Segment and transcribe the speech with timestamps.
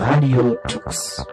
[0.00, 1.26] Radio Tux.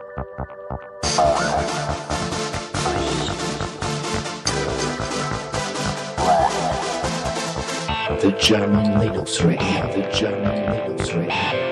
[8.20, 11.68] The German Linux Radio, the German Linux Radio.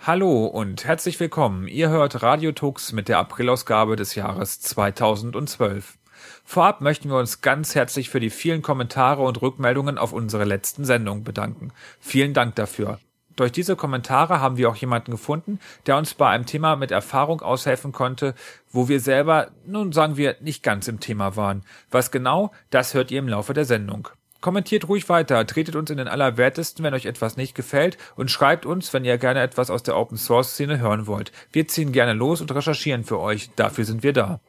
[0.00, 1.68] Hallo und herzlich willkommen.
[1.68, 5.96] Ihr hört Radio Tux mit der Aprilausgabe des Jahres 2012.
[6.44, 10.84] Vorab möchten wir uns ganz herzlich für die vielen Kommentare und Rückmeldungen auf unsere letzten
[10.84, 11.72] Sendung bedanken.
[12.00, 12.98] Vielen Dank dafür.
[13.38, 17.40] Durch diese Kommentare haben wir auch jemanden gefunden, der uns bei einem Thema mit Erfahrung
[17.40, 18.34] aushelfen konnte,
[18.72, 21.62] wo wir selber, nun sagen wir, nicht ganz im Thema waren.
[21.88, 24.08] Was genau, das hört ihr im Laufe der Sendung.
[24.40, 28.66] Kommentiert ruhig weiter, tretet uns in den Allerwertesten, wenn euch etwas nicht gefällt und schreibt
[28.66, 31.30] uns, wenn ihr gerne etwas aus der Open Source Szene hören wollt.
[31.52, 34.40] Wir ziehen gerne los und recherchieren für euch, dafür sind wir da.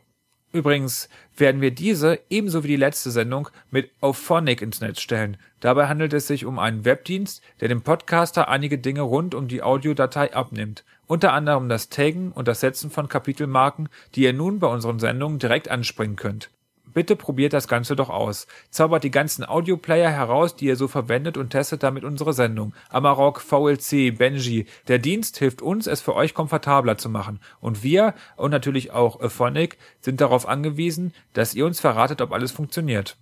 [0.51, 5.37] Übrigens werden wir diese, ebenso wie die letzte Sendung, mit Auphonic ins Netz stellen.
[5.59, 9.61] Dabei handelt es sich um einen Webdienst, der dem Podcaster einige Dinge rund um die
[9.61, 10.83] Audiodatei abnimmt.
[11.05, 15.37] Unter anderem das Taggen und das Setzen von Kapitelmarken, die ihr nun bei unseren Sendungen
[15.37, 16.49] direkt anspringen könnt.
[16.93, 18.47] Bitte probiert das Ganze doch aus.
[18.71, 22.73] Zaubert die ganzen Audioplayer heraus, die ihr so verwendet und testet damit unsere Sendung.
[22.89, 24.65] Amarok, VLC, Benji.
[24.87, 27.39] Der Dienst hilft uns, es für euch komfortabler zu machen.
[27.59, 32.51] Und wir, und natürlich auch Aphonic, sind darauf angewiesen, dass ihr uns verratet, ob alles
[32.51, 33.17] funktioniert.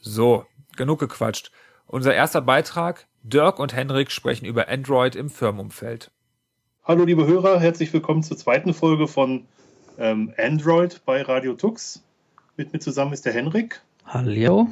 [0.00, 0.46] So,
[0.76, 1.50] genug gequatscht.
[1.86, 6.10] Unser erster Beitrag, Dirk und Henrik sprechen über Android im Firmenumfeld.
[6.84, 9.46] Hallo liebe Hörer, herzlich willkommen zur zweiten Folge von
[9.98, 12.05] ähm, Android bei Radio Tux.
[12.58, 13.82] Mit mir zusammen ist der Henrik.
[14.06, 14.68] Hallo.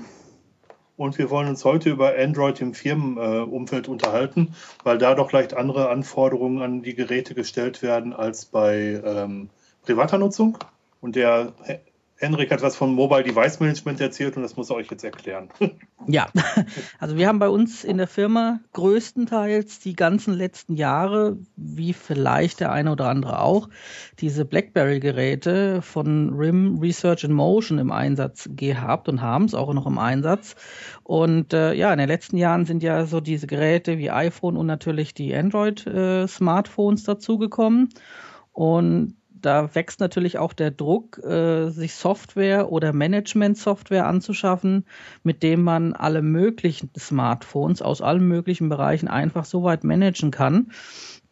[0.97, 4.55] Und wir wollen uns heute über Android im Firmenumfeld äh, unterhalten,
[4.85, 9.51] weil da doch leicht andere Anforderungen an die Geräte gestellt werden als bei ähm,
[9.83, 10.57] privater Nutzung.
[11.03, 11.53] Und der
[12.25, 15.51] Henrik hat was von Mobile Device Management erzählt und das muss er euch jetzt erklären.
[16.07, 16.29] Ja,
[16.99, 22.61] also wir haben bei uns in der Firma größtenteils die ganzen letzten Jahre, wie vielleicht
[22.61, 23.71] der eine oder andere auch,
[24.19, 29.87] diese BlackBerry-Geräte von RIM Research in Motion im Einsatz gehabt und haben es auch noch
[29.87, 30.57] im Einsatz.
[31.05, 34.67] Und äh, ja, in den letzten Jahren sind ja so diese Geräte wie iPhone und
[34.67, 37.89] natürlich die Android-Smartphones äh, dazugekommen.
[38.53, 44.87] Und da wächst natürlich auch der Druck, äh, sich Software oder Management-Software anzuschaffen,
[45.23, 50.71] mit dem man alle möglichen Smartphones aus allen möglichen Bereichen einfach so weit managen kann,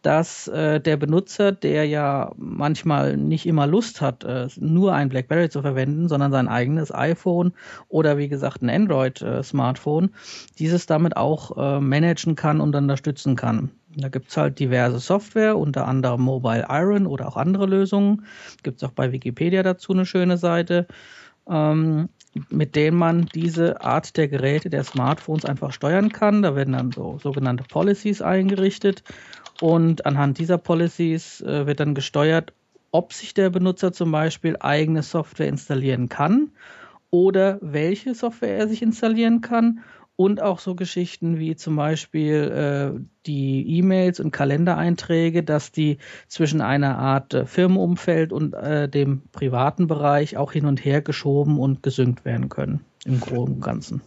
[0.03, 5.49] dass äh, der Benutzer, der ja manchmal nicht immer Lust hat, äh, nur ein BlackBerry
[5.49, 7.53] zu verwenden, sondern sein eigenes iPhone
[7.87, 10.09] oder wie gesagt ein Android-Smartphone, äh,
[10.59, 13.71] dieses damit auch äh, managen kann und unterstützen kann.
[13.95, 18.25] Da gibt's halt diverse Software, unter anderem Mobile Iron oder auch andere Lösungen.
[18.63, 20.87] Gibt's auch bei Wikipedia dazu eine schöne Seite,
[21.47, 22.09] ähm,
[22.49, 26.41] mit denen man diese Art der Geräte, der Smartphones einfach steuern kann.
[26.41, 29.03] Da werden dann so sogenannte Policies eingerichtet
[29.61, 32.53] und anhand dieser Policies äh, wird dann gesteuert,
[32.91, 36.51] ob sich der Benutzer zum Beispiel eigene Software installieren kann
[37.11, 39.81] oder welche Software er sich installieren kann
[40.23, 45.97] und auch so Geschichten wie zum Beispiel äh, die E-Mails und Kalendereinträge, dass die
[46.29, 51.59] zwischen einer Art äh, Firmenumfeld und äh, dem privaten Bereich auch hin und her geschoben
[51.59, 54.01] und gesynkt werden können im Großen und Ganzen.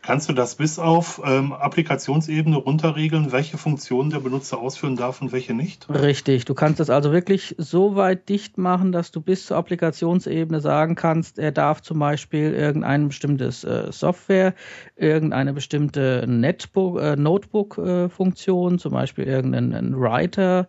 [0.00, 5.32] Kannst du das bis auf ähm, Applikationsebene runterregeln, welche Funktionen der Benutzer ausführen darf und
[5.32, 5.86] welche nicht?
[5.90, 10.60] Richtig, du kannst das also wirklich so weit dicht machen, dass du bis zur Applikationsebene
[10.60, 14.54] sagen kannst, er darf zum Beispiel irgendein bestimmtes äh, Software,
[14.96, 20.68] irgendeine bestimmte Netbook, äh, Notebook-Funktion, äh, zum Beispiel irgendeinen Writer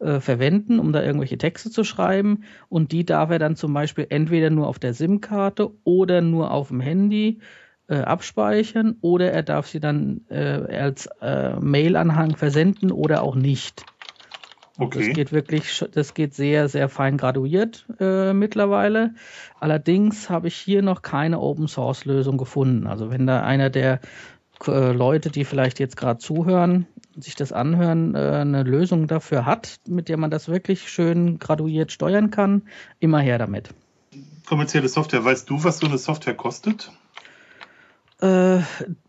[0.00, 2.44] äh, verwenden, um da irgendwelche Texte zu schreiben.
[2.68, 6.68] Und die darf er dann zum Beispiel entweder nur auf der SIM-Karte oder nur auf
[6.68, 7.40] dem Handy
[7.90, 13.84] äh, abspeichern oder er darf sie dann äh, als äh, Mail-Anhang versenden oder auch nicht.
[14.78, 15.06] Okay.
[15.06, 19.14] Das geht wirklich, das geht sehr, sehr fein graduiert äh, mittlerweile.
[19.58, 22.86] Allerdings habe ich hier noch keine Open Source Lösung gefunden.
[22.86, 24.00] Also wenn da einer der
[24.66, 26.86] äh, Leute, die vielleicht jetzt gerade zuhören,
[27.18, 31.92] sich das anhören, äh, eine Lösung dafür hat, mit der man das wirklich schön graduiert
[31.92, 32.62] steuern kann,
[33.00, 33.70] immer her damit.
[34.46, 36.90] Kommerzielle Software, weißt du, was so eine Software kostet?
[38.20, 38.60] Äh,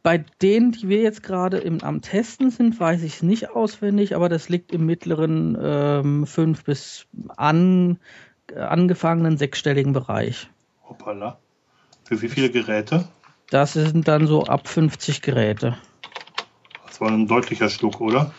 [0.04, 4.30] bei denen, die wir jetzt gerade am Testen sind, weiß ich es nicht auswendig, aber
[4.30, 8.00] das liegt im mittleren ähm, fünf bis an,
[8.56, 10.50] angefangenen sechsstelligen Bereich.
[10.88, 11.40] Hoppala.
[12.06, 13.08] Für wie viele Geräte?
[13.50, 15.78] Das sind dann so ab 50 Geräte.
[16.88, 18.34] Das war ein deutlicher Schluck, oder?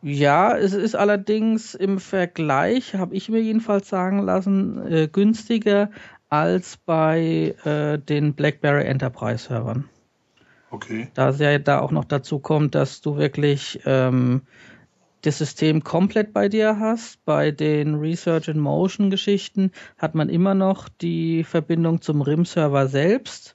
[0.00, 5.90] Ja, es ist allerdings im Vergleich, habe ich mir jedenfalls sagen lassen, äh, günstiger
[6.32, 9.84] als bei äh, den BlackBerry Enterprise Servern.
[10.70, 11.08] Okay.
[11.12, 14.40] Da es ja da auch noch dazu kommt, dass du wirklich ähm,
[15.20, 17.22] das System komplett bei dir hast.
[17.26, 23.54] Bei den Research in Motion Geschichten hat man immer noch die Verbindung zum RIM-Server selbst.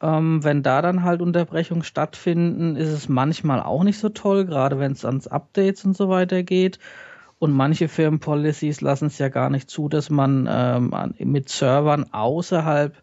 [0.00, 4.78] Ähm, wenn da dann halt Unterbrechungen stattfinden, ist es manchmal auch nicht so toll, gerade
[4.78, 6.78] wenn es ans Updates und so weiter geht.
[7.42, 12.94] Und manche Firmenpolicies lassen es ja gar nicht zu, dass man ähm, mit Servern außerhalb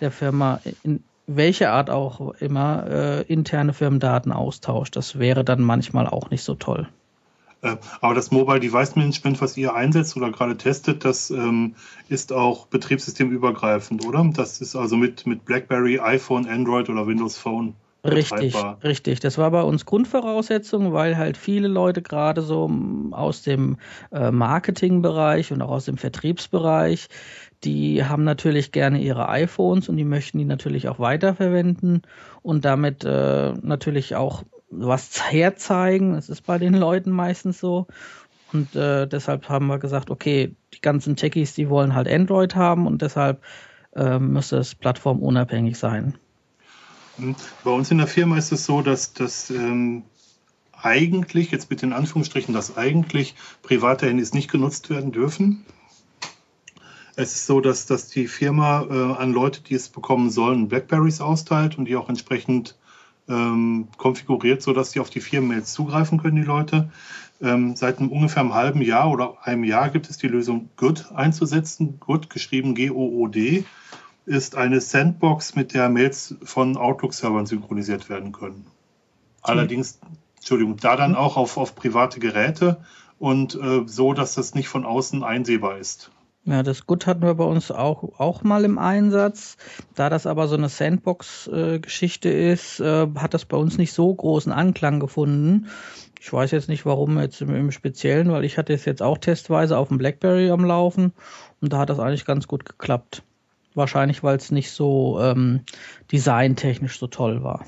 [0.00, 4.96] der Firma in welche Art auch immer äh, interne Firmendaten austauscht.
[4.96, 6.88] Das wäre dann manchmal auch nicht so toll.
[7.60, 11.74] Äh, aber das Mobile Device Management, was ihr einsetzt oder gerade testet, das ähm,
[12.08, 14.26] ist auch betriebssystemübergreifend, oder?
[14.32, 17.74] Das ist also mit, mit BlackBerry, iPhone, Android oder Windows Phone.
[18.04, 19.20] Richtig, richtig.
[19.20, 22.68] Das war bei uns Grundvoraussetzung, weil halt viele Leute gerade so
[23.12, 23.76] aus dem
[24.10, 27.08] äh, Marketingbereich und auch aus dem Vertriebsbereich,
[27.62, 32.02] die haben natürlich gerne ihre iPhones und die möchten die natürlich auch weiterverwenden
[32.42, 36.14] und damit äh, natürlich auch was herzeigen.
[36.14, 37.86] Das ist bei den Leuten meistens so.
[38.52, 42.86] Und äh, deshalb haben wir gesagt, okay, die ganzen Techies, die wollen halt Android haben
[42.86, 43.42] und deshalb
[43.94, 46.18] äh, müsste es plattformunabhängig sein.
[47.22, 47.36] Hm.
[47.62, 50.02] Bei uns in der Firma ist es so, dass das ähm,
[50.72, 55.64] eigentlich, jetzt mit den Anführungsstrichen, dass eigentlich private Handys nicht genutzt werden dürfen.
[57.14, 61.20] Es ist so, dass, dass die Firma äh, an Leute, die es bekommen sollen, Blackberries
[61.20, 62.76] austeilt und die auch entsprechend
[63.28, 66.90] ähm, konfiguriert, sodass die auf die Firmenmails zugreifen können, die Leute.
[67.40, 71.12] Ähm, seit einem, ungefähr einem halben Jahr oder einem Jahr gibt es die Lösung Good
[71.14, 72.00] einzusetzen.
[72.00, 73.64] Good, geschrieben G-O-O-D,
[74.26, 78.66] ist eine Sandbox, mit der Mails von Outlook-Servern synchronisiert werden können.
[79.42, 79.98] Allerdings,
[80.36, 82.78] Entschuldigung, da dann auch auf, auf private Geräte
[83.18, 86.10] und äh, so, dass das nicht von außen einsehbar ist.
[86.44, 89.56] Ja, das Gut hatten wir bei uns auch, auch mal im Einsatz.
[89.94, 94.12] Da das aber so eine Sandbox-Geschichte äh, ist, äh, hat das bei uns nicht so
[94.12, 95.68] großen Anklang gefunden.
[96.20, 99.18] Ich weiß jetzt nicht, warum jetzt im, im, Speziellen, weil ich hatte es jetzt auch
[99.18, 101.12] testweise auf dem BlackBerry am Laufen
[101.60, 103.22] und da hat das eigentlich ganz gut geklappt.
[103.74, 105.60] Wahrscheinlich, weil es nicht so ähm,
[106.10, 107.64] designtechnisch so toll war.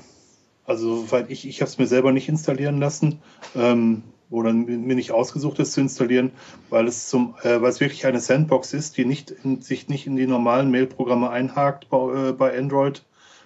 [0.65, 3.19] Also, weil ich, ich habe es mir selber nicht installieren lassen.
[3.55, 6.31] Ähm, oder mir nicht ausgesucht ist zu installieren,
[6.69, 10.07] weil es zum, äh, weil es wirklich eine Sandbox ist, die nicht in, sich nicht
[10.07, 13.03] in die normalen Mail-Programme einhakt bei, äh, bei Android,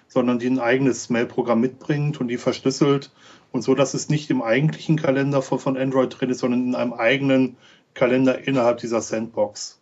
[0.08, 3.12] sondern die ein eigenes Mail-Programm mitbringt und die verschlüsselt
[3.52, 6.74] und so, dass es nicht im eigentlichen Kalender von, von Android drin ist, sondern in
[6.74, 7.56] einem eigenen
[7.94, 9.79] Kalender innerhalb dieser Sandbox.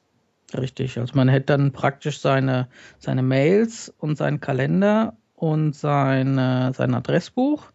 [0.57, 2.69] Richtig, also man hätte dann praktisch seine,
[2.99, 6.37] seine Mails und seinen Kalender und sein,
[6.75, 7.71] sein Adressbuch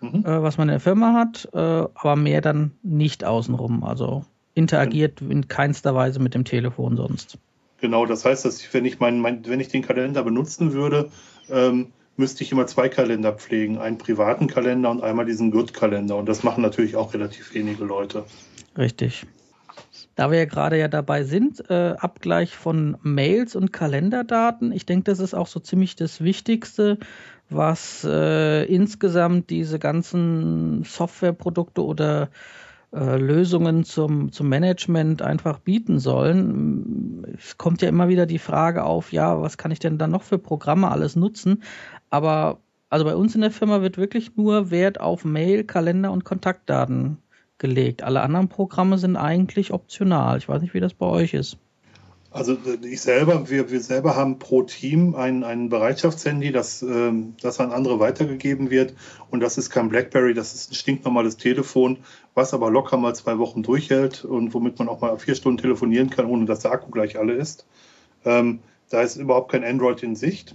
[0.00, 0.24] mhm.
[0.24, 3.84] äh, was man in der Firma hat, äh, aber mehr dann nicht außenrum.
[3.84, 4.24] Also
[4.54, 7.38] interagiert in keinster Weise mit dem Telefon sonst.
[7.80, 11.10] Genau, das heißt, dass ich, wenn ich mein, mein, wenn ich den Kalender benutzen würde,
[11.48, 16.16] ähm, müsste ich immer zwei Kalender pflegen, einen privaten Kalender und einmal diesen Good-Kalender.
[16.16, 18.24] Und das machen natürlich auch relativ wenige Leute.
[18.76, 19.26] Richtig.
[20.18, 25.04] Da wir ja gerade ja dabei sind, äh, Abgleich von Mails und Kalenderdaten, ich denke,
[25.04, 26.98] das ist auch so ziemlich das Wichtigste,
[27.50, 32.30] was äh, insgesamt diese ganzen Softwareprodukte oder
[32.92, 37.24] äh, Lösungen zum, zum Management einfach bieten sollen.
[37.38, 40.24] Es kommt ja immer wieder die Frage auf, ja, was kann ich denn dann noch
[40.24, 41.62] für Programme alles nutzen?
[42.10, 42.58] Aber
[42.90, 47.18] also bei uns in der Firma wird wirklich nur Wert auf Mail, Kalender und Kontaktdaten
[47.58, 48.02] gelegt.
[48.02, 50.38] Alle anderen Programme sind eigentlich optional.
[50.38, 51.58] Ich weiß nicht, wie das bei euch ist.
[52.30, 57.34] Also äh, ich selber, wir, wir selber haben pro Team ein, ein Bereitschaftshandy, das, ähm,
[57.40, 58.94] das an andere weitergegeben wird.
[59.30, 61.98] Und das ist kein BlackBerry, das ist ein stinknormales Telefon,
[62.34, 66.10] was aber locker mal zwei Wochen durchhält und womit man auch mal vier Stunden telefonieren
[66.10, 67.66] kann, ohne dass der Akku gleich alle ist.
[68.24, 68.60] Ähm,
[68.90, 70.54] da ist überhaupt kein Android in Sicht.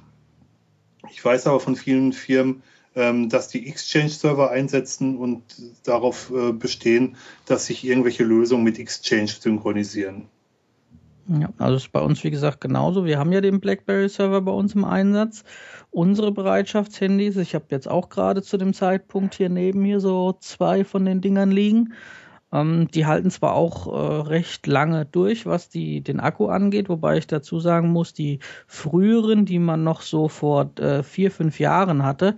[1.12, 2.64] Ich weiß aber von vielen Firmen,
[2.94, 5.42] dass die Exchange-Server einsetzen und
[5.84, 10.28] darauf äh, bestehen, dass sich irgendwelche Lösungen mit Exchange synchronisieren.
[11.28, 13.06] Ja, also ist bei uns wie gesagt genauso.
[13.06, 15.44] Wir haben ja den BlackBerry Server bei uns im Einsatz.
[15.90, 20.84] Unsere Bereitschaftshandys, ich habe jetzt auch gerade zu dem Zeitpunkt hier neben mir so zwei
[20.84, 21.94] von den Dingern liegen.
[22.54, 27.18] Ähm, die halten zwar auch äh, recht lange durch, was die, den Akku angeht, wobei
[27.18, 32.04] ich dazu sagen muss, die früheren, die man noch so vor äh, vier, fünf Jahren
[32.04, 32.38] hatte,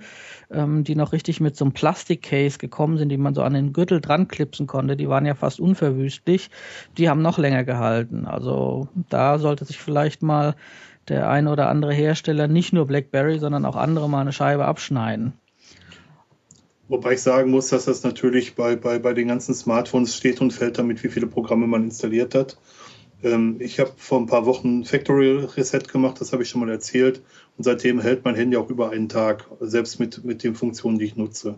[0.50, 3.74] ähm, die noch richtig mit so einem Plastikcase gekommen sind, die man so an den
[3.74, 6.50] Gürtel dran klipsen konnte, die waren ja fast unverwüstlich,
[6.98, 8.26] die haben noch länger gehalten.
[8.26, 10.56] Also da sollte sich vielleicht mal
[11.10, 15.34] der ein oder andere Hersteller nicht nur BlackBerry, sondern auch andere mal eine Scheibe abschneiden.
[16.88, 20.52] Wobei ich sagen muss, dass das natürlich bei, bei, bei den ganzen Smartphones steht und
[20.52, 22.58] fällt damit, wie viele Programme man installiert hat.
[23.24, 26.70] Ähm, ich habe vor ein paar Wochen Factory Reset gemacht, das habe ich schon mal
[26.70, 27.22] erzählt.
[27.58, 31.06] Und seitdem hält mein Handy auch über einen Tag, selbst mit, mit den Funktionen, die
[31.06, 31.58] ich nutze.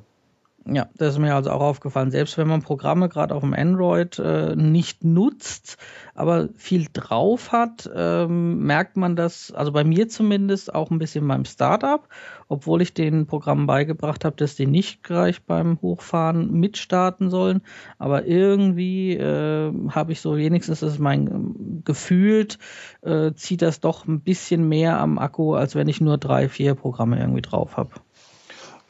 [0.69, 2.11] Ja, das ist mir also auch aufgefallen.
[2.11, 5.77] Selbst wenn man Programme gerade auf dem Android äh, nicht nutzt,
[6.13, 11.25] aber viel drauf hat, ähm, merkt man das, also bei mir zumindest auch ein bisschen
[11.25, 12.09] beim Startup,
[12.49, 17.61] obwohl ich den Programmen beigebracht habe, dass die nicht gleich beim Hochfahren mitstarten sollen.
[17.97, 22.59] Aber irgendwie äh, habe ich so, wenigstens ist mein ähm, gefühlt,
[23.03, 26.75] äh, zieht das doch ein bisschen mehr am Akku, als wenn ich nur drei, vier
[26.75, 27.91] Programme irgendwie drauf habe.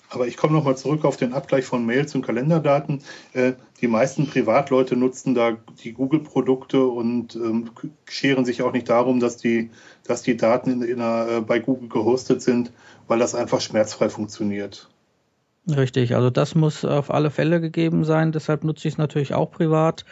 [0.10, 3.02] Aber ich komme nochmal zurück auf den Abgleich von Mails und Kalenderdaten.
[3.34, 7.72] Äh, die meisten Privatleute nutzen da die Google-Produkte und ähm,
[8.06, 9.70] scheren sich auch nicht darum, dass die,
[10.06, 12.72] dass die Daten in, in äh, bei Google gehostet sind,
[13.08, 14.90] weil das einfach schmerzfrei funktioniert.
[15.70, 18.32] Richtig, also das muss auf alle Fälle gegeben sein.
[18.32, 20.06] Deshalb nutze ich es natürlich auch privat.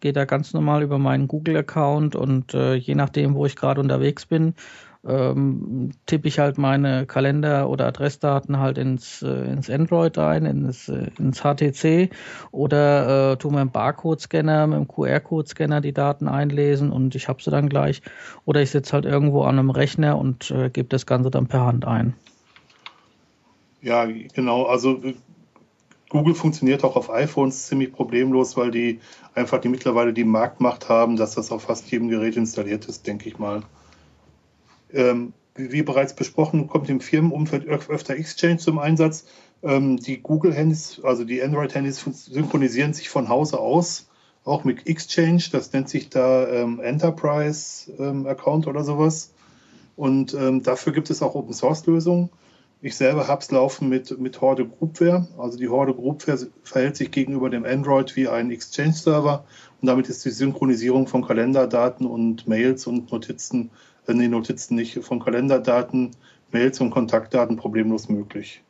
[0.00, 4.26] Gehe da ganz normal über meinen Google-Account und äh, je nachdem, wo ich gerade unterwegs
[4.26, 4.54] bin,
[5.06, 10.88] ähm, tippe ich halt meine Kalender- oder Adressdaten halt ins, äh, ins Android ein, ins,
[10.88, 12.10] äh, ins HTC
[12.50, 17.42] oder äh, tu mit dem Barcode-Scanner, mit dem QR-Code-Scanner die Daten einlesen und ich habe
[17.42, 18.02] sie dann gleich.
[18.44, 21.66] Oder ich sitze halt irgendwo an einem Rechner und äh, gebe das Ganze dann per
[21.66, 22.14] Hand ein.
[23.80, 24.64] Ja, genau.
[24.64, 25.14] Also äh,
[26.08, 29.00] Google funktioniert auch auf iPhones ziemlich problemlos, weil die
[29.34, 33.28] einfach die mittlerweile die Marktmacht haben, dass das auf fast jedem Gerät installiert ist, denke
[33.28, 33.62] ich mal.
[34.92, 39.26] Ähm, wie, wie, bereits besprochen, kommt im Firmenumfeld öfter Exchange zum Einsatz.
[39.62, 44.08] Ähm, die Google-Handys, also die Android-Handys, synchronisieren sich von Hause aus,
[44.44, 45.42] auch mit Exchange.
[45.50, 49.32] Das nennt sich da ähm, Enterprise-Account ähm, oder sowas.
[49.96, 52.28] Und ähm, dafür gibt es auch Open-Source-Lösungen.
[52.82, 55.26] Ich selber habe es laufen mit, mit Horde Groupware.
[55.38, 59.44] Also die Horde Groupware verhält sich gegenüber dem Android wie ein Exchange-Server
[59.80, 63.70] und damit ist die Synchronisierung von Kalenderdaten und Mails und Notizen
[64.06, 66.12] wenn die Notizen nicht von Kalenderdaten,
[66.52, 68.62] Mails und Kontaktdaten problemlos möglich.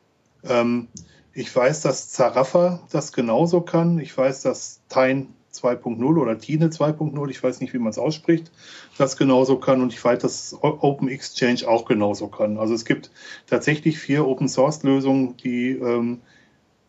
[0.43, 0.87] Ähm,
[1.33, 3.99] ich weiß, dass Zarafa das genauso kann.
[3.99, 5.27] Ich weiß, dass Tyne
[5.61, 8.51] 2.0 oder Tine 2.0, ich weiß nicht, wie man es ausspricht,
[8.97, 9.81] das genauso kann.
[9.81, 12.57] Und ich weiß, dass Open Exchange auch genauso kann.
[12.57, 13.11] Also es gibt
[13.47, 16.21] tatsächlich vier Open Source Lösungen, die ähm,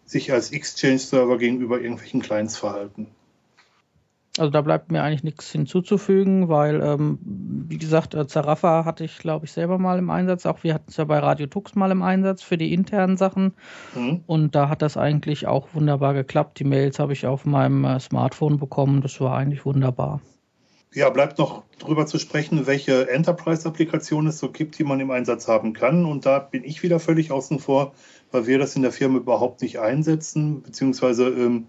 [0.05, 3.09] sich als Exchange-Server gegenüber irgendwelchen Clients verhalten.
[4.39, 9.19] Also da bleibt mir eigentlich nichts hinzuzufügen, weil, ähm, wie gesagt, äh, Zarafa hatte ich,
[9.19, 10.47] glaube ich, selber mal im Einsatz.
[10.47, 13.55] Auch wir hatten es ja bei Radio Tux mal im Einsatz für die internen Sachen.
[13.95, 14.23] Mhm.
[14.27, 16.59] Und da hat das eigentlich auch wunderbar geklappt.
[16.59, 19.01] Die Mails habe ich auf meinem äh, Smartphone bekommen.
[19.01, 20.21] Das war eigentlich wunderbar.
[20.95, 25.47] Ja, bleibt noch drüber zu sprechen, welche Enterprise-Applikationen es so gibt, die man im Einsatz
[25.47, 26.07] haben kann.
[26.07, 27.93] Und da bin ich wieder völlig außen vor,
[28.31, 31.67] weil wir das in der Firma überhaupt nicht einsetzen, beziehungsweise ähm,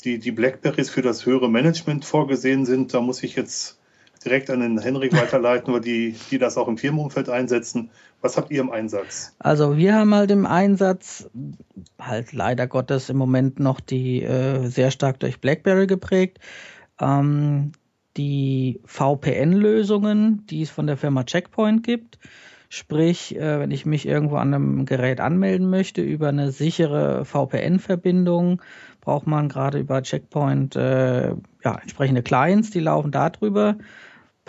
[0.00, 2.94] die, die Blackberries für das höhere Management vorgesehen sind.
[2.94, 3.78] Da muss ich jetzt
[4.24, 7.90] direkt an den Henrik weiterleiten, weil die, die das auch im Firmenumfeld einsetzen.
[8.20, 9.34] Was habt ihr im Einsatz?
[9.38, 11.30] Also wir haben halt im Einsatz
[11.98, 16.38] halt leider Gottes im Moment noch die äh, sehr stark durch BlackBerry geprägt.
[17.00, 17.72] Ähm,
[18.16, 22.18] die VPN-Lösungen, die es von der Firma Checkpoint gibt.
[22.68, 28.62] Sprich, äh, wenn ich mich irgendwo an einem Gerät anmelden möchte über eine sichere VPN-Verbindung,
[29.00, 33.76] braucht man gerade über Checkpoint äh, ja, entsprechende Clients, die laufen darüber.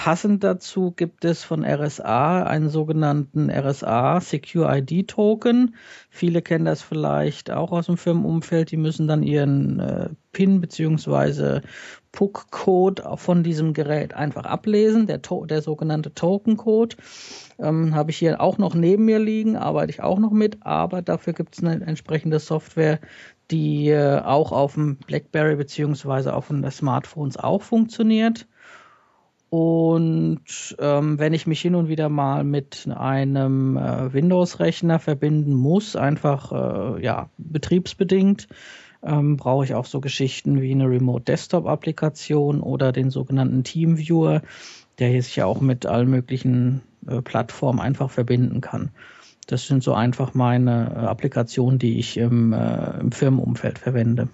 [0.03, 5.75] Passend dazu gibt es von RSA einen sogenannten RSA Secure ID Token.
[6.09, 8.71] Viele kennen das vielleicht auch aus dem Firmenumfeld.
[8.71, 11.61] Die müssen dann ihren äh, PIN beziehungsweise
[12.13, 16.95] PUC-Code von diesem Gerät einfach ablesen, der, der sogenannte Token-Code.
[17.59, 21.03] Ähm, Habe ich hier auch noch neben mir liegen, arbeite ich auch noch mit, aber
[21.03, 22.99] dafür gibt es eine entsprechende Software,
[23.51, 28.47] die äh, auch auf dem BlackBerry beziehungsweise auf den Smartphones auch funktioniert.
[29.49, 35.97] Und ähm, wenn ich mich hin und wieder mal mit einem äh, Windows-Rechner verbinden muss,
[35.97, 38.47] einfach äh, ja betriebsbedingt,
[39.03, 44.41] ähm, brauche ich auch so Geschichten wie eine Remote Desktop-Applikation oder den sogenannten TeamViewer,
[44.99, 48.91] der hier sich ja auch mit allen möglichen äh, Plattformen einfach verbinden kann.
[49.47, 54.29] Das sind so einfach meine äh, Applikationen, die ich im, äh, im Firmenumfeld verwende.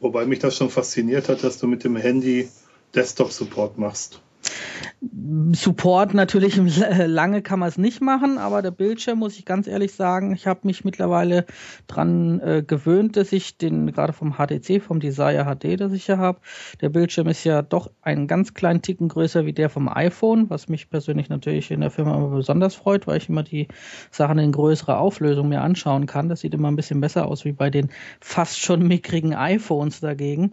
[0.00, 2.48] Wobei mich das schon fasziniert hat, dass du mit dem Handy
[2.94, 4.20] Desktop-Support machst.
[5.52, 6.56] Support natürlich
[7.06, 10.46] lange kann man es nicht machen, aber der Bildschirm muss ich ganz ehrlich sagen, ich
[10.46, 11.46] habe mich mittlerweile
[11.86, 16.18] dran äh, gewöhnt, dass ich den gerade vom HTC, vom Desire HD, das ich ja
[16.18, 16.40] habe,
[16.80, 20.68] der Bildschirm ist ja doch einen ganz kleinen Ticken größer wie der vom iPhone, was
[20.68, 23.68] mich persönlich natürlich in der Firma immer besonders freut, weil ich immer die
[24.10, 26.28] Sachen in größerer Auflösung mir anschauen kann.
[26.28, 30.52] Das sieht immer ein bisschen besser aus wie bei den fast schon mickrigen iPhones dagegen.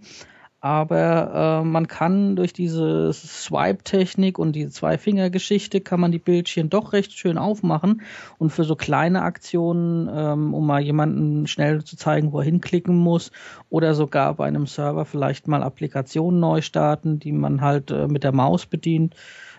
[0.62, 6.94] Aber äh, man kann durch diese Swipe-Technik und die Zwei-Finger-Geschichte kann man die Bildchen doch
[6.94, 8.04] recht schön aufmachen
[8.38, 12.96] und für so kleine Aktionen, ähm, um mal jemanden schnell zu zeigen, wo er hinklicken
[12.96, 13.32] muss
[13.72, 18.24] oder sogar bei einem Server vielleicht mal Applikationen neu starten, die man halt äh, mit
[18.24, 19.16] der Maus bedient,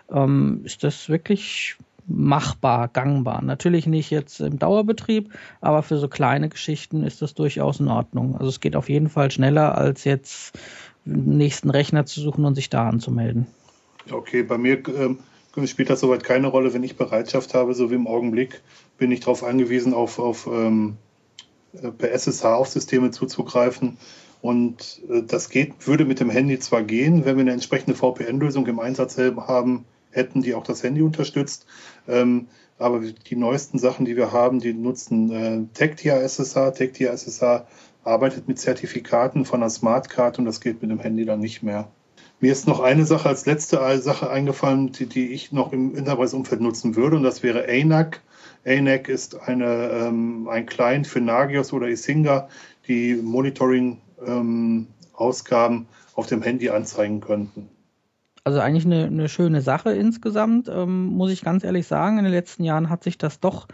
[0.08, 3.42] ähm, ist das wirklich machbar, gangbar.
[3.42, 8.34] Natürlich nicht jetzt im Dauerbetrieb, aber für so kleine Geschichten ist das durchaus in Ordnung.
[8.34, 10.58] Also es geht auf jeden Fall schneller als jetzt
[11.04, 13.46] nächsten Rechner zu suchen und sich da anzumelden.
[14.10, 15.18] Okay, bei mir ähm,
[15.66, 18.60] spielt das soweit keine Rolle, wenn ich Bereitschaft habe, so wie im Augenblick
[18.98, 20.96] bin ich darauf angewiesen, auf, auf ähm,
[21.80, 23.96] äh, per SSH auf Systeme zuzugreifen.
[24.40, 28.66] Und äh, das geht, würde mit dem Handy zwar gehen, wenn wir eine entsprechende VPN-Lösung
[28.66, 31.66] im Einsatz haben, hätten, die auch das Handy unterstützt.
[32.08, 36.72] Ähm, aber die neuesten Sachen, die wir haben, die nutzen äh, TechTIA SSH.
[36.74, 37.64] TechTIA SSH
[38.04, 41.88] arbeitet mit Zertifikaten von einer Smartcard und das geht mit dem Handy dann nicht mehr.
[42.40, 46.60] Mir ist noch eine Sache als letzte Sache eingefallen, die, die ich noch im Enterprise-Umfeld
[46.60, 48.20] nutzen würde und das wäre ANAC.
[48.66, 52.48] ANAC ist eine, ähm, ein Client für Nagios oder Isinga,
[52.88, 57.68] die Monitoring-Ausgaben ähm, auf dem Handy anzeigen könnten.
[58.44, 62.18] Also eigentlich eine, eine schöne Sache insgesamt, ähm, muss ich ganz ehrlich sagen.
[62.18, 63.68] In den letzten Jahren hat sich das doch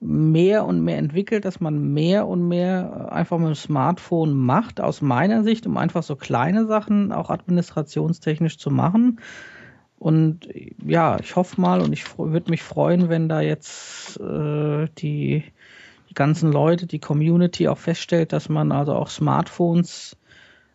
[0.00, 5.00] mehr und mehr entwickelt, dass man mehr und mehr einfach mit dem Smartphone macht, aus
[5.00, 9.20] meiner Sicht, um einfach so kleine Sachen auch administrationstechnisch zu machen.
[9.98, 10.48] Und
[10.84, 15.44] ja, ich hoffe mal und ich würde mich freuen, wenn da jetzt äh, die,
[16.10, 20.18] die ganzen Leute, die Community auch feststellt, dass man also auch Smartphones,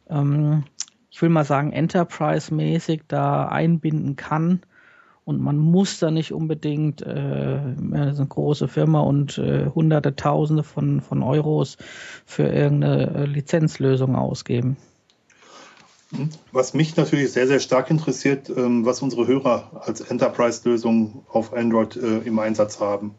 [0.10, 0.64] ähm,
[1.12, 4.62] ich will mal sagen, enterprise-mäßig da einbinden kann
[5.32, 11.02] und man muss da nicht unbedingt äh, eine große Firma und äh, hunderte, tausende von,
[11.02, 11.78] von Euros
[12.26, 14.78] für irgendeine äh, Lizenzlösung ausgeben.
[16.52, 21.96] Was mich natürlich sehr, sehr stark interessiert, ähm, was unsere Hörer als Enterprise-Lösung auf Android
[21.96, 23.16] äh, im Einsatz haben.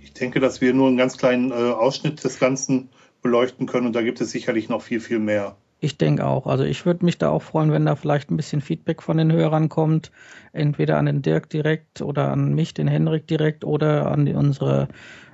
[0.00, 2.90] Ich denke, dass wir nur einen ganz kleinen äh, Ausschnitt des Ganzen
[3.22, 5.56] beleuchten können und da gibt es sicherlich noch viel, viel mehr.
[5.80, 6.46] Ich denke auch.
[6.46, 9.30] Also ich würde mich da auch freuen, wenn da vielleicht ein bisschen Feedback von den
[9.30, 10.10] Hörern kommt.
[10.52, 14.88] Entweder an den Dirk direkt oder an mich, den Henrik direkt oder an die, unsere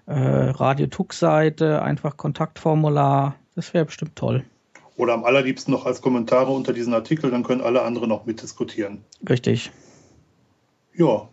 [0.06, 1.82] äh, Radio Tux-Seite.
[1.82, 3.36] Einfach Kontaktformular.
[3.54, 4.44] Das wäre bestimmt toll.
[4.96, 9.02] Oder am allerliebsten noch als Kommentare unter diesen Artikel, dann können alle anderen noch mitdiskutieren.
[9.28, 9.72] Richtig.
[10.94, 11.28] Ja,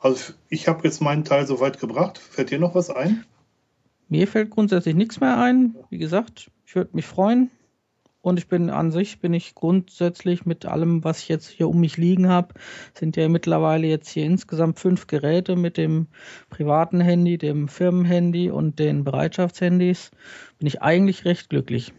[0.00, 2.18] also ich habe jetzt meinen Teil soweit gebracht.
[2.18, 3.24] Fällt dir noch was ein?
[4.08, 5.74] Mir fällt grundsätzlich nichts mehr ein.
[5.90, 7.50] Wie gesagt, ich würde mich freuen,
[8.22, 11.80] und ich bin an sich, bin ich grundsätzlich mit allem, was ich jetzt hier um
[11.80, 12.54] mich liegen habe,
[12.94, 16.06] sind ja mittlerweile jetzt hier insgesamt fünf Geräte mit dem
[16.48, 20.12] privaten Handy, dem Firmenhandy und den Bereitschaftshandys,
[20.58, 21.92] bin ich eigentlich recht glücklich.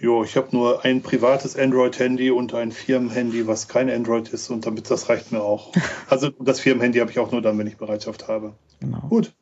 [0.00, 4.64] Jo, ich habe nur ein privates Android-Handy und ein Firmenhandy, was kein Android ist und
[4.64, 5.72] damit das reicht mir auch.
[6.08, 8.54] Also das Firmenhandy habe ich auch nur dann, wenn ich Bereitschaft habe.
[8.80, 9.00] Genau.
[9.10, 9.34] Gut,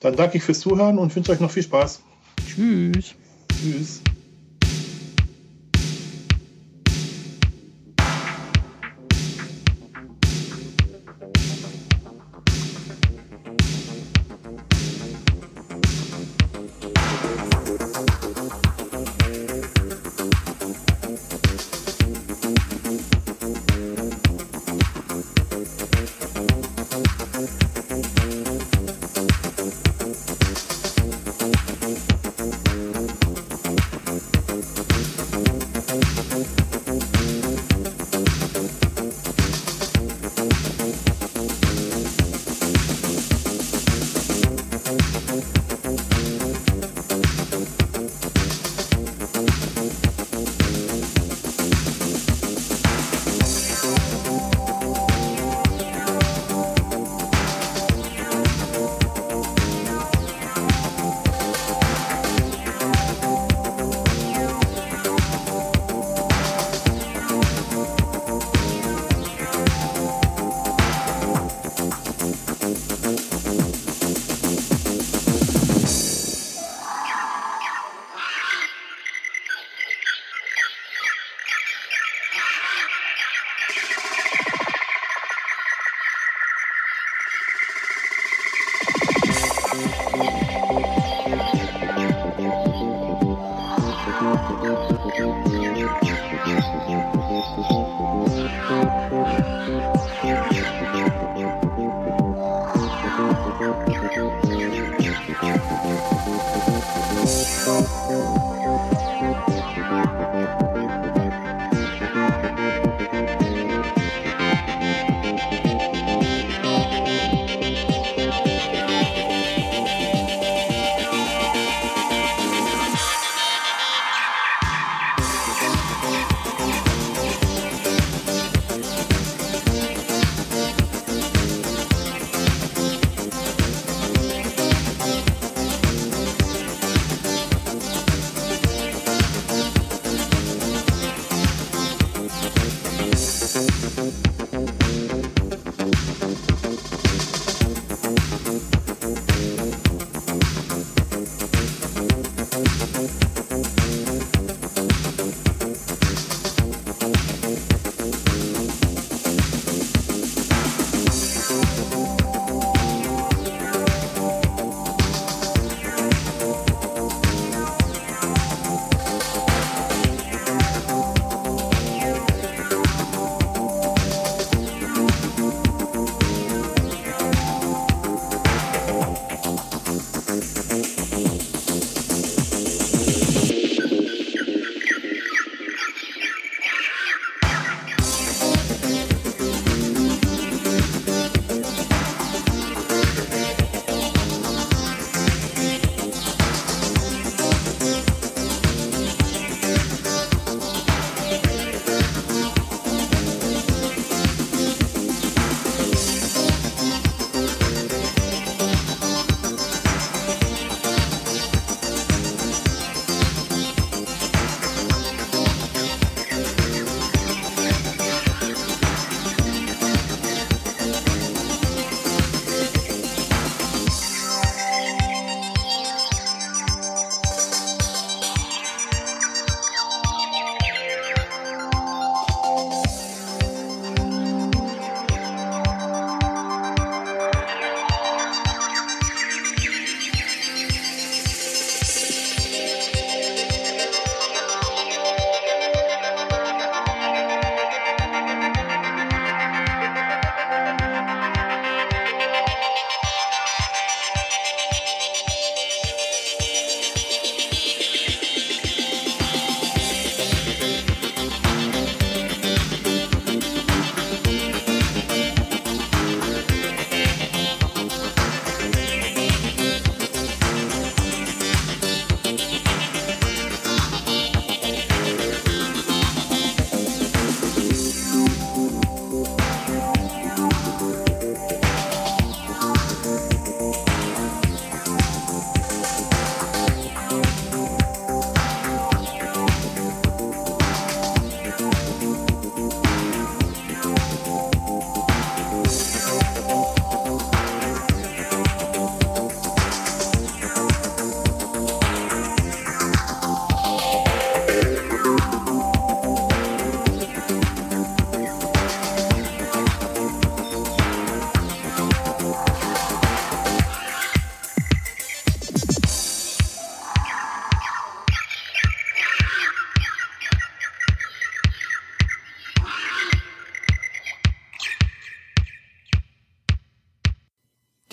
[0.00, 2.02] dann danke ich fürs Zuhören und wünsche euch noch viel Spaß.
[2.46, 3.14] Tschüss.
[3.60, 4.02] Tschüss.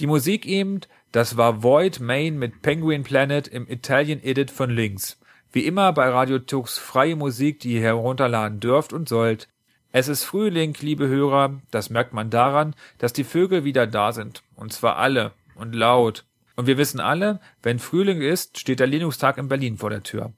[0.08, 0.80] Die Musik eben,
[1.12, 5.20] das war Void Main mit Penguin Planet im Italian Edit von Links.
[5.52, 9.50] Wie immer bei Radio Tux freie Musik, die ihr herunterladen dürft und sollt.
[9.92, 14.44] Es ist Frühling, liebe Hörer, das merkt man daran, dass die Vögel wieder da sind.
[14.56, 15.34] Und zwar alle.
[15.56, 16.24] Und laut.
[16.56, 20.32] Und wir wissen alle, wenn Frühling ist, steht der Linux-Tag in Berlin vor der Tür.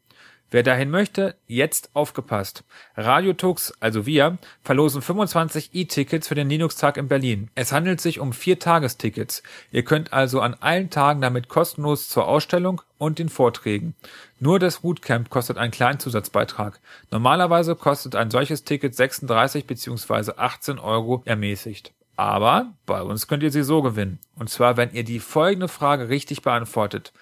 [0.51, 2.63] Wer dahin möchte, jetzt aufgepasst.
[2.97, 7.51] Radio Tux, also wir, verlosen 25 E-Tickets für den Linux-Tag in Berlin.
[7.53, 9.43] Es handelt sich um vier Tagestickets.
[9.71, 13.93] Ihr könnt also an allen Tagen damit kostenlos zur Ausstellung und den Vorträgen.
[14.39, 16.79] Nur das Bootcamp kostet einen kleinen Zusatzbeitrag.
[17.11, 20.31] Normalerweise kostet ein solches Ticket 36 bzw.
[20.35, 21.93] 18 Euro ermäßigt.
[22.15, 24.19] Aber bei uns könnt ihr sie so gewinnen.
[24.35, 27.13] Und zwar, wenn ihr die folgende Frage richtig beantwortet.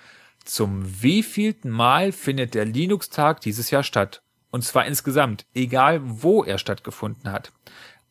[0.48, 4.22] Zum wievielten Mal findet der Linux-Tag dieses Jahr statt?
[4.50, 7.52] Und zwar insgesamt, egal wo er stattgefunden hat.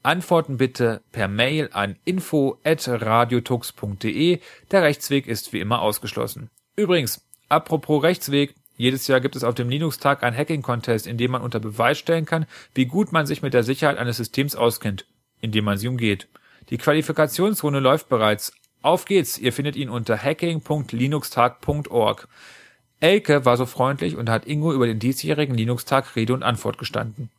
[0.03, 4.41] Antworten bitte per Mail an info@radiotux.de.
[4.71, 6.51] Der Rechtsweg ist wie immer ausgeschlossen.
[6.77, 11.41] Übrigens, apropos Rechtsweg, jedes Jahr gibt es auf dem Linux-Tag einen Hacking-Contest, in dem man
[11.41, 12.45] unter Beweis stellen kann,
[12.75, 15.07] wie gut man sich mit der Sicherheit eines Systems auskennt,
[15.41, 16.29] indem man sie umgeht.
[16.69, 18.53] Die Qualifikationsrunde läuft bereits.
[18.83, 22.29] Auf geht's, ihr findet ihn unter hacking.linuxtag.org.
[23.01, 27.31] Elke war so freundlich und hat Ingo über den diesjährigen Linux-Tag Rede und Antwort gestanden.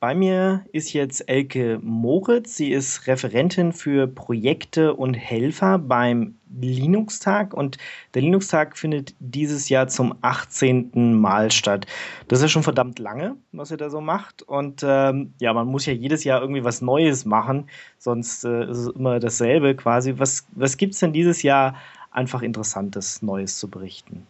[0.00, 2.56] Bei mir ist jetzt Elke Moritz.
[2.56, 7.76] Sie ist Referentin für Projekte und Helfer beim Linux-Tag und
[8.14, 11.20] der Linux-Tag findet dieses Jahr zum 18.
[11.20, 11.86] Mal statt.
[12.28, 15.66] Das ist ja schon verdammt lange, was ihr da so macht und ähm, ja, man
[15.68, 20.14] muss ja jedes Jahr irgendwie was Neues machen, sonst äh, ist es immer dasselbe quasi.
[20.16, 21.74] Was, was gibt es denn dieses Jahr
[22.10, 24.26] einfach Interessantes, Neues zu berichten?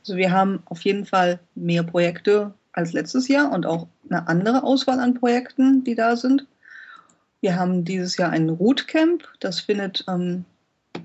[0.00, 4.64] Also wir haben auf jeden Fall mehr Projekte als letztes Jahr und auch eine andere
[4.64, 6.46] Auswahl an Projekten, die da sind.
[7.40, 9.22] Wir haben dieses Jahr ein Rootcamp.
[9.40, 10.44] Das findet ähm,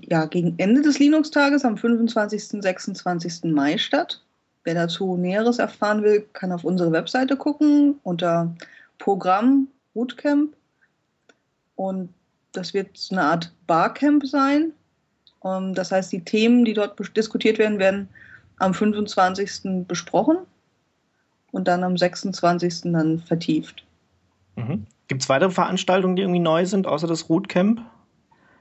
[0.02, 2.54] ja, gegen Ende des Linux-Tages am 25.
[2.54, 3.44] und 26.
[3.44, 4.20] Mai statt.
[4.64, 8.54] Wer dazu Näheres erfahren will, kann auf unsere Webseite gucken unter
[8.98, 10.54] Programm Bootcamp.
[11.76, 12.12] Und
[12.52, 14.72] das wird eine Art Barcamp sein.
[15.44, 18.08] Ähm, das heißt, die Themen, die dort diskutiert werden, werden
[18.58, 19.86] am 25.
[19.86, 20.38] besprochen
[21.52, 22.92] und dann am 26.
[22.92, 23.84] dann vertieft.
[24.56, 24.86] Mhm.
[25.08, 27.82] Gibt es weitere Veranstaltungen, die irgendwie neu sind, außer das Rootcamp?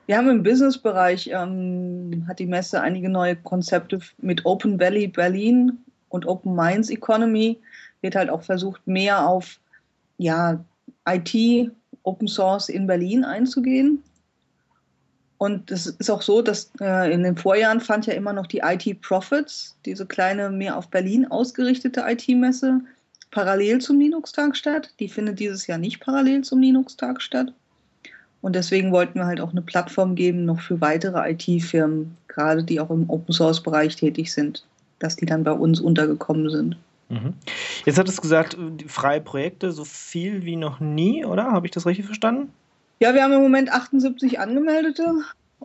[0.07, 5.77] Wir haben im Businessbereich, ähm, hat die Messe einige neue Konzepte mit Open Valley Berlin
[6.09, 7.59] und Open Minds Economy.
[8.01, 9.59] Wird halt auch versucht, mehr auf
[10.17, 10.63] ja,
[11.07, 11.71] IT,
[12.01, 14.01] Open Source in Berlin einzugehen.
[15.39, 18.59] Und es ist auch so, dass äh, in den Vorjahren fand ja immer noch die
[18.59, 22.81] IT Profits, diese kleine, mehr auf Berlin ausgerichtete IT-Messe,
[23.31, 24.91] parallel zum Linux-Tag statt.
[24.99, 27.53] Die findet dieses Jahr nicht parallel zum Linux-Tag statt.
[28.41, 32.81] Und deswegen wollten wir halt auch eine Plattform geben, noch für weitere IT-Firmen, gerade die
[32.81, 34.65] auch im Open-Source-Bereich tätig sind,
[34.99, 36.77] dass die dann bei uns untergekommen sind.
[37.07, 37.33] Mhm.
[37.85, 41.45] Jetzt hat es gesagt, freie Projekte, so viel wie noch nie, oder?
[41.53, 42.51] Habe ich das richtig verstanden?
[42.99, 45.13] Ja, wir haben im Moment 78 Angemeldete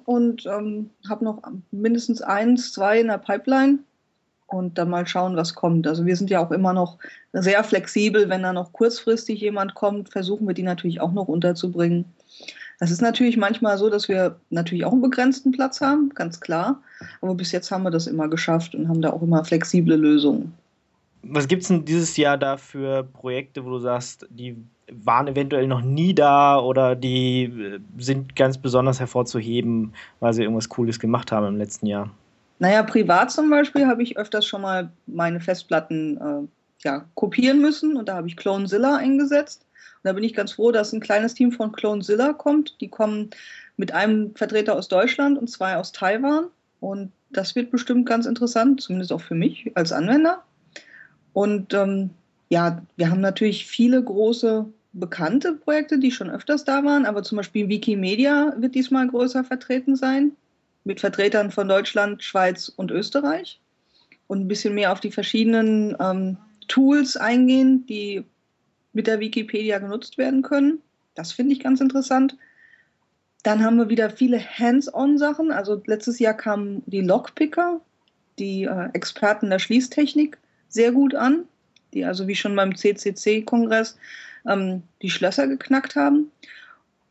[0.04, 1.42] und ähm, habe noch
[1.72, 3.80] mindestens eins, zwei in der Pipeline
[4.46, 5.86] und dann mal schauen, was kommt.
[5.86, 6.98] Also wir sind ja auch immer noch
[7.32, 8.28] sehr flexibel.
[8.28, 12.04] Wenn da noch kurzfristig jemand kommt, versuchen wir die natürlich auch noch unterzubringen.
[12.78, 16.82] Das ist natürlich manchmal so, dass wir natürlich auch einen begrenzten Platz haben, ganz klar.
[17.20, 20.54] Aber bis jetzt haben wir das immer geschafft und haben da auch immer flexible Lösungen.
[21.22, 24.56] Was gibt es denn dieses Jahr da für Projekte, wo du sagst, die
[24.90, 30.68] waren eventuell noch nie da oder die äh, sind ganz besonders hervorzuheben, weil sie irgendwas
[30.68, 32.10] Cooles gemacht haben im letzten Jahr?
[32.58, 36.48] Naja, privat zum Beispiel habe ich öfters schon mal meine Festplatten äh,
[36.84, 39.66] ja, kopieren müssen und da habe ich Clonezilla eingesetzt.
[40.02, 42.80] Und da bin ich ganz froh, dass ein kleines Team von Clonezilla kommt.
[42.80, 43.30] Die kommen
[43.76, 46.46] mit einem Vertreter aus Deutschland und zwei aus Taiwan.
[46.80, 50.42] Und das wird bestimmt ganz interessant, zumindest auch für mich als Anwender.
[51.32, 52.10] Und ähm,
[52.54, 57.34] ja, wir haben natürlich viele große bekannte Projekte, die schon öfters da waren, aber zum
[57.34, 60.36] Beispiel Wikimedia wird diesmal größer vertreten sein,
[60.84, 63.58] mit Vertretern von Deutschland, Schweiz und Österreich
[64.28, 66.36] und ein bisschen mehr auf die verschiedenen ähm,
[66.68, 68.24] Tools eingehen, die
[68.92, 70.78] mit der Wikipedia genutzt werden können.
[71.16, 72.36] Das finde ich ganz interessant.
[73.42, 75.50] Dann haben wir wieder viele Hands-on-Sachen.
[75.50, 77.80] Also letztes Jahr kamen die Lockpicker,
[78.38, 80.38] die äh, Experten der Schließtechnik,
[80.68, 81.46] sehr gut an,
[81.94, 83.96] die also wie schon beim CCC-Kongress
[84.46, 86.30] ähm, die Schlösser geknackt haben.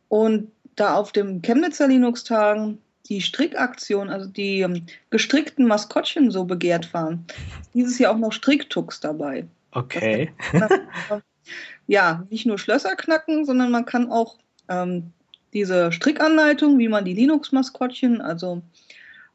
[0.08, 6.94] Und da auf dem Chemnitzer Linux-Tagen die Strickaktion, also die ähm, gestrickten Maskottchen so begehrt
[6.94, 7.26] waren,
[7.74, 9.46] dieses Jahr auch noch Stricktux dabei.
[9.72, 10.32] Okay.
[11.86, 14.36] ja, nicht nur Schlösser knacken, sondern man kann auch
[14.68, 15.12] ähm,
[15.52, 18.62] diese Strickanleitung, wie man die Linux-Maskottchen, also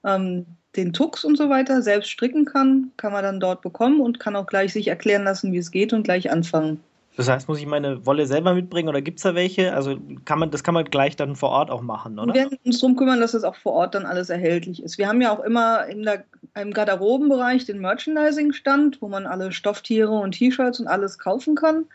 [0.04, 4.20] ähm, den Tux und so weiter selbst stricken kann, kann man dann dort bekommen und
[4.20, 6.80] kann auch gleich sich erklären lassen, wie es geht und gleich anfangen.
[7.20, 9.74] Das heißt, muss ich meine Wolle selber mitbringen oder gibt es da welche?
[9.74, 12.34] Also kann man, das kann man gleich dann vor Ort auch machen, oder?
[12.34, 14.98] Wir werden uns darum kümmern, dass das auch vor Ort dann alles erhältlich ist.
[14.98, 16.24] Wir haben ja auch immer in der,
[16.56, 21.86] im Garderobenbereich den Merchandising-Stand, wo man alle Stofftiere und T-Shirts und alles kaufen kann.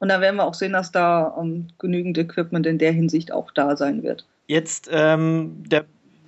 [0.00, 3.30] Und da werden wir auch sehen, dass da um, ähm, genügend Equipment in der Hinsicht
[3.30, 4.26] auch da sein wird.
[4.48, 5.84] Jetzt, ähm, der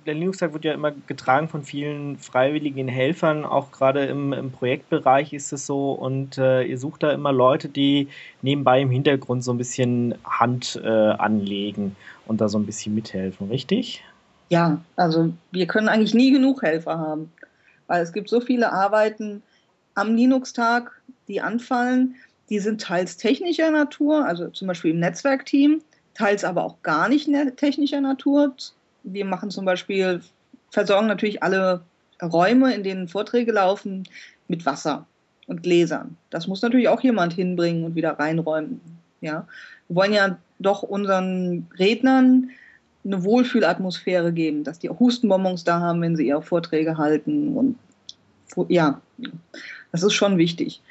[0.07, 5.33] der Linux-Tag wird ja immer getragen von vielen freiwilligen Helfern, auch gerade im, im Projektbereich
[5.33, 5.91] ist es so.
[5.91, 8.07] Und äh, ihr sucht da immer Leute, die
[8.41, 13.49] nebenbei im Hintergrund so ein bisschen Hand äh, anlegen und da so ein bisschen mithelfen,
[13.49, 14.03] richtig?
[14.49, 17.31] Ja, also wir können eigentlich nie genug Helfer haben,
[17.87, 19.43] weil es gibt so viele Arbeiten
[19.93, 20.91] am Linux-Tag,
[21.27, 22.15] die anfallen.
[22.49, 25.81] Die sind teils technischer Natur, also zum Beispiel im Netzwerkteam,
[26.13, 28.55] teils aber auch gar nicht technischer Natur
[29.13, 30.21] wir machen zum Beispiel,
[30.71, 31.81] versorgen natürlich alle
[32.21, 34.03] Räume, in denen Vorträge laufen,
[34.47, 35.05] mit Wasser
[35.47, 36.17] und Gläsern.
[36.29, 38.81] Das muss natürlich auch jemand hinbringen und wieder reinräumen.
[39.21, 39.47] Ja?
[39.87, 42.49] Wir wollen ja doch unseren Rednern
[43.05, 47.55] eine Wohlfühlatmosphäre geben, dass die auch Hustenbonbons da haben, wenn sie ihre Vorträge halten.
[47.55, 47.77] Und
[48.67, 48.99] ja,
[49.91, 50.81] das ist schon wichtig.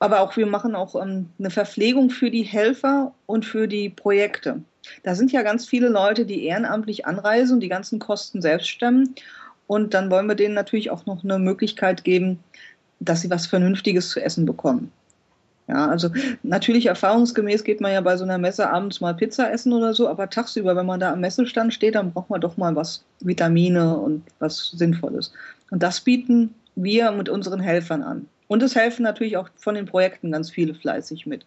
[0.00, 4.62] Aber auch wir machen auch ähm, eine Verpflegung für die Helfer und für die Projekte.
[5.02, 9.14] Da sind ja ganz viele Leute, die ehrenamtlich anreisen und die ganzen Kosten selbst stemmen.
[9.66, 12.42] Und dann wollen wir denen natürlich auch noch eine Möglichkeit geben,
[12.98, 14.92] dass sie was Vernünftiges zu essen bekommen.
[15.68, 16.10] Ja, also
[16.42, 20.08] natürlich erfahrungsgemäß geht man ja bei so einer Messe abends mal Pizza essen oder so,
[20.08, 23.96] aber tagsüber, wenn man da am Messestand steht, dann braucht man doch mal was Vitamine
[23.96, 25.32] und was Sinnvolles.
[25.70, 28.28] Und das bieten wir mit unseren Helfern an.
[28.48, 31.46] Und es helfen natürlich auch von den Projekten ganz viele fleißig mit.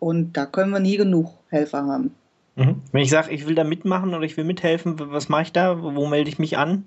[0.00, 2.12] Und da können wir nie genug Helfer haben.
[2.56, 2.82] Mhm.
[2.90, 5.80] Wenn ich sage, ich will da mitmachen oder ich will mithelfen, was mache ich da?
[5.82, 6.86] Wo melde ich mich an?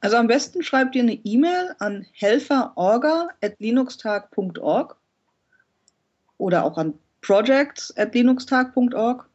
[0.00, 4.96] Also am besten schreibt ihr eine E-Mail an helferorga.linuxtag.org
[6.38, 9.28] oder auch an projects.linuxtag.org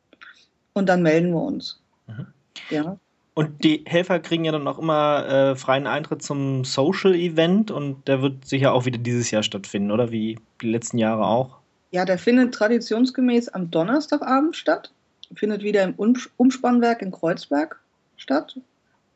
[0.74, 1.80] und dann melden wir uns.
[2.08, 2.26] Mhm.
[2.70, 2.98] Ja.
[3.34, 8.06] Und die Helfer kriegen ja dann auch immer äh, freien Eintritt zum Social Event und
[8.08, 11.61] der wird sicher auch wieder dieses Jahr stattfinden, oder wie die letzten Jahre auch?
[11.92, 14.92] Ja, der findet traditionsgemäß am Donnerstagabend statt,
[15.36, 15.94] findet wieder im
[16.38, 17.80] Umspannwerk in Kreuzberg
[18.18, 18.58] statt.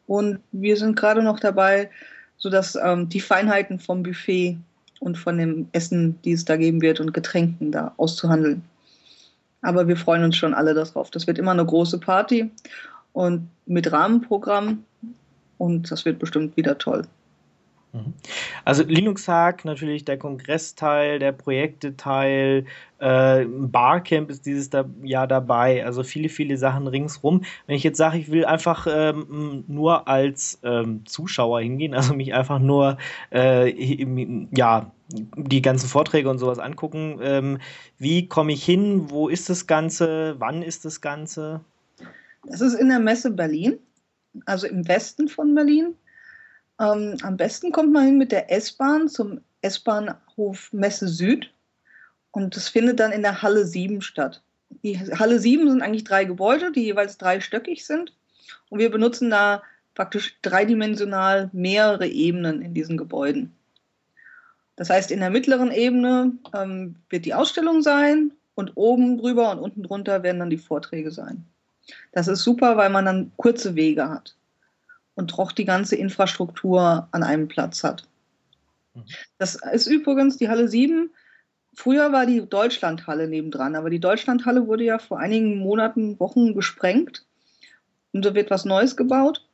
[0.08, 1.90] Und wir sind gerade noch dabei,
[2.38, 4.58] sodass ähm, die Feinheiten vom Buffet
[5.00, 8.64] und von dem Essen, die es da geben wird und Getränken da auszuhandeln.
[9.62, 11.10] Aber wir freuen uns schon alle darauf.
[11.12, 12.52] Das wird immer eine große Party
[13.14, 14.84] und mit Rahmenprogramm
[15.58, 17.08] und das wird bestimmt wieder toll.
[17.96, 18.14] Mhm.
[18.66, 22.66] Also Linux Hack, natürlich der Kongressteil, der Projekteteil,
[23.00, 24.70] äh, Barcamp ist dieses
[25.04, 27.44] Jahr dabei, also viele, viele Sachen ringsrum.
[27.68, 32.34] Wenn ich jetzt sage, ich will einfach ähm, nur als ähm, Zuschauer hingehen, also mich
[32.34, 32.98] einfach nur
[33.32, 33.70] äh,
[34.52, 34.92] ja,
[35.38, 37.60] die ganzen Vorträge und sowas angucken, ähm,
[37.98, 41.62] wie komme ich hin, wo ist das Ganze, wann ist das Ganze?
[42.44, 43.80] Das ist in der Messe Berlin,
[44.46, 45.96] also im Westen von Berlin.
[46.80, 51.52] Ähm, am besten kommt man hin mit der S-Bahn zum S-Bahnhof Messe Süd
[52.32, 54.42] und das findet dann in der Halle 7 statt.
[54.84, 58.14] Die Halle 7 sind eigentlich drei Gebäude, die jeweils dreistöckig sind
[58.70, 63.54] und wir benutzen da praktisch dreidimensional mehrere Ebenen in diesen Gebäuden.
[64.76, 69.60] Das heißt, in der mittleren Ebene ähm, wird die Ausstellung sein und oben drüber und
[69.60, 71.46] unten drunter werden dann die Vorträge sein.
[72.12, 74.36] Das ist super, weil man dann kurze Wege hat
[75.16, 78.08] und doch die ganze Infrastruktur an einem Platz hat.
[78.94, 79.04] Mhm.
[79.38, 81.10] Das ist übrigens die Halle 7.
[81.74, 87.26] Früher war die Deutschlandhalle nebendran, aber die Deutschlandhalle wurde ja vor einigen Monaten, Wochen gesprengt
[88.14, 89.46] und da wird was Neues gebaut.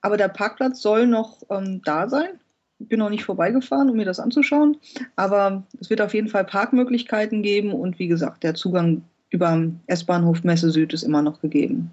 [0.00, 2.40] Aber der Parkplatz soll noch ähm, da sein.
[2.78, 4.76] Ich bin noch nicht vorbeigefahren, um mir das anzuschauen,
[5.16, 10.44] aber es wird auf jeden Fall Parkmöglichkeiten geben und wie gesagt, der Zugang über S-Bahnhof
[10.44, 11.90] Messe Süd ist immer noch gegeben.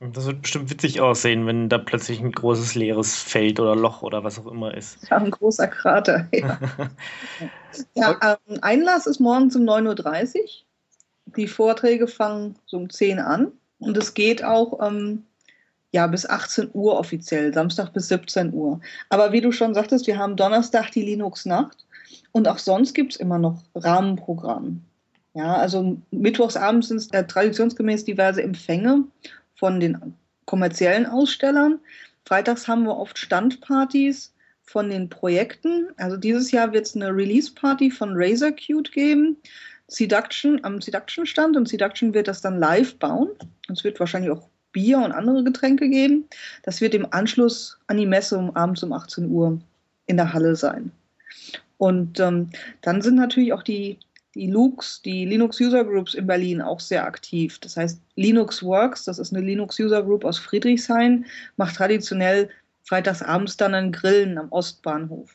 [0.00, 4.22] Das wird bestimmt witzig aussehen, wenn da plötzlich ein großes leeres Feld oder Loch oder
[4.22, 5.08] was auch immer ist.
[5.10, 6.28] Ja, ein großer Krater.
[7.94, 10.44] Ja, ja ähm, Einlass ist morgens um 9.30 Uhr.
[11.36, 13.52] Die Vorträge fangen so um 10 Uhr an.
[13.78, 15.24] Und es geht auch ähm,
[15.92, 18.80] ja, bis 18 Uhr offiziell, Samstag bis 17 Uhr.
[19.10, 21.86] Aber wie du schon sagtest, wir haben Donnerstag die Linux-Nacht.
[22.32, 24.82] Und auch sonst gibt es immer noch Rahmenprogramm.
[25.34, 29.04] Ja, also mittwochsabends sind es äh, traditionsgemäß diverse Empfänge
[29.58, 30.14] von den
[30.46, 31.80] kommerziellen Ausstellern.
[32.24, 35.88] Freitags haben wir oft Standpartys von den Projekten.
[35.96, 39.36] Also dieses Jahr wird es eine Release-Party von Razer Qt geben.
[39.88, 43.30] Seduction am Seduction-Stand und Seduction wird das dann live bauen.
[43.70, 46.28] Es wird wahrscheinlich auch Bier und andere Getränke geben.
[46.62, 49.58] Das wird im Anschluss an die Messe um abends um 18 Uhr
[50.06, 50.92] in der Halle sein.
[51.78, 52.50] Und ähm,
[52.82, 53.98] dann sind natürlich auch die
[54.38, 57.58] die Lux, die Linux User Groups in Berlin auch sehr aktiv.
[57.58, 62.48] Das heißt, Linux Works, das ist eine Linux User Group aus Friedrichshain, macht traditionell
[62.84, 65.34] freitagsabends dann ein Grillen am Ostbahnhof.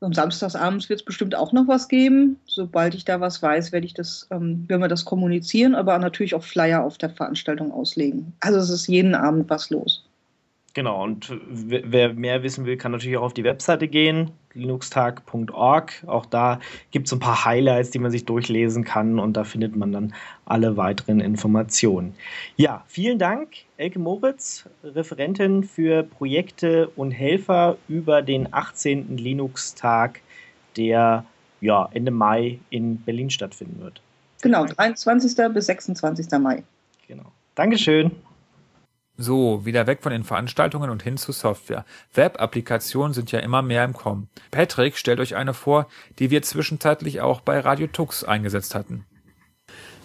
[0.00, 2.38] Und samstagsabends wird es bestimmt auch noch was geben.
[2.44, 6.34] Sobald ich da was weiß, werde ich das, ähm, werden wir das kommunizieren, aber natürlich
[6.34, 8.34] auch Flyer auf der Veranstaltung auslegen.
[8.40, 10.04] Also es ist jeden Abend was los.
[10.78, 16.04] Genau, und wer mehr wissen will, kann natürlich auch auf die Webseite gehen, linuxtag.org.
[16.06, 16.60] Auch da
[16.92, 20.14] gibt es ein paar Highlights, die man sich durchlesen kann und da findet man dann
[20.46, 22.14] alle weiteren Informationen.
[22.54, 29.16] Ja, vielen Dank, Elke Moritz, Referentin für Projekte und Helfer über den 18.
[29.16, 30.20] Linux-Tag,
[30.76, 31.24] der
[31.60, 34.00] ja, Ende Mai in Berlin stattfinden wird.
[34.42, 35.52] Genau, 23.
[35.52, 36.30] bis 26.
[36.38, 36.62] Mai.
[37.08, 37.32] Genau.
[37.56, 38.12] Dankeschön.
[39.20, 41.84] So, wieder weg von den Veranstaltungen und hin zu Software.
[42.14, 44.28] Web-Applikationen sind ja immer mehr im Kommen.
[44.52, 45.88] Patrick stellt euch eine vor,
[46.20, 49.04] die wir zwischenzeitlich auch bei Radio Tux eingesetzt hatten.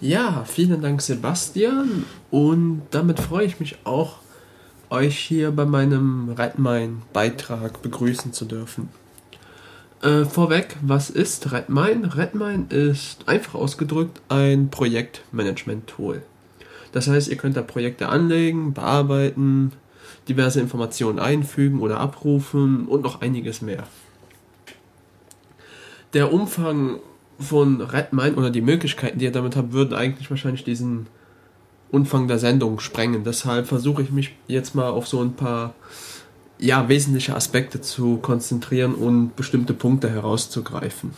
[0.02, 4.18] Ja, vielen Dank Sebastian und damit freue ich mich auch,
[4.90, 8.90] euch hier bei meinem Redmine Beitrag begrüßen zu dürfen.
[10.02, 12.18] Äh, vorweg, was ist Redmine?
[12.18, 16.24] Redmine ist einfach ausgedrückt ein Projektmanagement-Tool.
[16.94, 19.74] Das heißt, ihr könnt da Projekte anlegen, bearbeiten,
[20.30, 23.84] diverse Informationen einfügen oder abrufen und noch einiges mehr.
[26.14, 27.00] Der Umfang
[27.40, 31.08] von Redmine oder die Möglichkeiten, die ihr damit habt, würden eigentlich wahrscheinlich diesen
[31.92, 33.24] Umfang der Sendung sprengen.
[33.24, 35.74] Deshalb versuche ich mich jetzt mal auf so ein paar
[36.60, 41.12] ja, wesentliche Aspekte zu konzentrieren und bestimmte Punkte herauszugreifen.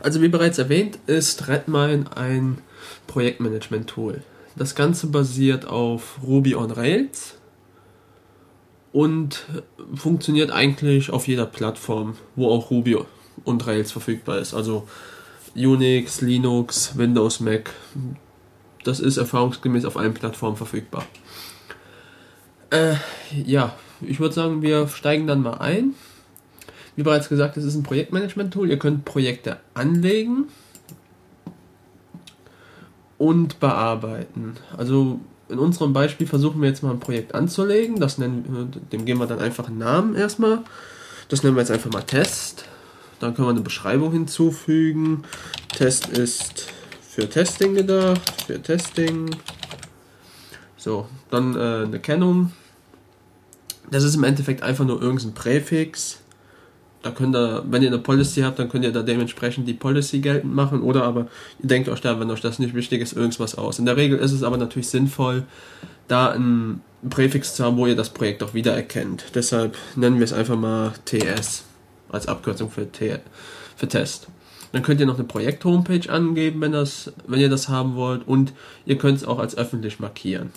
[0.00, 2.58] Also wie bereits erwähnt, ist Redmine ein
[3.06, 4.22] Projektmanagement-Tool.
[4.56, 7.36] Das Ganze basiert auf Ruby on Rails
[8.92, 9.46] und
[9.94, 12.96] funktioniert eigentlich auf jeder Plattform, wo auch Ruby
[13.42, 14.54] und Rails verfügbar ist.
[14.54, 14.86] Also
[15.56, 17.72] Unix, Linux, Windows, Mac.
[18.84, 21.04] Das ist erfahrungsgemäß auf allen Plattformen verfügbar.
[22.70, 22.94] Äh,
[23.44, 25.94] ja, ich würde sagen, wir steigen dann mal ein.
[26.94, 28.70] Wie bereits gesagt, es ist ein Projektmanagement-Tool.
[28.70, 30.46] Ihr könnt Projekte anlegen
[33.24, 34.52] und bearbeiten.
[34.76, 35.18] Also
[35.48, 37.98] in unserem Beispiel versuchen wir jetzt mal ein Projekt anzulegen.
[37.98, 40.58] Das nennen, dem geben wir dann einfach einen Namen erstmal.
[41.30, 42.66] Das nennen wir jetzt einfach mal Test.
[43.20, 45.24] Dann können wir eine Beschreibung hinzufügen.
[45.74, 46.66] Test ist
[47.00, 49.30] für Testing gedacht, für Testing.
[50.76, 52.52] So, dann äh, eine Kennung.
[53.90, 56.18] Das ist im Endeffekt einfach nur irgendein Präfix.
[57.04, 60.20] Da könnt ihr, wenn ihr eine Policy habt, dann könnt ihr da dementsprechend die Policy
[60.20, 60.80] geltend machen.
[60.80, 61.26] Oder aber
[61.62, 63.78] ihr denkt euch da, wenn euch das nicht wichtig ist, irgendwas aus.
[63.78, 65.42] In der Regel ist es aber natürlich sinnvoll,
[66.08, 66.80] da ein
[67.10, 69.26] Präfix zu haben, wo ihr das Projekt auch wiedererkennt.
[69.34, 71.64] Deshalb nennen wir es einfach mal TS
[72.08, 73.18] als Abkürzung für, T
[73.76, 74.28] für Test.
[74.72, 78.26] Dann könnt ihr noch eine Projekt-Homepage angeben, wenn, das, wenn ihr das haben wollt.
[78.26, 78.54] Und
[78.86, 80.52] ihr könnt es auch als öffentlich markieren.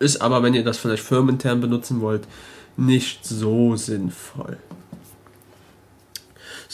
[0.00, 2.28] Ist aber, wenn ihr das vielleicht firmenintern benutzen wollt,
[2.76, 4.58] nicht so sinnvoll.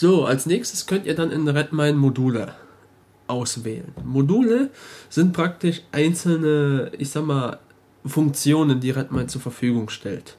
[0.03, 2.53] So, als nächstes könnt ihr dann in Redmine Module
[3.27, 3.93] auswählen.
[4.03, 4.69] Module
[5.07, 7.59] sind praktisch einzelne, ich sag mal,
[8.05, 10.35] Funktionen, die Redmine zur Verfügung stellt.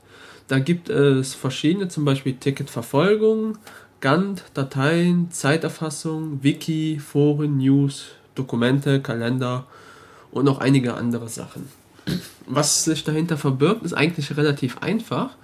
[0.49, 3.57] Da gibt es verschiedene, zum Beispiel Ticketverfolgung,
[4.03, 9.67] Gantt, Dateien, Zeiterfassung, Wiki, Foren, News, Dokumente, Kalender
[10.31, 11.71] und noch einige andere Sachen.
[12.47, 15.39] Was sich dahinter verbirgt, ist eigentlich relativ einfach.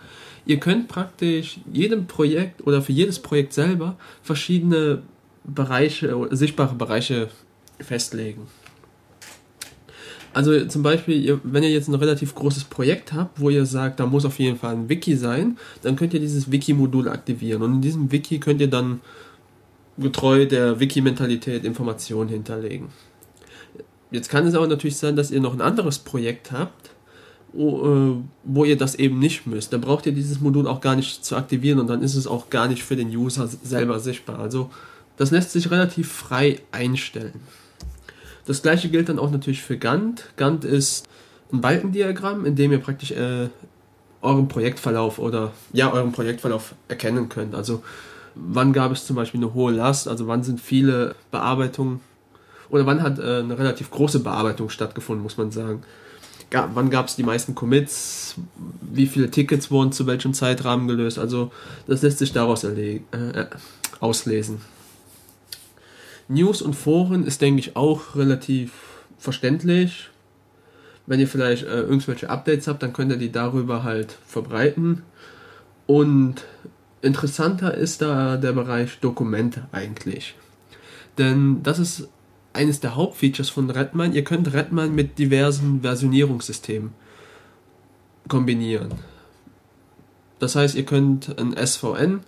[0.51, 5.03] Ihr könnt praktisch jedem Projekt oder für jedes Projekt selber verschiedene
[5.45, 7.29] Bereiche, sichtbare Bereiche
[7.79, 8.49] festlegen.
[10.33, 14.07] Also zum Beispiel, wenn ihr jetzt ein relativ großes Projekt habt, wo ihr sagt, da
[14.07, 17.63] muss auf jeden Fall ein Wiki sein, dann könnt ihr dieses Wiki-Modul aktivieren.
[17.63, 19.03] Und in diesem Wiki könnt ihr dann
[19.99, 22.89] getreu der Wiki-Mentalität Informationen hinterlegen.
[24.11, 26.90] Jetzt kann es aber natürlich sein, dass ihr noch ein anderes Projekt habt,
[27.53, 28.23] wo,
[28.65, 29.73] äh, ihr das eben nicht müsst.
[29.73, 32.51] Dann braucht ihr dieses Modul auch gar nicht zu aktivieren und dann ist es auch
[32.51, 34.39] gar nicht für den User selber sichtbar.
[34.39, 34.71] Also
[35.17, 37.41] das lässt sich relativ frei einstellen.
[38.47, 40.33] Das gleiche gilt dann auch natürlich für Gantt.
[40.37, 41.07] Gantt ist
[41.53, 43.49] ein Balkendiagramm, in dem ihr praktisch äh,
[44.23, 47.55] euren Projektverlauf oder ja, euren Projektverlauf erkennen könnt.
[47.55, 47.83] Also
[48.35, 52.01] wann gab es zum Beispiel eine hohe Last, also wann sind viele Bearbeitungen
[52.71, 55.83] oder wann hat äh, eine relativ große Bearbeitung stattgefunden, muss man sagen.
[56.51, 58.35] Ga wann gab es die meisten Commits,
[58.81, 61.53] wie viele Tickets wurden zu welchem Zeitrahmen gelöst, also
[61.87, 63.01] das lässt sich daraus äh,
[64.01, 64.61] auslesen.
[66.29, 68.73] News und Foren ist, denke ich, auch relativ
[69.19, 70.11] verständlich.
[71.07, 75.03] Wenn ihr vielleicht äh, irgendwelche Updates habt, dann könnt ihr die darüber halt verbreiten.
[75.87, 76.45] Und
[77.03, 80.37] interessanter ist da der Bereich Dokumente eigentlich.
[81.19, 82.09] Denn das ist
[82.53, 84.15] eines der Hauptfeatures von Redmine.
[84.15, 86.93] Ihr könnt Redmine mit diversen Versionierungssystemen
[88.29, 88.95] kombinieren.
[90.39, 92.21] Das heißt, ihr könnt ein SVN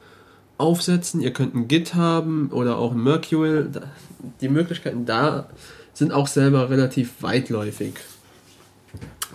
[0.58, 3.70] aufsetzen, ihr könnt ein Git haben oder auch ein Mercurial.
[4.40, 5.48] Die Möglichkeiten da
[5.94, 7.94] sind auch selber relativ weitläufig.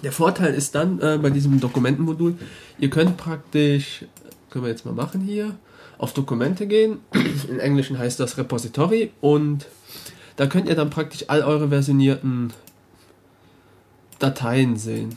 [0.04, 2.36] Der Vorteil ist dann äh, bei diesem Dokumentenmodul,
[2.78, 4.06] ihr könnt praktisch,
[4.52, 5.56] können wir jetzt mal machen hier,
[5.98, 7.00] auf Dokumente gehen.
[7.50, 9.66] In Englischen heißt das Repository und
[10.38, 12.54] da könnt ihr dann praktisch all eure versionierten
[14.20, 15.16] Dateien sehen.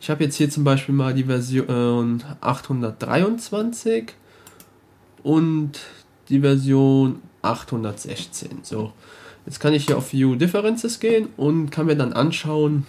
[0.00, 4.12] Ich habe jetzt hier zum Beispiel mal die Version 823
[5.22, 5.72] und
[6.28, 8.60] die Version 816.
[8.62, 8.92] So,
[9.44, 12.86] jetzt kann ich hier auf View Differences gehen und kann mir dann anschauen,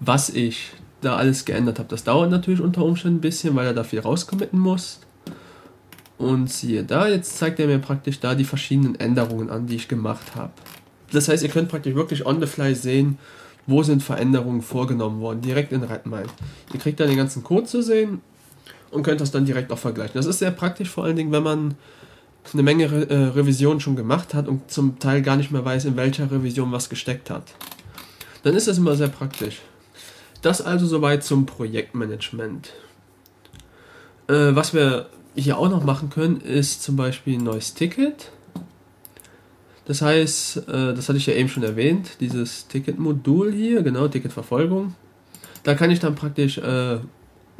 [0.00, 1.88] was ich da alles geändert habe.
[1.88, 5.00] Das dauert natürlich unter Umständen ein bisschen, weil er da viel rauscommitten muss.
[6.18, 9.88] Und siehe da, jetzt zeigt er mir praktisch da die verschiedenen Änderungen an, die ich
[9.88, 10.52] gemacht habe.
[11.12, 13.18] Das heißt, ihr könnt praktisch wirklich on the fly sehen,
[13.66, 16.26] wo sind Veränderungen vorgenommen worden, direkt in Redmine.
[16.72, 18.20] Ihr kriegt dann den ganzen Code zu sehen
[18.90, 20.14] und könnt das dann direkt auch vergleichen.
[20.14, 21.74] Das ist sehr praktisch, vor allen Dingen, wenn man
[22.52, 25.84] eine Menge Re äh, Revisionen schon gemacht hat und zum Teil gar nicht mehr weiß,
[25.84, 27.42] in welcher Revision was gesteckt hat.
[28.44, 29.60] Dann ist das immer sehr praktisch.
[30.42, 32.72] Das also soweit zum Projektmanagement.
[34.28, 38.30] Äh, was wir hier auch noch machen können, ist zum Beispiel ein neues Ticket.
[39.84, 44.94] Das heißt, äh, das hatte ich ja eben schon erwähnt, dieses Ticket-Modul hier, genau, Ticketverfolgung.
[45.62, 46.98] Da kann ich dann praktisch äh,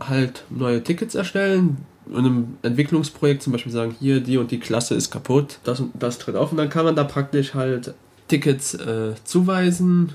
[0.01, 4.95] halt neue Tickets erstellen, in einem Entwicklungsprojekt zum Beispiel sagen, hier die und die Klasse
[4.95, 7.95] ist kaputt, das und das tritt auf und dann kann man da praktisch halt
[8.29, 10.13] Tickets äh, zuweisen,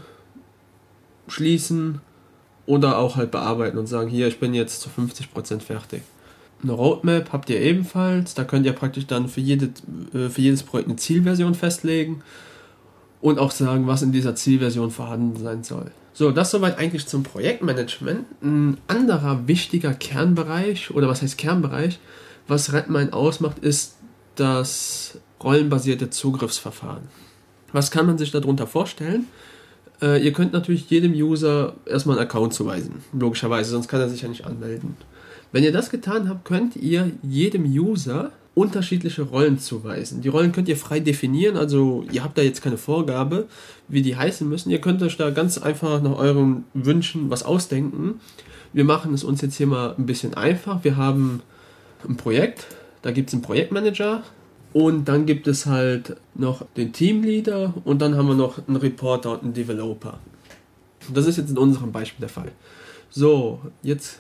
[1.28, 2.01] schließen
[2.66, 6.01] oder auch halt bearbeiten und sagen, hier, ich bin jetzt zu 50% fertig.
[6.64, 9.72] Eine Roadmap habt ihr ebenfalls, da könnt ihr praktisch dann für, jede,
[10.14, 12.22] äh, für jedes Projekt eine Zielversion festlegen
[13.20, 15.91] und auch sagen, was in dieser Zielversion vorhanden sein soll.
[16.14, 18.26] So, das soweit eigentlich zum Projektmanagement.
[18.41, 21.99] Ein anderer wichtiger Kernbereich, oder was heißt Kernbereich,
[22.47, 23.95] was Redmine ausmacht, ist
[24.36, 27.03] das rollenbasierte Zugriffsverfahren.
[27.72, 29.28] Was kann man sich darunter vorstellen?
[30.01, 34.22] Äh, ihr könnt natürlich jedem User erstmal einen Account zuweisen, logischerweise, sonst kann er sich
[34.22, 34.97] ja nicht anmelden.
[35.52, 40.22] Wenn ihr das getan habt, könnt ihr jedem User unterschiedliche Rollen zuweisen.
[40.22, 43.47] Die Rollen könnt ihr frei definieren, also ihr habt da jetzt keine Vorgabe,
[43.88, 44.70] wie die heißen müssen.
[44.72, 48.20] Ihr könnt euch da ganz einfach nach euren Wünschen was ausdenken.
[48.74, 50.84] Wir machen es uns jetzt hier mal ein bisschen einfach.
[50.84, 51.41] Wir haben
[52.08, 52.68] ein Projekt,
[53.02, 54.24] da gibt es einen Projektmanager
[54.74, 59.32] und dann gibt es halt noch den Teamleader und dann haben wir noch einen Reporter
[59.32, 60.20] und einen Developer.
[61.14, 62.52] Das ist jetzt in unserem Beispiel der Fall.
[63.10, 64.20] So, jetzt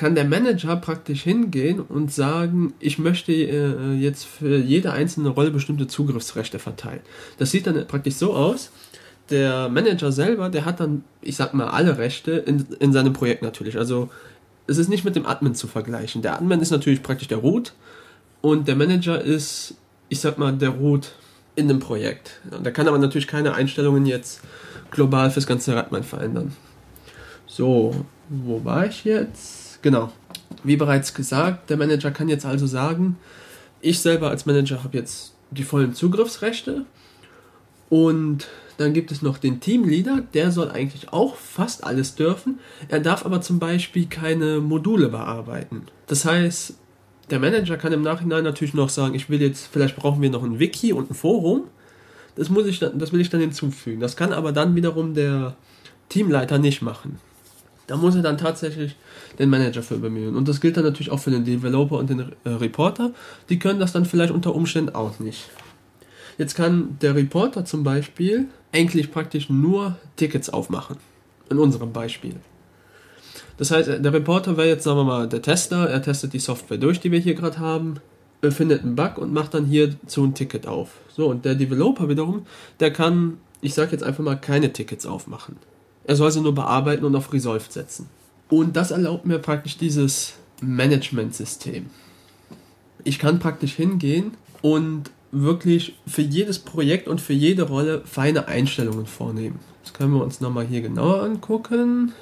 [0.00, 5.50] kann der Manager praktisch hingehen und sagen, ich möchte äh, jetzt für jede einzelne Rolle
[5.50, 7.00] bestimmte Zugriffsrechte verteilen.
[7.36, 8.70] Das sieht dann praktisch so aus.
[9.28, 13.42] Der Manager selber, der hat dann, ich sag mal, alle Rechte in, in seinem Projekt
[13.42, 13.76] natürlich.
[13.76, 14.08] Also
[14.66, 16.22] es ist nicht mit dem Admin zu vergleichen.
[16.22, 17.74] Der Admin ist natürlich praktisch der Root
[18.40, 19.74] und der Manager ist,
[20.08, 21.12] ich sag mal, der Root
[21.56, 22.40] in dem Projekt.
[22.64, 24.40] Da kann aber natürlich keine Einstellungen jetzt
[24.90, 26.56] global fürs ganze Radman verändern.
[27.46, 27.94] So,
[28.30, 29.59] wo war ich jetzt?
[29.82, 30.12] Genau.
[30.64, 33.16] Wie bereits gesagt, der Manager kann jetzt also sagen,
[33.80, 36.84] ich selber als Manager habe jetzt die vollen Zugriffsrechte
[37.88, 42.60] und dann gibt es noch den Teamleader, der soll eigentlich auch fast alles dürfen.
[42.88, 45.82] Er darf aber zum Beispiel keine Module bearbeiten.
[46.06, 46.74] Das heißt,
[47.28, 50.42] der Manager kann im Nachhinein natürlich noch sagen, ich will jetzt, vielleicht brauchen wir noch
[50.42, 51.64] ein Wiki und ein Forum.
[52.36, 54.00] Das, muss ich das will ich dann hinzufügen.
[54.00, 55.56] Das kann aber dann wiederum der
[56.08, 57.18] Teamleiter nicht machen.
[57.86, 58.96] Da muss er dann tatsächlich
[59.40, 60.36] den Manager für bemühen.
[60.36, 63.12] Und das gilt dann natürlich auch für den Developer und den äh, Reporter.
[63.48, 65.48] Die können das dann vielleicht unter Umständen auch nicht.
[66.38, 70.98] Jetzt kann der Reporter zum Beispiel eigentlich praktisch nur Tickets aufmachen.
[71.48, 72.36] In unserem Beispiel.
[73.56, 75.88] Das heißt, der Reporter wäre jetzt, sagen wir mal, der Tester.
[75.88, 77.96] Er testet die Software durch, die wir hier gerade haben,
[78.50, 80.92] findet einen Bug und macht dann hier so ein Ticket auf.
[81.14, 82.46] So, und der Developer wiederum,
[82.78, 85.56] der kann, ich sage jetzt einfach mal, keine Tickets aufmachen.
[86.04, 88.08] Er soll sie nur bearbeiten und auf Resolved setzen.
[88.50, 91.86] Und das erlaubt mir praktisch dieses Management-System.
[93.04, 99.06] Ich kann praktisch hingehen und wirklich für jedes Projekt und für jede Rolle feine Einstellungen
[99.06, 99.60] vornehmen.
[99.84, 102.12] Das können wir uns nochmal hier genauer angucken.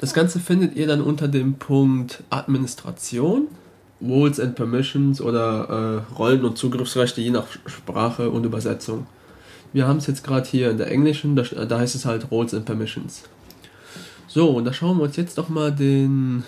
[0.00, 3.48] Das Ganze findet ihr dann unter dem Punkt Administration,
[4.02, 9.06] Roles and Permissions oder äh, Rollen und Zugriffsrechte je nach Sprache und Übersetzung.
[9.72, 12.54] Wir haben es jetzt gerade hier in der englischen, da, da heißt es halt Roles
[12.54, 13.22] and Permissions.
[14.32, 16.44] So, und da schauen wir uns jetzt doch mal den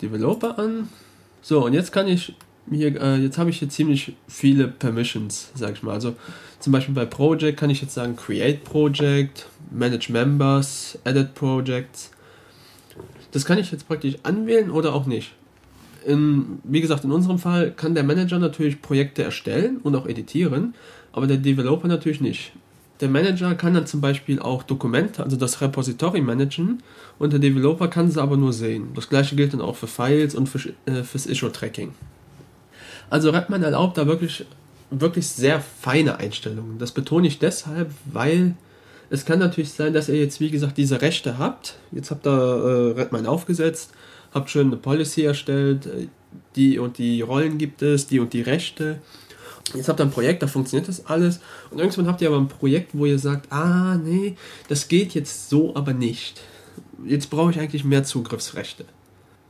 [0.00, 0.88] Developer an.
[1.42, 2.34] So, und jetzt kann ich
[2.70, 5.92] hier, äh, jetzt habe ich hier ziemlich viele Permissions, sag ich mal.
[5.92, 6.16] Also
[6.60, 12.10] zum Beispiel bei Project kann ich jetzt sagen Create Project, Manage Members, Edit Projects.
[13.32, 15.32] Das kann ich jetzt praktisch anwählen oder auch nicht.
[16.06, 20.72] In, wie gesagt, in unserem Fall kann der Manager natürlich Projekte erstellen und auch editieren,
[21.12, 22.52] aber der Developer natürlich nicht.
[23.00, 26.82] Der Manager kann dann zum Beispiel auch Dokumente, also das Repository managen
[27.18, 28.88] und der Developer kann sie aber nur sehen.
[28.94, 31.92] Das gleiche gilt dann auch für Files und für, äh, fürs Issue-Tracking.
[33.10, 34.46] Also Redman erlaubt da wirklich,
[34.90, 36.78] wirklich sehr feine Einstellungen.
[36.78, 38.54] Das betone ich deshalb, weil
[39.10, 41.76] es kann natürlich sein, dass ihr jetzt, wie gesagt, diese Rechte habt.
[41.92, 42.30] Jetzt habt ihr
[42.96, 43.92] äh, Redmine aufgesetzt,
[44.32, 46.08] habt schon eine Policy erstellt, äh,
[46.56, 49.00] die und die Rollen gibt es, die und die Rechte.
[49.74, 51.40] Jetzt habt ihr ein Projekt, da funktioniert das alles.
[51.70, 54.36] Und irgendwann habt ihr aber ein Projekt, wo ihr sagt, ah, nee,
[54.68, 56.40] das geht jetzt so aber nicht.
[57.04, 58.84] Jetzt brauche ich eigentlich mehr Zugriffsrechte.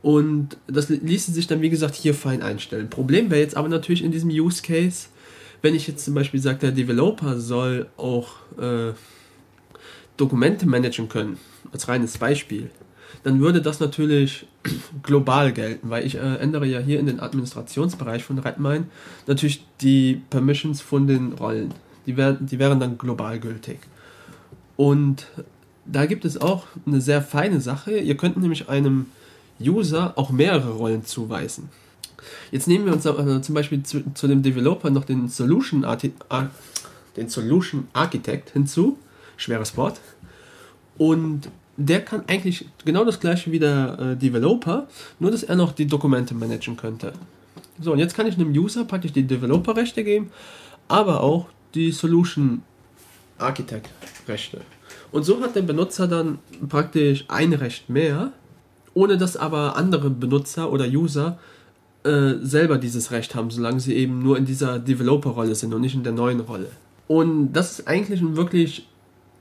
[0.01, 2.89] Und das ließe sich dann, wie gesagt, hier fein einstellen.
[2.89, 5.07] Problem wäre jetzt aber natürlich in diesem Use Case,
[5.61, 8.93] wenn ich jetzt zum Beispiel sage, der Developer soll auch äh,
[10.15, 11.37] Dokumente managen können,
[11.71, 12.69] als reines Beispiel
[13.23, 14.47] dann würde das natürlich
[15.03, 18.85] global gelten, weil ich äh, ändere ja hier in den Administrationsbereich von Redmine
[19.25, 21.73] natürlich die Permissions von den Rollen.
[22.05, 23.79] Die, wär, die wären dann global gültig.
[24.75, 25.27] Und
[25.85, 27.97] da gibt es auch eine sehr feine Sache.
[27.97, 29.07] Ihr könnt nämlich einem
[29.59, 31.69] User auch mehrere Rollen zuweisen.
[32.51, 35.85] Jetzt nehmen wir uns äh, zum Beispiel zu, zu, dem Developer noch den Solution,
[37.15, 38.97] den Solution Architect hinzu.
[39.37, 39.99] Schweres Wort.
[40.97, 44.87] Und der kann eigentlich genau das gleiche wie der äh, Developer,
[45.19, 47.13] nur dass er noch die Dokumente managen könnte.
[47.79, 50.31] So, und jetzt kann ich einem User praktisch die Developer-Rechte geben,
[50.87, 52.63] aber auch die Solution
[53.37, 54.61] Architect-Rechte.
[55.11, 58.31] Und so hat der Benutzer dann praktisch ein Recht mehr,
[58.95, 61.37] ohne dass aber andere Benutzer oder User
[62.03, 65.93] äh, selber dieses Recht haben, solange sie eben nur in dieser Developer-Rolle sind und nicht
[65.93, 66.71] in der neuen Rolle.
[67.07, 68.87] Und das ist eigentlich ein wirklich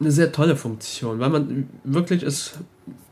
[0.00, 2.52] eine sehr tolle Funktion, weil man wirklich, es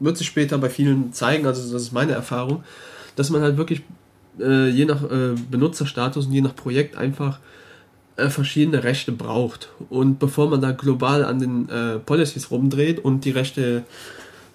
[0.01, 2.63] wird sich später bei vielen zeigen, also das ist meine Erfahrung,
[3.17, 3.83] dass man halt wirklich
[4.39, 7.39] äh, je nach äh, Benutzerstatus und je nach Projekt einfach
[8.17, 9.71] äh, verschiedene Rechte braucht.
[9.89, 13.85] Und bevor man da global an den äh, Policies rumdreht und die Rechte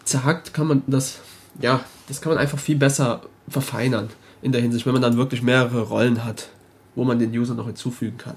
[0.03, 1.19] zerhackt, kann man das,
[1.61, 4.09] ja, das kann man einfach viel besser verfeinern
[4.41, 6.49] in der Hinsicht, wenn man dann wirklich mehrere Rollen hat,
[6.95, 8.35] wo man den User noch hinzufügen kann.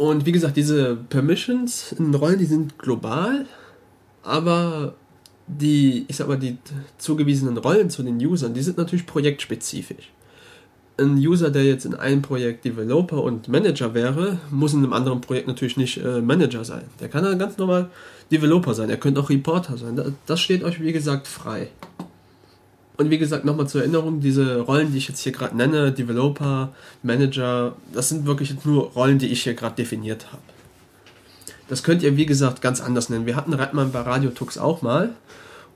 [0.00, 3.44] Und wie gesagt, diese Permissions in Rollen, die sind global,
[4.22, 4.94] aber
[5.46, 6.56] die, ich sag mal, die
[6.96, 10.10] zugewiesenen Rollen zu den Usern, die sind natürlich projektspezifisch.
[10.96, 15.20] Ein User, der jetzt in einem Projekt Developer und Manager wäre, muss in einem anderen
[15.20, 16.84] Projekt natürlich nicht äh, Manager sein.
[16.98, 17.90] Der kann dann ganz normal
[18.32, 18.88] Developer sein.
[18.88, 20.16] Er könnte auch Reporter sein.
[20.24, 21.68] Das steht euch, wie gesagt, frei.
[23.00, 26.74] Und wie gesagt, nochmal zur Erinnerung, diese Rollen, die ich jetzt hier gerade nenne, Developer,
[27.02, 30.42] Manager, das sind wirklich nur Rollen, die ich hier gerade definiert habe.
[31.70, 33.24] Das könnt ihr, wie gesagt, ganz anders nennen.
[33.24, 35.14] Wir hatten Redman bei Radio Tux auch mal.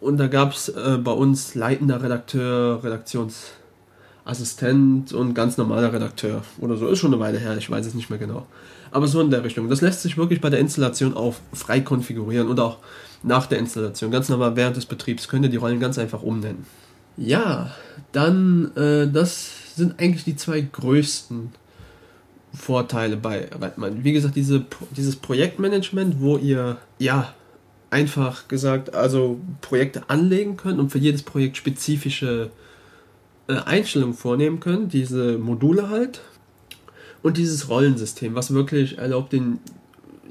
[0.03, 6.43] Und da gab es äh, bei uns leitender Redakteur, Redaktionsassistent und ganz normaler Redakteur.
[6.61, 8.45] Oder so, ist schon eine Weile her, ich weiß es nicht mehr genau.
[8.91, 9.71] Aber so in der Richtung.
[9.71, 12.81] Das lässt sich wirklich bei der Installation auch frei konfigurieren und auch
[13.23, 14.11] nach der Installation.
[14.11, 16.67] Ganz normal während des Betriebs könnt ihr die Rollen ganz einfach umnennen.
[17.17, 17.71] Ja,
[18.13, 21.53] dann, äh, das sind eigentlich die zwei größten
[22.53, 24.05] Vorteile bei Redmine.
[24.05, 24.65] Wie gesagt, diese,
[24.97, 27.35] dieses Projektmanagement, wo ihr, ja,
[27.91, 32.51] einfach gesagt, also Projekte anlegen könnt und für jedes Projekt spezifische
[33.47, 36.21] äh, Einstellungen vornehmen könnt, diese Module halt.
[37.23, 39.59] Und dieses Rollensystem, was wirklich erlaubt, den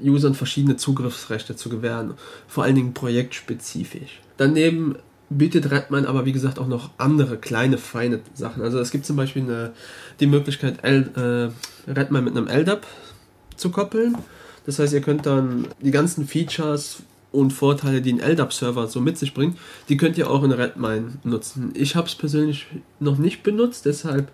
[0.02, 2.14] Usern verschiedene Zugriffsrechte zu gewähren,
[2.46, 4.20] vor allen Dingen projektspezifisch.
[4.36, 4.96] Daneben
[5.38, 8.62] bietet Redmine aber wie gesagt auch noch andere kleine, feine Sachen.
[8.62, 9.72] Also es gibt zum Beispiel eine,
[10.20, 11.52] die Möglichkeit, L,
[11.86, 12.86] äh, Redmine mit einem LDAP
[13.56, 14.16] zu koppeln.
[14.66, 19.18] Das heißt, ihr könnt dann die ganzen Features und Vorteile, die ein LDAP-Server so mit
[19.18, 19.58] sich bringt,
[19.88, 21.72] die könnt ihr auch in Redmine nutzen.
[21.74, 22.66] Ich habe es persönlich
[23.00, 24.30] noch nicht benutzt, deshalb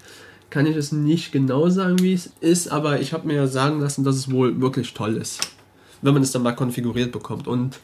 [0.51, 4.05] kann ich es nicht genau sagen, wie es ist, aber ich habe mir sagen lassen,
[4.05, 5.41] dass es wohl wirklich toll ist,
[6.03, 7.47] wenn man es dann mal konfiguriert bekommt.
[7.47, 7.79] Und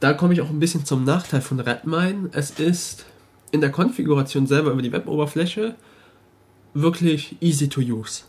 [0.00, 2.28] da komme ich auch ein bisschen zum Nachteil von Redmine.
[2.32, 3.06] Es ist
[3.50, 5.74] in der Konfiguration selber über die Web-Oberfläche
[6.74, 8.22] wirklich easy to use.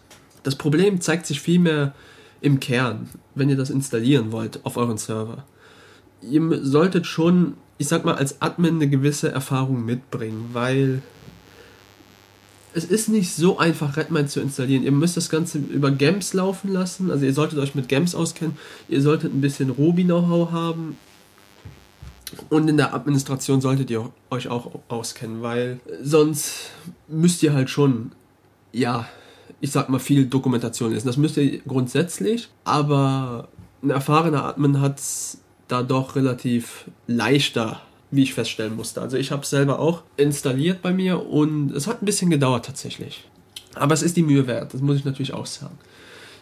[0.44, 1.94] Das Problem zeigt sich vielmehr
[2.40, 5.44] im Kern, wenn ihr das installieren wollt auf euren Server.
[6.22, 11.02] Ihr solltet schon, ich sag mal, als Admin eine gewisse Erfahrung mitbringen, weil
[12.74, 14.84] es ist nicht so einfach, Redmine zu installieren.
[14.84, 17.10] Ihr müsst das Ganze über GEMS laufen lassen.
[17.10, 18.56] Also ihr solltet euch mit GEMS auskennen.
[18.88, 20.96] Ihr solltet ein bisschen Ruby-Know-how haben.
[22.50, 26.72] Und in der Administration solltet ihr euch auch auskennen, weil sonst
[27.08, 28.12] müsst ihr halt schon,
[28.72, 29.08] ja,
[29.62, 31.08] ich sag mal, viel Dokumentation lesen.
[31.08, 33.48] Das müsst ihr grundsätzlich, aber
[33.82, 39.02] ein erfahrener Admin hat es da doch relativ leichter, wie ich feststellen musste.
[39.02, 42.66] Also ich habe es selber auch installiert bei mir und es hat ein bisschen gedauert
[42.66, 43.28] tatsächlich.
[43.76, 45.78] Aber es ist die Mühe wert, das muss ich natürlich auch sagen.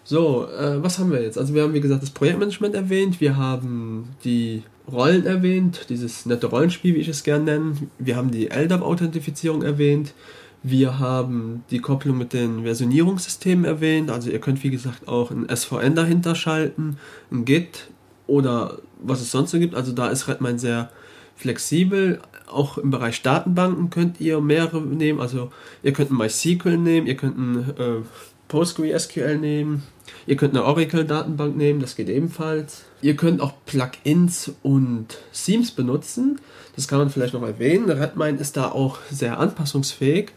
[0.08, 1.38] So, äh, was haben wir jetzt?
[1.38, 6.46] Also wir haben, wie gesagt, das Projektmanagement erwähnt, wir haben die Rollen erwähnt, dieses nette
[6.46, 7.76] Rollenspiel, wie ich es gerne nenne.
[7.98, 10.14] Wir haben die LDAP-Authentifizierung erwähnt.
[10.62, 14.12] Wir haben die Kopplung mit den Versionierungssystemen erwähnt.
[14.12, 16.98] Also ihr könnt, wie gesagt, auch ein SVN dahinter schalten,
[17.32, 17.88] ein Git
[18.28, 19.74] oder was es sonst so gibt.
[19.74, 20.92] Also da ist Redmine sehr
[21.36, 22.22] flexibel.
[22.46, 25.20] Auch im Bereich Datenbanken könnt ihr mehrere nehmen.
[25.20, 25.52] Also
[25.82, 28.02] ihr könnt ein MySQL nehmen, ihr könnt ein äh,
[28.48, 29.84] PostgreSQL nehmen,
[30.28, 32.84] ihr könnt eine Oracle-Datenbank nehmen, das geht ebenfalls.
[33.02, 36.40] Ihr könnt auch Plugins und Themes benutzen.
[36.76, 37.90] Das kann man vielleicht noch erwähnen.
[37.90, 40.32] Redmine ist da auch sehr anpassungsfähig,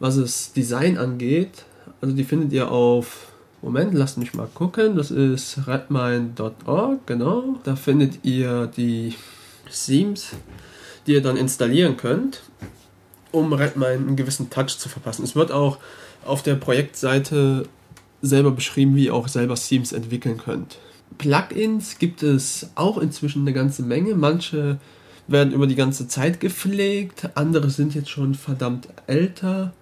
[0.00, 1.64] was es Design angeht.
[2.00, 3.32] Also die findet ihr auf
[3.64, 4.94] Moment, lasst mich mal gucken.
[4.94, 7.58] Das ist redmine.org, genau.
[7.64, 9.14] Da findet ihr die
[9.72, 10.32] Themes,
[11.06, 12.42] die ihr dann installieren könnt,
[13.32, 15.24] um Redmine einen gewissen Touch zu verpassen.
[15.24, 15.78] Es wird auch
[16.26, 17.66] auf der Projektseite
[18.24, 20.78] selber beschrieben, wie ihr auch selber Themes entwickeln könnt.
[21.18, 24.14] Plugins gibt es auch inzwischen eine ganze Menge.
[24.14, 24.78] Manche
[25.26, 29.72] werden über die ganze Zeit gepflegt, andere sind jetzt schon verdammt älter.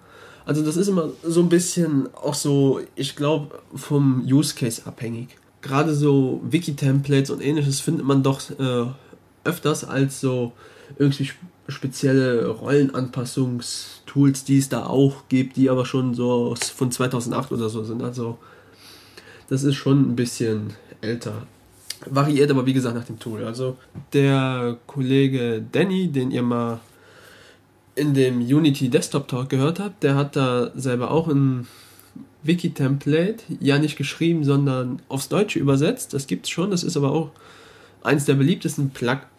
[0.45, 5.29] Also das ist immer so ein bisschen auch so, ich glaube, vom Use Case abhängig.
[5.61, 8.85] Gerade so Wiki-Templates und ähnliches findet man doch äh,
[9.45, 10.51] öfters als so
[10.97, 11.29] irgendwie
[11.69, 12.61] spezielle
[14.13, 18.01] Rollenanpassungstools, die es da auch gibt, die aber schon so von 2008 oder so sind.
[18.01, 18.37] Also
[19.49, 21.47] das ist schon ein bisschen älter.
[22.05, 23.43] Variiert aber wie gesagt nach dem Tool.
[23.45, 23.77] Also
[24.11, 26.79] der Kollege Danny, den ihr mal
[27.95, 31.67] in dem Unity Desktop Talk gehört habt, der hat da selber auch ein
[32.41, 36.13] Wiki-Template, ja nicht geschrieben, sondern aufs Deutsche übersetzt.
[36.13, 37.29] Das gibt's schon, das ist aber auch
[38.01, 38.89] eins der beliebtesten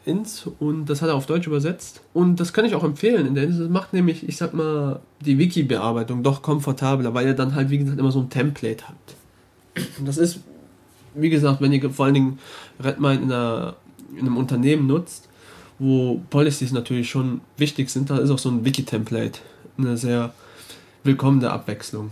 [0.05, 2.03] Plugins und das hat er auf Deutsch übersetzt.
[2.13, 6.23] Und das kann ich auch empfehlen, denn es macht nämlich, ich sag mal, die Wiki-Bearbeitung
[6.23, 9.15] doch komfortabler, weil ihr dann halt, wie gesagt, immer so ein Template habt.
[9.99, 10.41] Und das ist,
[11.15, 12.39] wie gesagt, wenn ihr vor allen Dingen
[12.81, 13.77] Redmine in, einer,
[14.13, 15.29] in einem Unternehmen nutzt,
[15.79, 19.41] wo Policies natürlich schon wichtig sind, da ist auch so ein Wiki-Template
[19.77, 20.33] eine sehr
[21.03, 22.11] willkommene Abwechslung.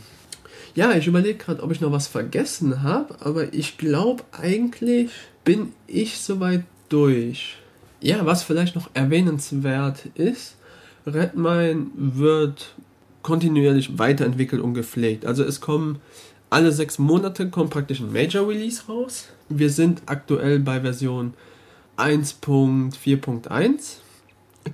[0.74, 5.10] Ja, ich überlege gerade, ob ich noch was vergessen habe, aber ich glaube eigentlich
[5.44, 7.61] bin ich soweit durch.
[8.02, 10.56] Ja, was vielleicht noch erwähnenswert ist,
[11.06, 12.74] Redmine wird
[13.22, 15.24] kontinuierlich weiterentwickelt und gepflegt.
[15.24, 16.00] Also es kommen
[16.50, 19.28] alle sechs Monate kommt praktisch ein Major Release raus.
[19.48, 21.34] Wir sind aktuell bei Version
[21.96, 23.98] 1.4.1.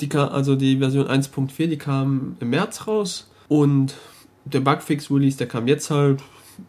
[0.01, 3.95] Die also die Version 1.4, die kam im März raus und
[4.47, 6.23] der Bugfix Release, der kam jetzt halt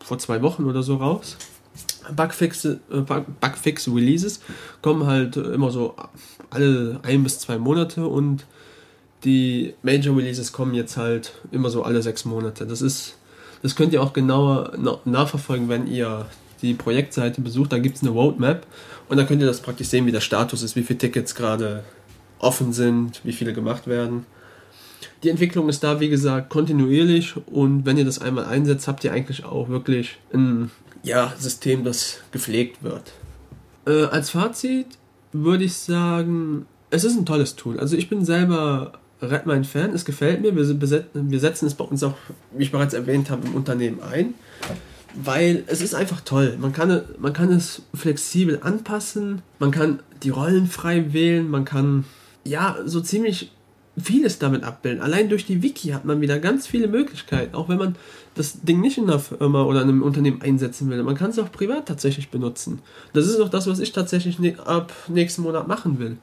[0.03, 1.37] vor zwei Wochen oder so raus.
[2.15, 4.41] Bugfix, äh, Bugfix Releases
[4.81, 5.95] kommen halt immer so
[6.49, 8.45] alle ein bis zwei Monate und
[9.23, 12.65] die Major Releases kommen jetzt halt immer so alle sechs Monate.
[12.65, 13.17] Das ist,
[13.61, 14.73] das könnt ihr auch genauer
[15.05, 16.25] nachverfolgen, wenn ihr
[16.61, 17.71] die Projektseite besucht.
[17.71, 18.65] Da gibt es eine Roadmap
[19.09, 21.83] und da könnt ihr das praktisch sehen, wie der Status ist, wie viele Tickets gerade
[22.39, 24.25] offen sind, wie viele gemacht werden.
[25.23, 29.11] Die Entwicklung ist da, wie gesagt, kontinuierlich und wenn ihr das einmal einsetzt, habt ihr
[29.11, 30.71] eigentlich auch wirklich ein
[31.03, 33.11] ja, System, das gepflegt wird.
[33.85, 34.87] Äh, als Fazit
[35.31, 37.79] würde ich sagen, es ist ein tolles Tool.
[37.79, 40.55] Also ich bin selber Redmine-Fan, es gefällt mir.
[40.55, 40.79] Wir,
[41.13, 42.15] wir setzen es bei uns auch,
[42.51, 44.33] wie ich bereits erwähnt habe, im Unternehmen ein,
[45.13, 46.57] weil es ist einfach toll.
[46.59, 52.05] Man kann, man kann es flexibel anpassen, man kann die Rollen frei wählen, man kann
[52.43, 53.51] ja so ziemlich
[54.01, 55.01] vieles damit abbilden.
[55.01, 57.95] Allein durch die Wiki hat man wieder ganz viele Möglichkeiten, auch wenn man
[58.35, 61.01] das Ding nicht in einer Firma oder in einem Unternehmen einsetzen will.
[61.03, 62.79] Man kann es auch privat tatsächlich benutzen.
[63.13, 66.17] Das ist auch das, was ich tatsächlich ne ab nächsten Monat machen will.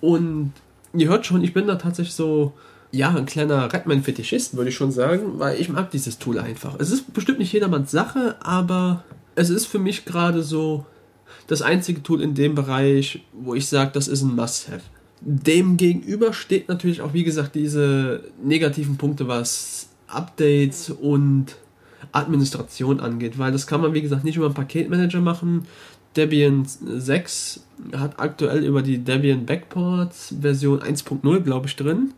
[0.00, 0.52] Und
[0.94, 2.52] ihr hört schon, ich bin da tatsächlich so,
[2.90, 6.76] ja, ein kleiner Redman-Fetischist, würde ich schon sagen, weil ich mag dieses Tool einfach.
[6.78, 9.04] Es ist bestimmt nicht jedermanns Sache, aber
[9.34, 10.84] es ist für mich gerade so
[11.46, 14.82] das einzige Tool in dem Bereich, wo ich sage, das ist ein Must-Have.
[15.20, 21.56] Dem gegenüber steht natürlich auch, wie gesagt, diese negativen Punkte, was Updates und
[22.12, 25.66] Administration angeht, weil das kann man, wie gesagt, nicht über einen Paketmanager machen.
[26.16, 27.64] Debian 6
[27.96, 32.12] hat aktuell über die Debian Backports Version 1.0, glaube ich, drin.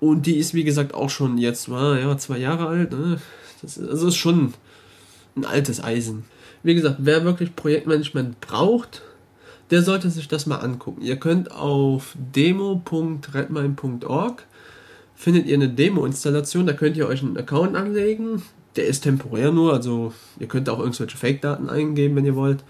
[0.00, 2.92] Und die ist, wie gesagt, auch schon jetzt ja, zwei Jahre alt.
[2.92, 3.18] Ne?
[3.62, 4.52] Das ist, also ist schon
[5.36, 6.24] ein altes Eisen.
[6.62, 9.02] Wie gesagt, wer wirklich Projektmanagement braucht,
[9.70, 11.02] der sollte sich das mal angucken.
[11.02, 14.46] Ihr könnt auf demo.redmine.org
[15.22, 18.42] findet ihr eine Demo-Installation, da könnt ihr euch einen Account anlegen.
[18.74, 22.64] Der ist temporär nur, also ihr könnt auch irgendwelche Fake-Daten eingeben, wenn ihr wollt.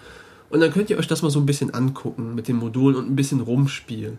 [0.50, 3.08] Und dann könnt ihr euch das mal so ein bisschen angucken mit den Modulen und
[3.08, 4.18] ein bisschen rumspielen.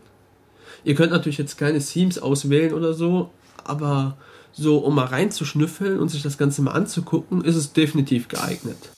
[0.84, 3.30] Ihr könnt natürlich jetzt keine Themes auswählen oder so,
[3.64, 4.18] aber
[4.52, 8.93] so um mal reinzuschnüffeln und sich das Ganze mal anzugucken, ist es definitiv geeignet.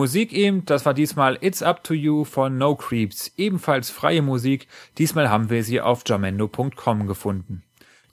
[0.00, 4.66] Musik eben, das war diesmal It's Up to You von No Creeps, ebenfalls freie Musik,
[4.96, 7.62] diesmal haben wir sie auf jamendo.com gefunden.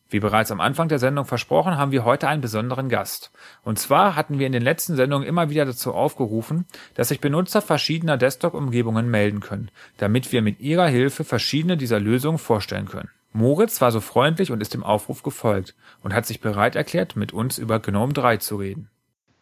[0.09, 3.31] Wie bereits am Anfang der Sendung versprochen, haben wir heute einen besonderen Gast.
[3.63, 6.65] Und zwar hatten wir in den letzten Sendungen immer wieder dazu aufgerufen,
[6.95, 12.37] dass sich Benutzer verschiedener Desktop-Umgebungen melden können, damit wir mit ihrer Hilfe verschiedene dieser Lösungen
[12.37, 13.11] vorstellen können.
[13.31, 15.73] Moritz war so freundlich und ist dem Aufruf gefolgt
[16.03, 18.89] und hat sich bereit erklärt, mit uns über GNOME 3 zu reden.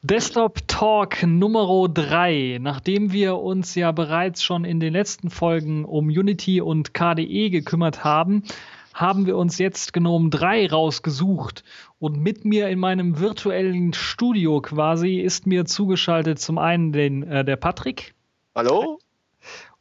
[0.08, 2.60] Desktop Talk Nummer 3.
[2.62, 8.04] Nachdem wir uns ja bereits schon in den letzten Folgen um Unity und KDE gekümmert
[8.04, 8.44] haben,
[8.94, 11.64] haben wir uns jetzt GNOME 3 rausgesucht.
[11.98, 17.44] Und mit mir in meinem virtuellen Studio quasi ist mir zugeschaltet zum einen den, äh,
[17.44, 18.14] der Patrick.
[18.54, 19.00] Hallo?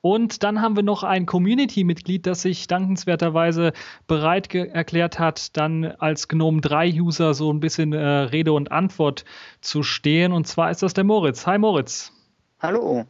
[0.04, 3.72] Und dann haben wir noch ein Community-Mitglied, das sich dankenswerterweise
[4.06, 9.24] bereit erklärt hat, dann als GNOME 3-User so ein bisschen äh, Rede und Antwort
[9.62, 10.32] zu stehen.
[10.32, 11.46] Und zwar ist das der Moritz.
[11.46, 12.12] Hi Moritz.
[12.60, 13.06] Hallo.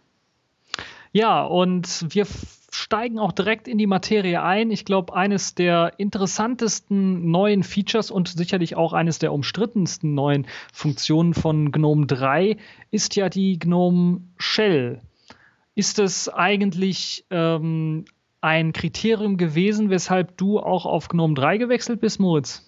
[1.11, 2.28] Ja, und wir
[2.70, 4.70] steigen auch direkt in die Materie ein.
[4.70, 11.34] Ich glaube, eines der interessantesten neuen Features und sicherlich auch eines der umstrittensten neuen Funktionen
[11.34, 12.57] von GNOME 3
[12.92, 15.03] ist ja die GNOME Shell.
[15.74, 18.04] Ist es eigentlich ähm,
[18.40, 22.62] ein Kriterium gewesen, weshalb du auch auf GNOME 3 gewechselt bist, Moritz?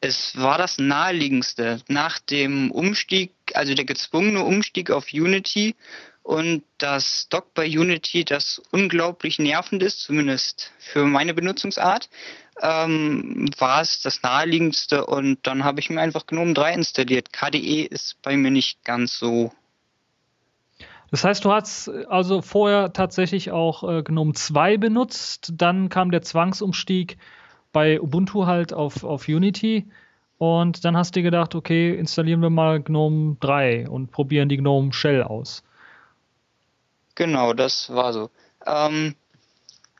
[0.00, 1.80] Es war das naheliegendste.
[1.88, 5.74] Nach dem Umstieg, also der gezwungene Umstieg auf Unity
[6.22, 12.10] und das Dock bei Unity, das unglaublich nervend ist, zumindest für meine Benutzungsart,
[12.60, 17.32] ähm, war es das naheliegendste und dann habe ich mir einfach GNOME 3 installiert.
[17.32, 19.52] KDE ist bei mir nicht ganz so
[21.12, 26.22] das heißt, du hast also vorher tatsächlich auch äh, GNOME 2 benutzt, dann kam der
[26.22, 27.18] Zwangsumstieg
[27.70, 29.86] bei Ubuntu halt auf, auf Unity
[30.38, 34.56] und dann hast du dir gedacht, okay, installieren wir mal GNOME 3 und probieren die
[34.56, 35.62] GNOME Shell aus.
[37.14, 38.30] Genau, das war so.
[38.64, 39.14] Ähm,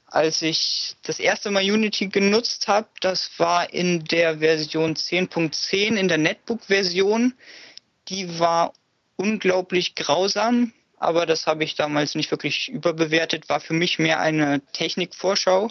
[0.06, 6.08] als ich das erste Mal Unity genutzt habe, das war in der Version 10.10, in
[6.08, 7.34] der Netbook-Version.
[8.08, 8.72] Die war
[9.16, 10.72] unglaublich grausam
[11.02, 15.68] aber das habe ich damals nicht wirklich überbewertet, war für mich mehr eine Technikvorschau.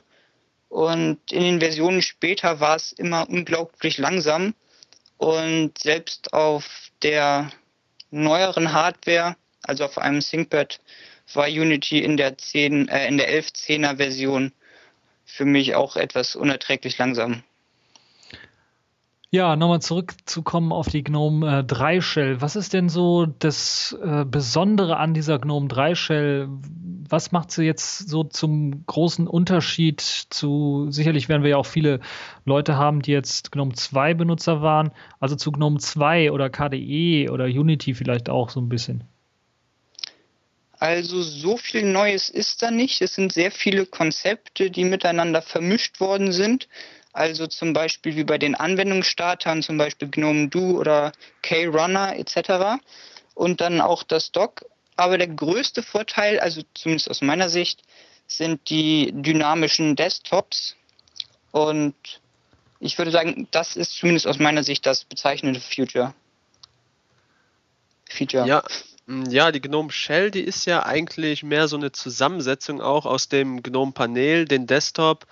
[0.67, 4.53] Und in den Versionen später war es immer unglaublich langsam.
[5.17, 7.49] Und selbst auf der
[8.09, 10.81] neueren Hardware, also auf einem ThinkPad,
[11.33, 14.51] war Unity in der 10, äh, in der 11.10er Version
[15.23, 17.43] für mich auch etwas unerträglich langsam.
[19.33, 22.41] Ja, nochmal zurückzukommen auf die GNOME äh, 3 Shell.
[22.41, 26.49] Was ist denn so das äh, Besondere an dieser GNOME 3 Shell?
[27.07, 32.01] Was macht sie jetzt so zum großen Unterschied zu, sicherlich werden wir ja auch viele
[32.43, 37.45] Leute haben, die jetzt GNOME 2 Benutzer waren, also zu GNOME 2 oder KDE oder
[37.45, 39.05] Unity vielleicht auch so ein bisschen?
[40.77, 43.01] Also so viel Neues ist da nicht.
[43.01, 46.67] Es sind sehr viele Konzepte, die miteinander vermischt worden sind.
[47.13, 52.81] Also zum Beispiel wie bei den Anwendungsstartern, zum Beispiel GNOME Do oder K-Runner etc.
[53.33, 54.65] Und dann auch das Dock.
[54.95, 57.83] Aber der größte Vorteil, also zumindest aus meiner Sicht,
[58.27, 60.75] sind die dynamischen Desktops.
[61.51, 61.95] Und
[62.79, 66.13] ich würde sagen, das ist zumindest aus meiner Sicht das bezeichnende Future.
[68.09, 68.47] Feature.
[68.47, 68.63] Ja,
[69.07, 73.63] ja, die GNOME Shell, die ist ja eigentlich mehr so eine Zusammensetzung auch aus dem
[73.63, 75.25] GNOME Panel, den Desktop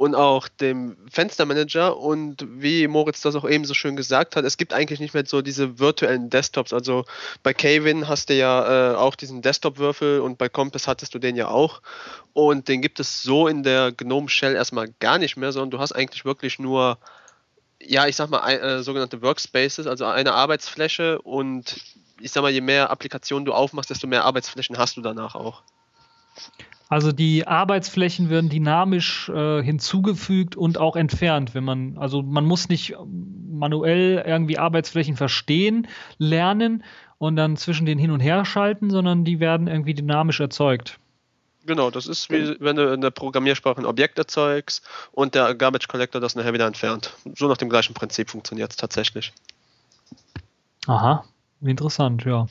[0.00, 1.94] und auch dem Fenstermanager.
[1.98, 5.26] Und wie Moritz das auch eben so schön gesagt hat, es gibt eigentlich nicht mehr
[5.26, 6.72] so diese virtuellen Desktops.
[6.72, 7.04] Also
[7.42, 11.36] bei Kevin hast du ja äh, auch diesen Desktop-Würfel und bei Compass hattest du den
[11.36, 11.82] ja auch.
[12.32, 15.80] Und den gibt es so in der GNOME Shell erstmal gar nicht mehr, sondern du
[15.80, 16.96] hast eigentlich wirklich nur,
[17.78, 21.76] ja, ich sag mal, äh, sogenannte Workspaces, also eine Arbeitsfläche und
[22.18, 25.62] ich sag mal, je mehr Applikationen du aufmachst, desto mehr Arbeitsflächen hast du danach auch.
[26.90, 32.68] Also die Arbeitsflächen werden dynamisch äh, hinzugefügt und auch entfernt, wenn man, also man muss
[32.68, 32.96] nicht
[33.48, 35.86] manuell irgendwie Arbeitsflächen verstehen,
[36.18, 36.82] lernen
[37.18, 40.98] und dann zwischen den hin und her schalten, sondern die werden irgendwie dynamisch erzeugt.
[41.64, 45.86] Genau, das ist wie wenn du in der Programmiersprache ein Objekt erzeugst und der Garbage
[45.86, 47.14] Collector das nachher wieder entfernt.
[47.36, 49.32] So nach dem gleichen Prinzip funktioniert es tatsächlich.
[50.88, 51.24] Aha,
[51.60, 52.48] interessant, ja.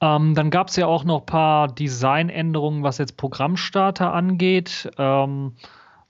[0.00, 4.90] Ähm, dann gab es ja auch noch ein paar Designänderungen, was jetzt Programmstarter angeht.
[4.96, 5.56] Ähm,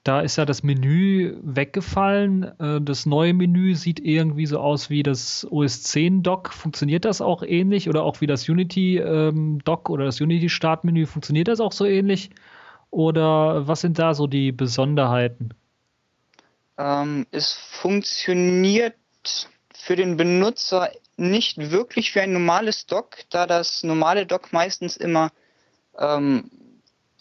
[0.04, 2.44] da ist ja das Menü weggefallen.
[2.58, 6.52] Äh, das neue Menü sieht irgendwie so aus wie das OS 10 Dock.
[6.52, 7.88] Funktioniert das auch ähnlich?
[7.88, 11.06] Oder auch wie das Unity ähm, oder das Unity Startmenü?
[11.06, 12.30] Funktioniert das auch so ähnlich?
[12.90, 15.50] Oder was sind da so die Besonderheiten?
[16.78, 18.94] Ähm, es funktioniert
[19.74, 20.90] für den Benutzer
[21.20, 25.30] nicht wirklich wie ein normales Dock, da das normale Dock meistens immer
[25.98, 26.50] ähm,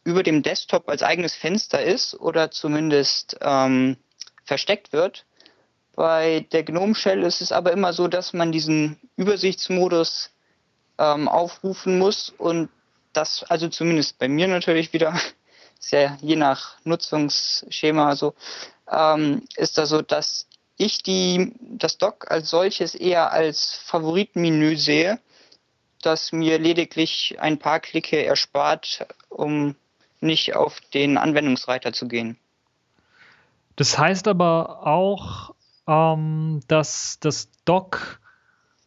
[0.05, 3.97] über dem Desktop als eigenes Fenster ist oder zumindest ähm,
[4.45, 5.25] versteckt wird.
[5.95, 10.31] Bei der GNOME Shell ist es aber immer so, dass man diesen Übersichtsmodus
[10.97, 12.69] ähm, aufrufen muss und
[13.11, 15.13] das, also zumindest bei mir natürlich wieder,
[15.79, 18.33] ist ja je nach Nutzungsschema so,
[18.89, 20.47] ähm, ist da so, dass
[20.79, 25.19] ich die, das Dock als solches eher als Favoritenmenü sehe,
[26.01, 29.75] das mir lediglich ein paar Klicke erspart, um
[30.21, 32.37] nicht auf den Anwendungsreiter zu gehen.
[33.75, 35.53] Das heißt aber auch,
[35.85, 38.19] ähm, dass das Dock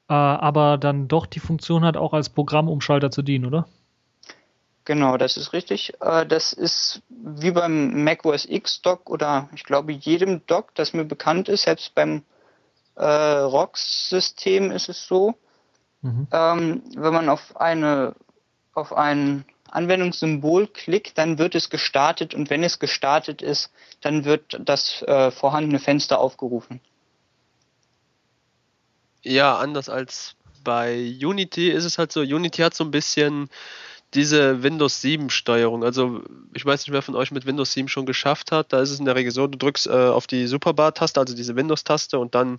[0.09, 3.69] äh, aber dann doch die Funktion hat, auch als Programmumschalter zu dienen, oder?
[4.85, 5.95] Genau, das ist richtig.
[6.01, 10.93] Äh, das ist wie beim Mac OS X Dock oder ich glaube jedem Dock, das
[10.93, 12.25] mir bekannt ist, selbst beim
[12.97, 15.35] äh, ROX-System ist es so.
[16.01, 16.27] Mhm.
[16.33, 18.15] Ähm, wenn man auf eine
[18.75, 23.71] auf ein Anwendungssymbol klickt, dann wird es gestartet und wenn es gestartet ist,
[24.01, 26.81] dann wird das äh, vorhandene Fenster aufgerufen.
[29.23, 33.49] Ja, anders als bei Unity ist es halt so, Unity hat so ein bisschen
[34.15, 35.83] diese Windows 7 Steuerung.
[35.83, 38.73] Also ich weiß nicht, wer von euch mit Windows 7 schon geschafft hat.
[38.73, 41.57] Da ist es in der Regel so, du drückst äh, auf die Superbar-Taste, also diese
[41.57, 42.59] Windows-Taste und dann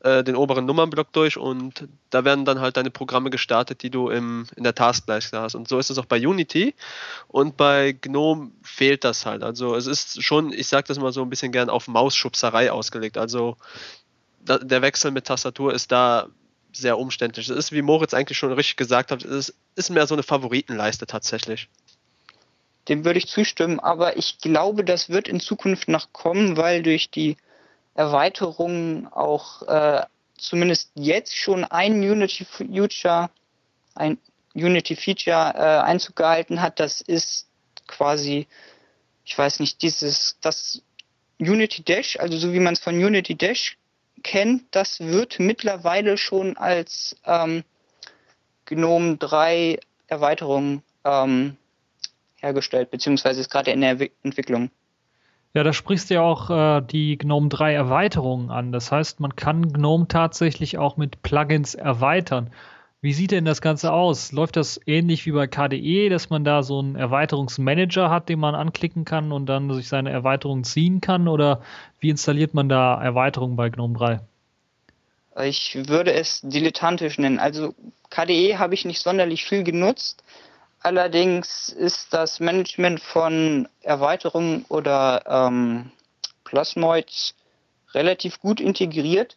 [0.00, 4.08] äh, den oberen Nummernblock durch und da werden dann halt deine Programme gestartet, die du
[4.08, 5.54] im, in der Taskleiste hast.
[5.54, 6.74] Und so ist es auch bei Unity
[7.28, 9.42] und bei GNOME fehlt das halt.
[9.42, 13.18] Also es ist schon, ich sage das mal so ein bisschen gern auf Mausschubserei ausgelegt.
[13.18, 13.56] Also
[14.42, 16.28] da, der Wechsel mit Tastatur ist da
[16.76, 17.48] sehr umständlich.
[17.48, 21.06] Es ist, wie Moritz eigentlich schon richtig gesagt hat, es ist mehr so eine Favoritenleiste
[21.06, 21.68] tatsächlich.
[22.88, 27.10] Dem würde ich zustimmen, aber ich glaube, das wird in Zukunft noch kommen, weil durch
[27.10, 27.36] die
[27.94, 30.04] Erweiterungen auch äh,
[30.36, 33.30] zumindest jetzt schon ein Unity Feature,
[33.94, 34.18] ein
[34.54, 36.78] Unity Feature äh, Einzug gehalten hat.
[36.78, 37.46] Das ist
[37.86, 38.46] quasi,
[39.24, 40.82] ich weiß nicht, dieses, das
[41.38, 43.76] Unity Dash, also so wie man es von Unity Dash
[44.22, 47.64] kennt, das wird mittlerweile schon als ähm,
[48.66, 51.56] GNOME 3 Erweiterung ähm,
[52.36, 54.70] hergestellt, beziehungsweise ist gerade in der Entwicklung.
[55.54, 58.72] Ja, da sprichst du ja auch äh, die GNOME 3 Erweiterungen an.
[58.72, 62.50] Das heißt, man kann GNOME tatsächlich auch mit Plugins erweitern.
[63.04, 64.32] Wie sieht denn das Ganze aus?
[64.32, 68.54] Läuft das ähnlich wie bei KDE, dass man da so einen Erweiterungsmanager hat, den man
[68.54, 71.28] anklicken kann und dann sich seine Erweiterungen ziehen kann?
[71.28, 71.60] Oder
[72.00, 74.20] wie installiert man da Erweiterungen bei GNOME 3?
[75.44, 77.38] Ich würde es dilettantisch nennen.
[77.38, 77.74] Also
[78.08, 80.24] KDE habe ich nicht sonderlich viel genutzt.
[80.80, 85.90] Allerdings ist das Management von Erweiterungen oder ähm,
[86.44, 87.34] Plasmoids
[87.92, 89.36] relativ gut integriert.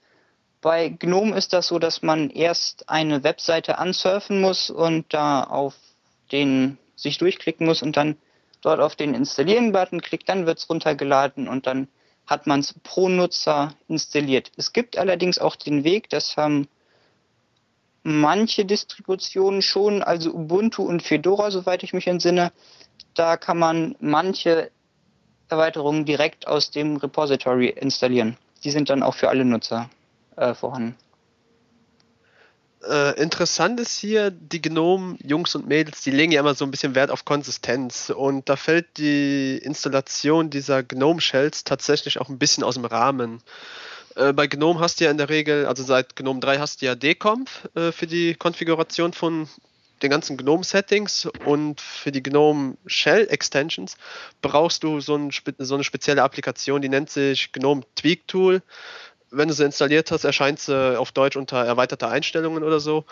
[0.61, 5.75] Bei GNOME ist das so, dass man erst eine Webseite ansurfen muss und da auf
[6.31, 8.17] den sich durchklicken muss und dann
[8.61, 11.87] dort auf den Installieren-Button klickt, dann wird es runtergeladen und dann
[12.25, 14.51] hat man es pro Nutzer installiert.
[14.57, 16.67] Es gibt allerdings auch den Weg, das haben
[18.03, 22.51] manche Distributionen schon, also Ubuntu und Fedora, soweit ich mich entsinne,
[23.13, 24.71] da kann man manche
[25.49, 28.37] Erweiterungen direkt aus dem Repository installieren.
[28.63, 29.89] Die sind dann auch für alle Nutzer
[30.37, 30.95] äh, vorhanden.
[32.87, 36.95] Äh, interessant ist hier, die Gnome-Jungs und Mädels, die legen ja immer so ein bisschen
[36.95, 42.75] Wert auf Konsistenz und da fällt die Installation dieser Gnome-Shells tatsächlich auch ein bisschen aus
[42.75, 43.41] dem Rahmen.
[44.15, 46.85] Äh, bei Gnome hast du ja in der Regel, also seit Gnome 3 hast du
[46.85, 49.49] ja dconf äh, für die Konfiguration von
[50.01, 53.97] den ganzen GNOME-Settings und für die GNOME Shell Extensions
[54.41, 58.61] brauchst du so, ein, so, eine spezielle Applikation, die nennt sich GNOME Tweak Tool
[59.31, 63.05] wenn du sie installiert hast, erscheint sie auf Deutsch unter erweiterte Einstellungen oder so.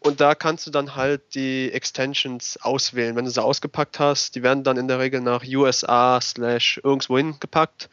[0.00, 3.16] Und da kannst du dann halt die Extensions auswählen.
[3.16, 7.38] Wenn du sie ausgepackt hast, die werden dann in der Regel nach USA slash irgendwohin
[7.40, 7.88] gepackt.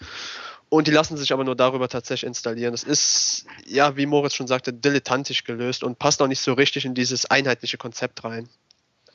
[0.70, 2.74] Und die lassen sich aber nur darüber tatsächlich installieren.
[2.74, 6.86] Das ist, ja, wie Moritz schon sagte, dilettantisch gelöst und passt auch nicht so richtig
[6.86, 8.48] in dieses einheitliche Konzept rein.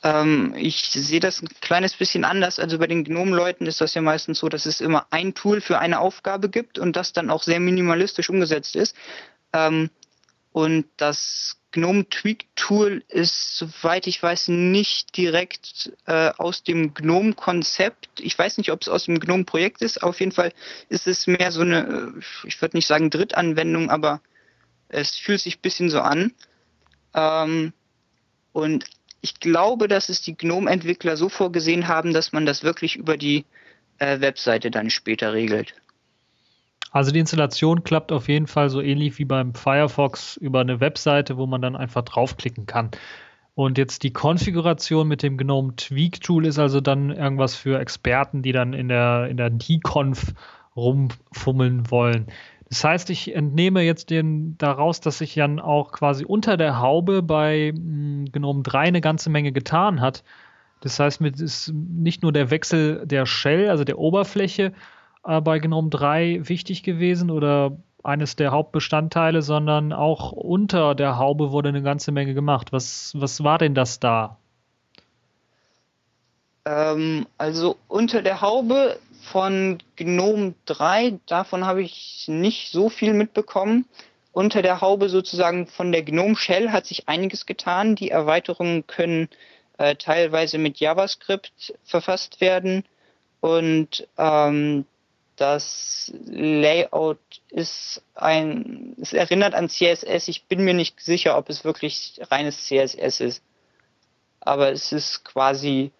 [0.05, 2.59] Ähm, ich sehe das ein kleines bisschen anders.
[2.59, 5.79] Also bei den Gnome-Leuten ist das ja meistens so, dass es immer ein Tool für
[5.79, 8.95] eine Aufgabe gibt und das dann auch sehr minimalistisch umgesetzt ist.
[9.51, 9.89] Ähm,
[10.51, 17.33] und das Gnome Tweak Tool ist, soweit ich weiß, nicht direkt äh, aus dem Gnome
[17.33, 18.07] Konzept.
[18.19, 20.03] Ich weiß nicht, ob es aus dem Gnome Projekt ist.
[20.03, 20.53] Auf jeden Fall
[20.87, 24.21] ist es mehr so eine, äh, ich würde nicht sagen Drittanwendung, aber
[24.87, 26.31] es fühlt sich ein bisschen so an.
[27.15, 27.73] Ähm,
[28.53, 28.85] und
[29.25, 33.43] ich glaube, dass es die GNOME-Entwickler so vorgesehen haben, dass man das wirklich über die
[33.97, 35.73] äh, Webseite dann später regelt.
[36.91, 41.37] Also die Installation klappt auf jeden Fall so ähnlich wie beim Firefox über eine Webseite,
[41.37, 42.91] wo man dann einfach draufklicken kann.
[43.55, 48.43] Und jetzt die Konfiguration mit dem GNOME Tweak Tool ist also dann irgendwas für Experten,
[48.43, 50.33] die dann in der, in der DConf
[50.75, 52.27] rumfummeln wollen.
[52.69, 57.21] Das heißt, ich entnehme jetzt den, daraus, dass sich dann auch quasi unter der Haube
[57.21, 60.23] bei mh, hm, GNOME 3 eine ganze Menge getan hat.
[60.81, 64.73] Das heißt, mit ist nicht nur der Wechsel der Shell, also der Oberfläche
[65.25, 71.51] äh, bei GNOME 3 wichtig gewesen oder eines der Hauptbestandteile, sondern auch unter der Haube
[71.51, 72.71] wurde eine ganze Menge gemacht.
[72.71, 74.37] Was, was war denn das da?
[76.65, 78.99] Ähm, also unter der Haube
[79.31, 83.85] von GNOME 3, davon habe ich nicht so viel mitbekommen.
[84.31, 87.95] Unter der Haube sozusagen von der GNOME Shell hat sich einiges getan.
[87.95, 89.29] Die Erweiterungen können
[89.77, 92.83] äh, teilweise mit JavaScript verfasst werden
[93.41, 94.85] und ähm,
[95.35, 97.19] das Layout
[97.49, 100.27] ist ein, es erinnert an CSS.
[100.29, 103.43] Ich bin mir nicht sicher, ob es wirklich reines CSS ist.
[104.39, 105.91] Aber es ist quasi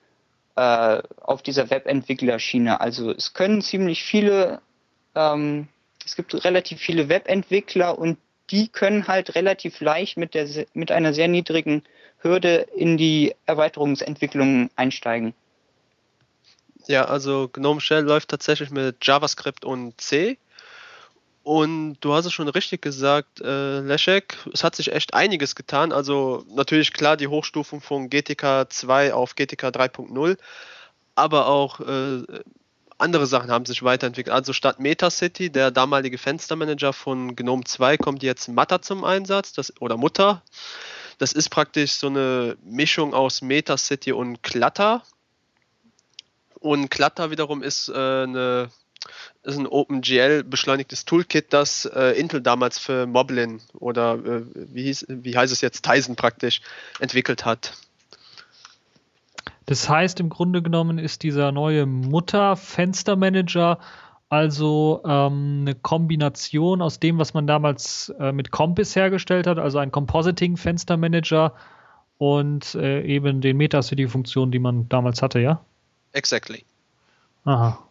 [0.55, 2.79] äh, auf dieser Webentwicklerschiene.
[2.79, 4.61] Also es können ziemlich viele,
[5.15, 5.67] ähm,
[6.05, 8.17] es gibt relativ viele Webentwickler und
[8.51, 11.83] die können halt relativ leicht mit, der, mit einer sehr niedrigen
[12.19, 15.33] Hürde in die Erweiterungsentwicklung einsteigen.
[16.87, 20.37] Ja, also GNOME Shell läuft tatsächlich mit JavaScript und C.
[21.45, 25.91] Und du hast es schon richtig gesagt, äh, Leszek, es hat sich echt einiges getan.
[25.91, 30.39] Also natürlich klar die Hochstufung von GTK 2 auf GTK 3.0,
[31.13, 32.23] aber auch äh,
[32.97, 34.33] andere Sachen haben sich weiterentwickelt.
[34.33, 39.71] Also statt MetaCity, der damalige Fenstermanager von GNOME 2, kommt jetzt Matter zum Einsatz, das,
[39.79, 40.41] oder Mutter.
[41.19, 45.03] Das ist praktisch so eine Mischung aus MetaCity und Clutter.
[46.59, 48.71] Und Clutter wiederum ist, äh, eine,
[49.45, 55.05] ist ein OpenGL beschleunigtes Toolkit, das äh, Intel damals für Moblin oder äh, wie, hieß,
[55.09, 56.61] wie heißt es jetzt, Tizen praktisch
[56.99, 57.73] entwickelt hat.
[59.65, 63.79] Das heißt, im Grunde genommen ist dieser neue Mutter-Fenstermanager
[64.29, 69.77] also ähm, eine Kombination aus dem, was man damals äh, mit Compass hergestellt hat, also
[69.77, 71.53] ein Compositing-Fenstermanager
[72.17, 75.61] und äh, eben den Metacity-Funktionen, die man damals hatte, ja?
[76.13, 76.63] Exactly.
[77.43, 77.84] Aha.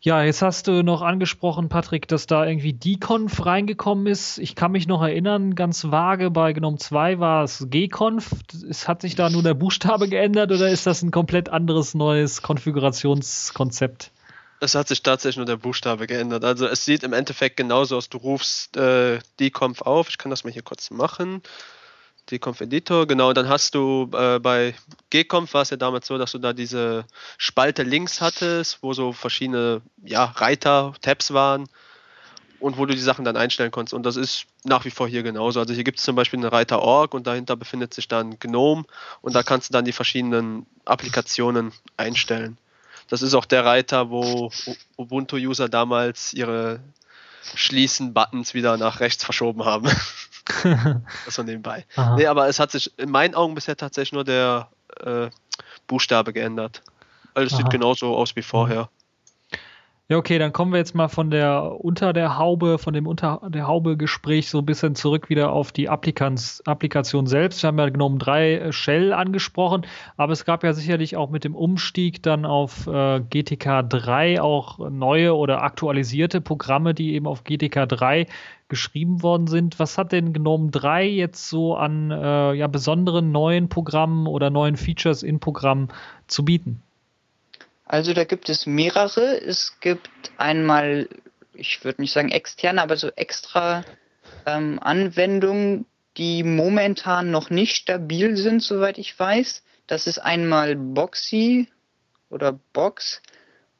[0.00, 4.38] Ja, jetzt hast du noch angesprochen, Patrick, dass da irgendwie Deconf reingekommen ist.
[4.38, 8.30] Ich kann mich noch erinnern, ganz vage, bei Gnome 2 war es Gconf.
[8.68, 12.42] Es hat sich da nur der Buchstabe geändert oder ist das ein komplett anderes neues
[12.42, 14.12] Konfigurationskonzept?
[14.60, 16.44] Es hat sich tatsächlich nur der Buchstabe geändert.
[16.44, 18.08] Also es sieht im Endeffekt genauso aus.
[18.08, 20.08] Du rufst äh, Deconf auf.
[20.08, 21.42] Ich kann das mal hier kurz machen.
[22.30, 24.74] Deconf Editor, genau, dann hast du äh, bei
[25.10, 27.04] Gconf war es ja damals so, dass du da diese
[27.38, 31.68] Spalte links hattest, wo so verschiedene ja, Reiter, Tabs waren
[32.58, 33.94] und wo du die Sachen dann einstellen konntest.
[33.94, 35.60] Und das ist nach wie vor hier genauso.
[35.60, 38.84] Also hier gibt es zum Beispiel einen Reiter Org und dahinter befindet sich dann Gnome
[39.22, 42.58] und da kannst du dann die verschiedenen Applikationen einstellen.
[43.08, 44.50] Das ist auch der Reiter, wo
[44.96, 46.80] Ubuntu-User damals ihre
[47.54, 49.88] Schließen-Buttons wieder nach rechts verschoben haben.
[51.24, 51.84] das so nebenbei.
[51.96, 52.16] Aha.
[52.16, 54.68] Nee, aber es hat sich in meinen Augen bisher tatsächlich nur der
[55.00, 55.28] äh,
[55.86, 56.82] Buchstabe geändert.
[57.34, 58.88] Also es sieht genauso aus wie vorher.
[60.08, 63.40] Ja, okay, dann kommen wir jetzt mal von der unter der Haube, von dem unter
[63.48, 67.60] der Haube Gespräch so ein bisschen zurück wieder auf die Applikans, Applikation selbst.
[67.64, 69.84] Wir haben ja GNOME 3 äh, Shell angesprochen,
[70.16, 74.78] aber es gab ja sicherlich auch mit dem Umstieg dann auf äh, GTK 3 auch
[74.90, 78.26] neue oder aktualisierte Programme, die eben auf GTK 3
[78.68, 79.80] geschrieben worden sind.
[79.80, 84.76] Was hat denn GNOME 3 jetzt so an äh, ja, besonderen neuen Programmen oder neuen
[84.76, 85.88] Features in Programmen
[86.28, 86.85] zu bieten?
[87.86, 89.40] Also da gibt es mehrere.
[89.40, 91.08] Es gibt einmal,
[91.54, 93.84] ich würde nicht sagen externe, aber so extra
[94.44, 95.86] ähm, Anwendungen,
[96.16, 99.62] die momentan noch nicht stabil sind, soweit ich weiß.
[99.86, 101.68] Das ist einmal Boxy
[102.28, 103.22] oder Box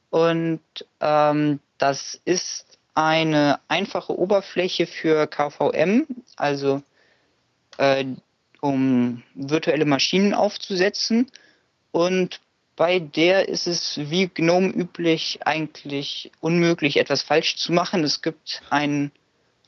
[0.09, 0.61] und
[1.01, 6.07] ähm, das ist eine einfache Oberfläche für KVM,
[6.37, 6.81] also
[7.77, 8.05] äh,
[8.61, 11.29] um virtuelle Maschinen aufzusetzen
[11.91, 12.39] und
[12.77, 18.03] bei der ist es wie GNOME üblich eigentlich unmöglich, etwas falsch zu machen.
[18.03, 19.11] Es gibt einen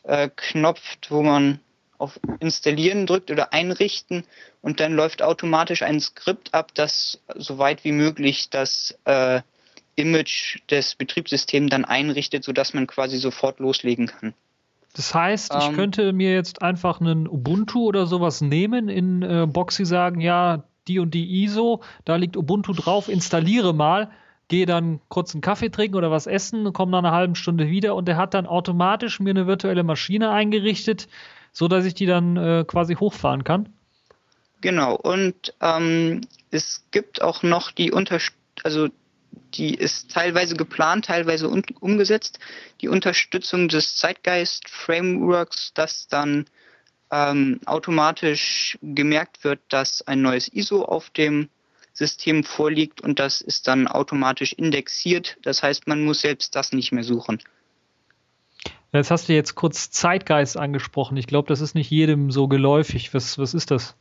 [0.03, 1.59] äh, Knopf, wo man
[1.97, 4.23] auf Installieren drückt oder Einrichten
[4.61, 9.41] und dann läuft automatisch ein Skript ab, das so weit wie möglich das äh,
[9.95, 14.33] Image des Betriebssystems dann einrichtet, sodass man quasi sofort loslegen kann.
[14.95, 19.45] Das heißt, ich ähm, könnte mir jetzt einfach einen Ubuntu oder sowas nehmen, in äh,
[19.47, 24.09] Boxy sagen, ja, die und die ISO, da liegt Ubuntu drauf, installiere mal.
[24.47, 27.95] gehe dann kurz einen Kaffee trinken oder was essen, komme nach einer halben Stunde wieder.
[27.95, 31.07] Und der hat dann automatisch mir eine virtuelle Maschine eingerichtet,
[31.53, 33.69] so dass ich die dann äh, quasi hochfahren kann.
[34.61, 36.21] Genau, und ähm,
[36.51, 38.89] es gibt auch noch die Unterstützung, also
[39.53, 41.49] die ist teilweise geplant, teilweise
[41.79, 42.39] umgesetzt,
[42.81, 46.45] die Unterstützung des Zeitgeist-Frameworks, dass dann
[47.11, 51.49] ähm, automatisch gemerkt wird, dass ein neues ISO auf dem
[51.93, 55.37] System vorliegt und das ist dann automatisch indexiert.
[55.41, 57.39] Das heißt, man muss selbst das nicht mehr suchen.
[58.91, 61.17] Jetzt hast du jetzt kurz Zeitgeist angesprochen.
[61.17, 63.13] Ich glaube, das ist nicht jedem so geläufig.
[63.13, 63.95] Was, was ist das?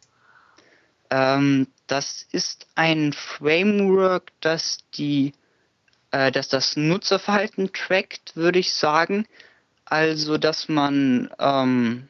[1.10, 5.32] Ähm, das ist ein Framework, das die,
[6.10, 9.26] äh, dass das Nutzerverhalten trackt, würde ich sagen.
[9.84, 12.08] Also, dass man ähm,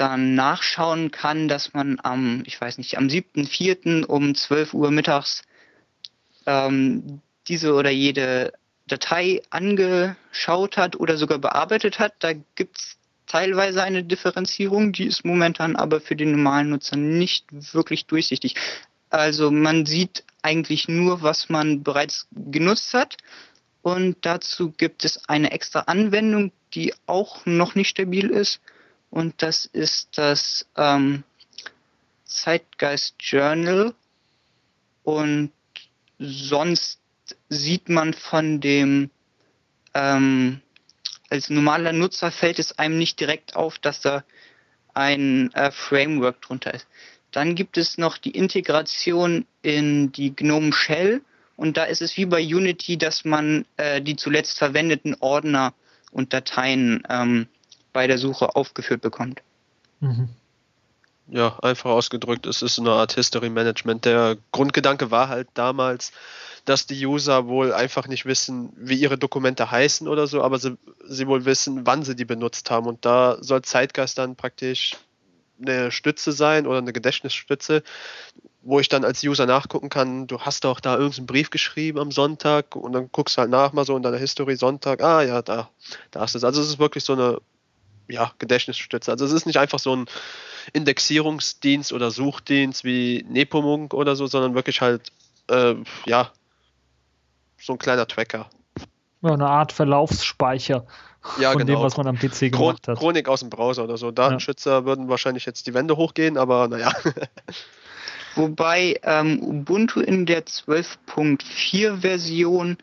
[0.00, 4.06] dann nachschauen kann, dass man am, ich weiß nicht, am 7.4.
[4.06, 5.42] um 12 Uhr mittags
[6.46, 8.54] ähm, diese oder jede
[8.86, 12.14] Datei angeschaut hat oder sogar bearbeitet hat.
[12.20, 12.96] Da gibt es
[13.26, 17.44] teilweise eine Differenzierung, die ist momentan aber für den normalen Nutzer nicht
[17.74, 18.54] wirklich durchsichtig.
[19.10, 23.18] Also man sieht eigentlich nur, was man bereits genutzt hat.
[23.82, 28.60] Und dazu gibt es eine extra Anwendung, die auch noch nicht stabil ist.
[29.10, 31.24] Und das ist das ähm,
[32.24, 33.94] Zeitgeist Journal.
[35.02, 35.50] Und
[36.18, 37.00] sonst
[37.48, 39.10] sieht man von dem
[39.94, 40.60] ähm,
[41.30, 44.24] als normaler Nutzer fällt es einem nicht direkt auf, dass da
[44.94, 46.86] ein äh, Framework drunter ist.
[47.30, 51.22] Dann gibt es noch die Integration in die GNOME Shell
[51.56, 55.72] und da ist es wie bei Unity, dass man äh, die zuletzt verwendeten Ordner
[56.10, 57.46] und Dateien ähm,
[57.92, 59.42] bei der Suche aufgeführt bekommt.
[60.00, 60.28] Mhm.
[61.28, 64.04] Ja, einfach ausgedrückt, es ist eine Art History Management.
[64.04, 66.10] Der Grundgedanke war halt damals,
[66.64, 70.76] dass die User wohl einfach nicht wissen, wie ihre Dokumente heißen oder so, aber sie,
[71.06, 72.86] sie wohl wissen, wann sie die benutzt haben.
[72.86, 74.96] Und da soll Zeitgeist dann praktisch
[75.60, 77.82] eine Stütze sein oder eine Gedächtnisstütze,
[78.62, 82.10] wo ich dann als User nachgucken kann, du hast doch da irgendeinen Brief geschrieben am
[82.10, 85.42] Sonntag und dann guckst du halt nach mal so in deiner History Sonntag, ah ja,
[85.42, 85.70] da,
[86.10, 86.44] da hast du es.
[86.44, 87.40] Also es ist wirklich so eine
[88.10, 89.10] ja, Gedächtnisstütze.
[89.10, 90.06] Also es ist nicht einfach so ein
[90.72, 95.12] Indexierungsdienst oder Suchdienst wie Nepomuk oder so, sondern wirklich halt
[95.48, 95.74] äh,
[96.06, 96.30] ja,
[97.60, 98.48] so ein kleiner Tracker.
[99.22, 100.86] Ja, eine Art Verlaufsspeicher
[101.38, 101.78] ja, von genau.
[101.78, 102.98] dem, was man am PC gemacht hat.
[102.98, 104.10] Chronik aus dem Browser oder so.
[104.10, 104.84] Datenschützer ja.
[104.84, 106.92] würden wahrscheinlich jetzt die Wände hochgehen, aber naja.
[108.36, 112.78] Wobei ähm, Ubuntu in der 12.4 Version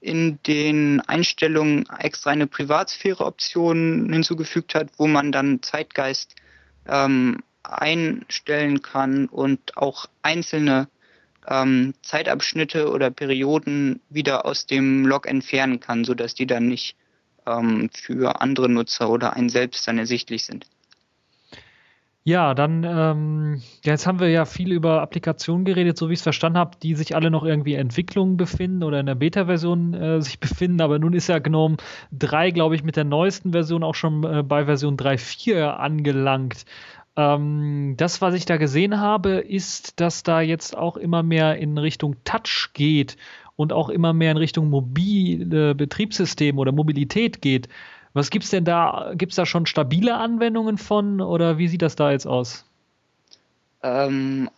[0.00, 6.34] in den Einstellungen extra eine Privatsphäre-Option hinzugefügt hat, wo man dann Zeitgeist
[6.86, 10.88] ähm, einstellen kann und auch einzelne
[11.46, 16.96] ähm, Zeitabschnitte oder Perioden wieder aus dem Log entfernen kann, sodass die dann nicht
[17.46, 20.66] ähm, für andere Nutzer oder einen selbst dann ersichtlich sind.
[22.22, 26.22] Ja, dann, ähm, jetzt haben wir ja viel über Applikationen geredet, so wie ich es
[26.22, 30.20] verstanden habe, die sich alle noch irgendwie in Entwicklung befinden oder in der Beta-Version äh,
[30.20, 30.82] sich befinden.
[30.82, 31.78] Aber nun ist ja GNOME
[32.12, 36.66] 3, glaube ich, mit der neuesten Version auch schon äh, bei Version 3.4 angelangt.
[37.16, 41.78] Ähm, das, was ich da gesehen habe, ist, dass da jetzt auch immer mehr in
[41.78, 43.16] Richtung Touch geht
[43.56, 47.68] und auch immer mehr in Richtung mobile Betriebssystem oder Mobilität geht.
[48.12, 49.12] Was gibt es denn da?
[49.14, 52.64] Gibt es da schon stabile Anwendungen von oder wie sieht das da jetzt aus?
[53.82, 54.50] Ähm,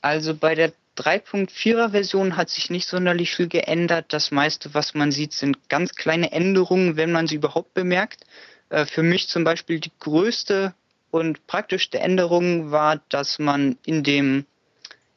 [0.00, 4.06] also bei der 3.4er Version hat sich nicht sonderlich viel geändert.
[4.10, 8.24] Das meiste, was man sieht, sind ganz kleine Änderungen, wenn man sie überhaupt bemerkt.
[8.68, 10.74] Äh, für mich zum Beispiel die größte
[11.10, 14.46] und praktischste Änderung war, dass man in dem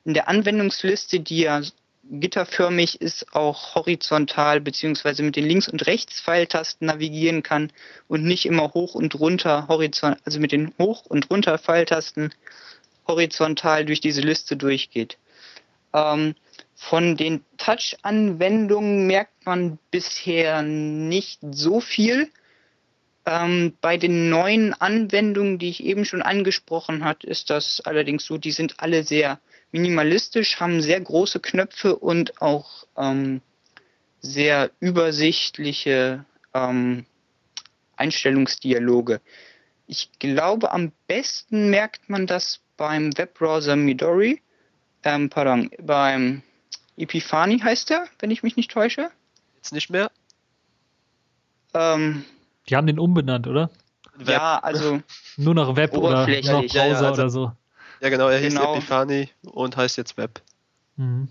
[0.06, 1.61] in der Anwendungsliste, die ja
[2.09, 7.71] gitterförmig ist, auch horizontal beziehungsweise mit den Links- und Rechts-Pfeiltasten navigieren kann
[8.07, 12.34] und nicht immer hoch und runter horizontal, also mit den Hoch- und Runter-Pfeiltasten
[13.07, 15.17] horizontal durch diese Liste durchgeht.
[15.93, 16.35] Ähm,
[16.75, 22.30] von den Touch-Anwendungen merkt man bisher nicht so viel.
[23.25, 28.38] Ähm, bei den neuen Anwendungen, die ich eben schon angesprochen hat, ist das allerdings so,
[28.38, 29.39] die sind alle sehr
[29.73, 33.41] minimalistisch, haben sehr große Knöpfe und auch ähm,
[34.21, 36.23] sehr übersichtliche
[36.53, 37.05] ähm,
[37.97, 39.19] Einstellungsdialoge.
[39.87, 44.41] Ich glaube, am besten merkt man das beim Webbrowser Midori,
[45.03, 46.41] ähm, pardon, beim
[46.95, 49.09] Epiphany heißt er, wenn ich mich nicht täusche.
[49.57, 50.09] Jetzt nicht mehr?
[51.73, 52.23] Ähm,
[52.69, 53.69] die haben den umbenannt, oder?
[54.15, 54.27] Web.
[54.27, 55.01] Ja, also.
[55.37, 57.51] Nur noch Web oder nur noch Browser ja, ja, also, oder so.
[58.03, 58.75] Ja, genau, er hieß genau.
[58.75, 60.41] Epiphany und heißt jetzt Web.
[60.97, 61.30] Mhm.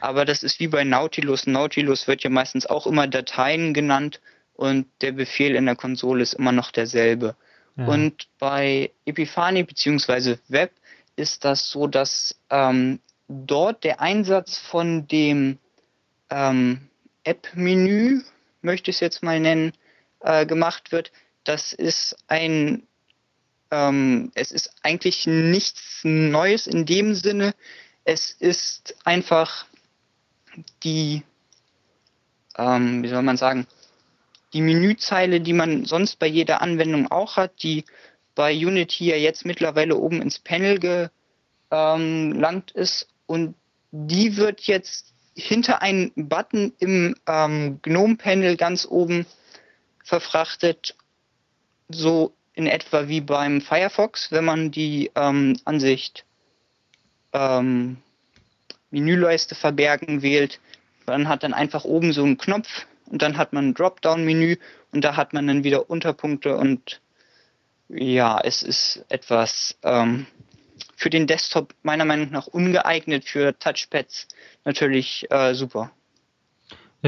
[0.00, 1.46] Aber das ist wie bei Nautilus.
[1.46, 4.20] Nautilus wird ja meistens auch immer Dateien genannt
[4.52, 7.34] und der Befehl in der Konsole ist immer noch derselbe.
[7.76, 7.86] Ja.
[7.86, 10.36] Und bei Epiphany bzw.
[10.48, 10.72] Web
[11.16, 15.58] ist das so, dass ähm, dort der Einsatz von dem
[16.28, 16.90] ähm,
[17.24, 18.20] App-Menü,
[18.60, 19.72] möchte ich es jetzt mal nennen,
[20.20, 21.10] äh, gemacht wird.
[21.44, 22.82] Das ist ein,
[23.76, 27.54] ähm, es ist eigentlich nichts Neues in dem Sinne.
[28.04, 29.66] Es ist einfach
[30.82, 31.22] die,
[32.56, 33.66] ähm, wie soll man sagen,
[34.52, 37.84] die Menüzeile, die man sonst bei jeder Anwendung auch hat, die
[38.34, 43.54] bei Unity ja jetzt mittlerweile oben ins Panel gelangt ähm, ist und
[43.90, 49.26] die wird jetzt hinter einen Button im ähm, GNOME-Panel ganz oben
[50.02, 50.94] verfrachtet,
[51.88, 56.24] so in etwa wie beim Firefox, wenn man die ähm, Ansicht
[57.32, 57.98] ähm,
[58.90, 60.58] Menüleiste verbergen wählt.
[61.06, 64.56] Man hat dann einfach oben so einen Knopf und dann hat man ein Dropdown-Menü
[64.90, 67.00] und da hat man dann wieder Unterpunkte und
[67.88, 70.26] ja, es ist etwas ähm,
[70.96, 74.28] für den Desktop meiner Meinung nach ungeeignet, für Touchpads
[74.64, 75.92] natürlich äh, super.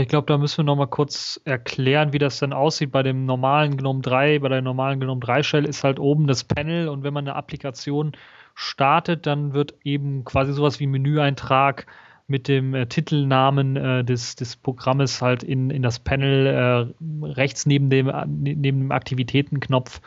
[0.01, 3.25] Ich glaube, da müssen wir noch mal kurz erklären, wie das dann aussieht bei dem
[3.27, 4.39] normalen GNOME 3.
[4.39, 7.37] Bei der normalen GNOME 3 Shell ist halt oben das Panel und wenn man eine
[7.37, 8.13] Applikation
[8.55, 11.87] startet, dann wird eben quasi sowas wie Menüeintrag
[12.27, 17.67] mit dem äh, Titelnamen äh, des, des Programmes halt in, in das Panel äh, rechts
[17.67, 20.01] neben dem, neben dem Aktivitätenknopf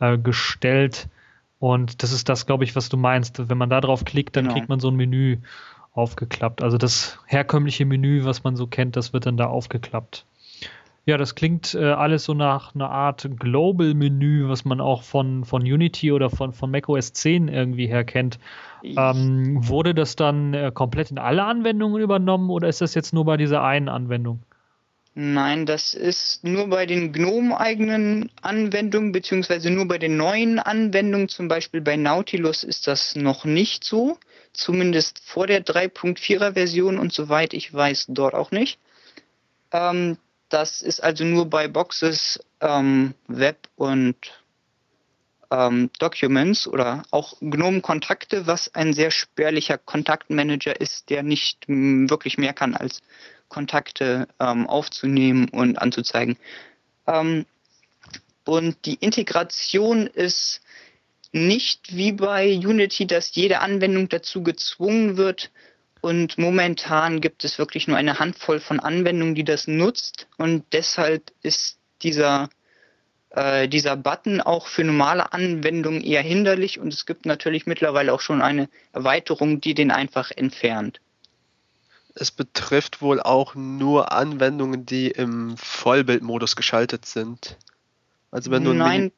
[0.00, 1.08] äh, gestellt.
[1.58, 3.48] Und das ist das, glaube ich, was du meinst.
[3.48, 4.54] Wenn man da drauf klickt, dann genau.
[4.54, 5.38] kriegt man so ein Menü
[5.92, 6.62] aufgeklappt.
[6.62, 10.24] Also das herkömmliche Menü, was man so kennt, das wird dann da aufgeklappt.
[11.04, 15.62] Ja, das klingt äh, alles so nach einer Art Global-Menü, was man auch von, von
[15.62, 18.38] Unity oder von, von macOS 10 irgendwie her kennt.
[18.84, 23.24] Ähm, wurde das dann äh, komplett in alle Anwendungen übernommen oder ist das jetzt nur
[23.24, 24.40] bei dieser einen Anwendung?
[25.14, 31.48] Nein, das ist nur bei den GNOME-eigenen Anwendungen, beziehungsweise nur bei den neuen Anwendungen, zum
[31.48, 34.16] Beispiel bei Nautilus ist das noch nicht so.
[34.52, 38.78] Zumindest vor der 3.4er Version und soweit ich weiß, dort auch nicht.
[39.70, 40.18] Ähm,
[40.48, 44.16] das ist also nur bei Boxes, ähm, Web und
[45.50, 52.38] ähm, Documents oder auch GNOME Kontakte, was ein sehr spärlicher Kontaktmanager ist, der nicht wirklich
[52.38, 53.00] mehr kann als
[53.48, 56.38] Kontakte ähm, aufzunehmen und anzuzeigen.
[57.06, 57.44] Ähm,
[58.44, 60.61] und die Integration ist
[61.32, 65.50] nicht wie bei Unity, dass jede Anwendung dazu gezwungen wird,
[66.02, 70.26] und momentan gibt es wirklich nur eine Handvoll von Anwendungen, die das nutzt.
[70.36, 72.50] Und deshalb ist dieser,
[73.30, 76.80] äh, dieser Button auch für normale Anwendungen eher hinderlich.
[76.80, 81.00] Und es gibt natürlich mittlerweile auch schon eine Erweiterung, die den einfach entfernt.
[82.16, 87.56] Es betrifft wohl auch nur Anwendungen, die im Vollbildmodus geschaltet sind.
[88.32, 89.12] Also wenn du Nein,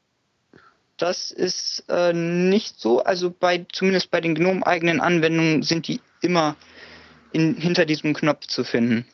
[1.05, 3.05] das ist äh, nicht so.
[3.05, 6.57] Also bei zumindest bei den GNOME eigenen Anwendungen sind die immer
[7.31, 9.05] in, hinter diesem Knopf zu finden.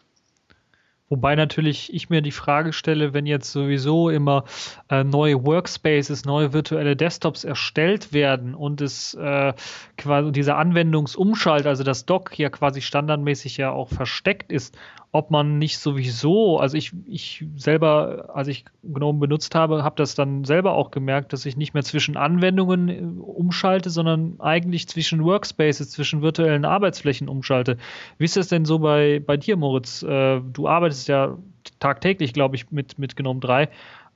[1.09, 4.45] Wobei natürlich ich mir die Frage stelle, wenn jetzt sowieso immer
[4.89, 9.53] äh, neue Workspaces, neue virtuelle Desktops erstellt werden und es äh,
[9.97, 14.79] quasi dieser Anwendungsumschalt, also das Dock ja quasi standardmäßig ja auch versteckt ist
[15.13, 20.15] ob man nicht sowieso, also ich, ich selber, als ich GNOME benutzt habe, habe das
[20.15, 25.25] dann selber auch gemerkt, dass ich nicht mehr zwischen Anwendungen äh, umschalte, sondern eigentlich zwischen
[25.25, 27.77] Workspaces, zwischen virtuellen Arbeitsflächen umschalte.
[28.19, 30.05] Wie ist das denn so bei, bei dir, Moritz?
[30.05, 31.37] Äh, du arbeitest ja
[31.81, 33.69] tagtäglich, glaube ich, mit, mit GNOME 3.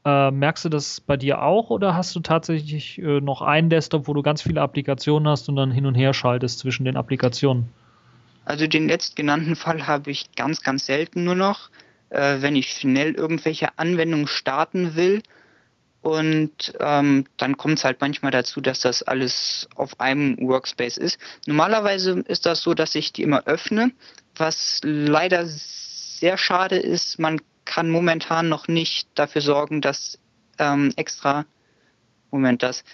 [0.05, 4.07] Äh, merkst du das bei dir auch oder hast du tatsächlich äh, noch einen Desktop,
[4.07, 7.69] wo du ganz viele Applikationen hast und dann hin und her schaltest zwischen den Applikationen?
[8.45, 11.71] Also den letztgenannten Fall habe ich ganz, ganz selten nur noch,
[12.11, 15.23] äh, wenn ich schnell irgendwelche Anwendungen starten will.
[16.03, 21.19] Und ähm, dann kommt es halt manchmal dazu, dass das alles auf einem Workspace ist.
[21.47, 23.91] Normalerweise ist das so, dass ich die immer öffne,
[24.37, 27.19] was leider sehr schade ist.
[27.19, 30.19] Man kann momentan noch nicht dafür sorgen, dass
[30.59, 31.47] ähm, extra,
[32.31, 32.85] Moment, dass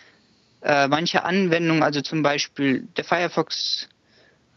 [0.62, 3.89] äh, manche Anwendungen, also zum Beispiel der Firefox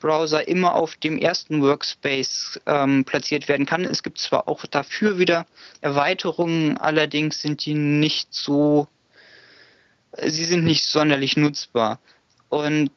[0.04, 3.86] Browser immer auf dem ersten Workspace ähm, platziert werden kann.
[3.86, 5.46] Es gibt zwar auch dafür wieder
[5.80, 8.90] Erweiterungen, allerdings sind die nicht so,
[10.22, 12.00] sie sind nicht sonderlich nutzbar.
[12.50, 12.92] Und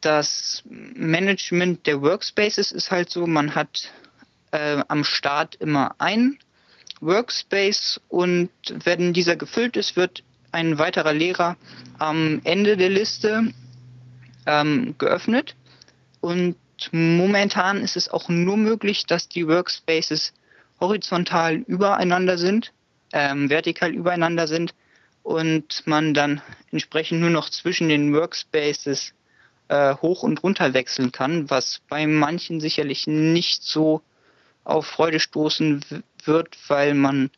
[0.00, 3.92] das Management der Workspaces ist halt so, man hat
[4.50, 6.40] äh, am Start immer ein
[7.00, 8.50] Workspace und
[8.84, 11.56] wenn dieser gefüllt ist, wird ein weiterer Lehrer
[12.00, 13.54] am Ende der Liste
[14.46, 15.54] ähm, geöffnet
[16.20, 16.56] und
[16.92, 20.32] momentan ist es auch nur möglich, dass die Workspaces
[20.80, 22.72] horizontal übereinander sind,
[23.12, 24.74] ähm, vertikal übereinander sind
[25.22, 26.40] und man dann
[26.72, 29.12] entsprechend nur noch zwischen den Workspaces
[29.68, 34.02] äh, hoch und runter wechseln kann, was bei manchen sicherlich nicht so
[34.64, 35.84] auf Freude stoßen
[36.24, 37.30] wird, weil man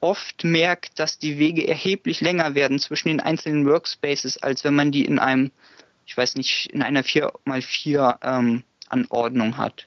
[0.00, 4.92] oft merkt, dass die Wege erheblich länger werden zwischen den einzelnen Workspaces, als wenn man
[4.92, 5.50] die in einem,
[6.06, 9.86] ich weiß nicht, in einer 4x4 ähm, Anordnung hat.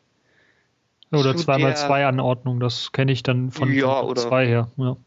[1.12, 4.70] Oder 2x2 Anordnung, das kenne ich dann von, ja, zwei her.
[4.76, 4.98] Ja.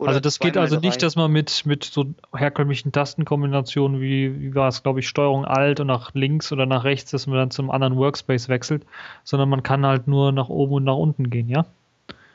[0.00, 4.68] Also das geht also nicht, dass man mit, mit so herkömmlichen Tastenkombinationen wie, wie war
[4.68, 7.70] es, glaube ich, Steuerung Alt und nach links oder nach rechts, dass man dann zum
[7.70, 8.84] anderen Workspace wechselt,
[9.24, 11.66] sondern man kann halt nur nach oben und nach unten gehen, ja?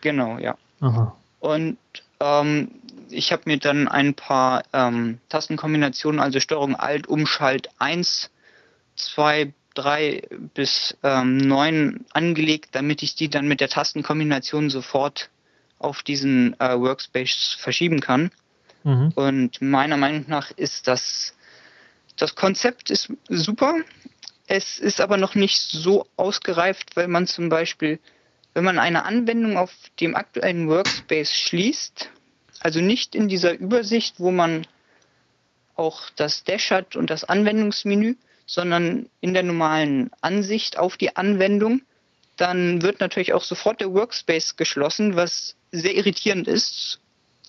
[0.01, 0.55] Genau, ja.
[0.81, 1.15] Aha.
[1.39, 1.77] Und
[2.19, 2.69] ähm,
[3.11, 8.29] ich habe mir dann ein paar ähm, Tastenkombinationen, also Steuerung Alt, Umschalt 1,
[8.95, 10.23] 2, 3
[10.53, 15.29] bis ähm, 9 angelegt, damit ich die dann mit der Tastenkombination sofort
[15.79, 18.31] auf diesen äh, Workspace verschieben kann.
[18.83, 19.11] Mhm.
[19.15, 21.35] Und meiner Meinung nach ist das,
[22.17, 23.75] das Konzept ist super.
[24.47, 27.99] Es ist aber noch nicht so ausgereift, weil man zum Beispiel,
[28.53, 32.09] wenn man eine Anwendung auf dem aktuellen Workspace schließt,
[32.61, 34.67] also nicht in dieser Übersicht, wo man
[35.75, 38.15] auch das Dash hat und das Anwendungsmenü,
[38.45, 41.81] sondern in der normalen Ansicht auf die Anwendung,
[42.37, 46.99] dann wird natürlich auch sofort der Workspace geschlossen, was sehr irritierend ist,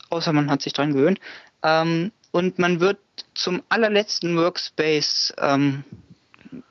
[0.08, 1.20] außer man hat sich dran gewöhnt.
[1.62, 2.98] Ähm, und man wird
[3.34, 5.84] zum allerletzten Workspace, ähm,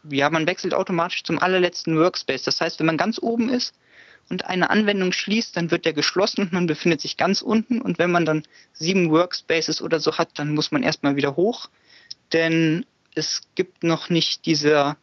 [0.10, 2.44] ja, man wechselt automatisch zum allerletzten Workspace.
[2.44, 3.76] Das heißt, wenn man ganz oben ist
[4.32, 7.82] und eine Anwendung schließt, dann wird der geschlossen und man befindet sich ganz unten.
[7.82, 11.70] Und wenn man dann sieben Workspaces oder so hat, dann muss man erstmal wieder hoch,
[12.32, 14.96] denn es gibt noch nicht diese,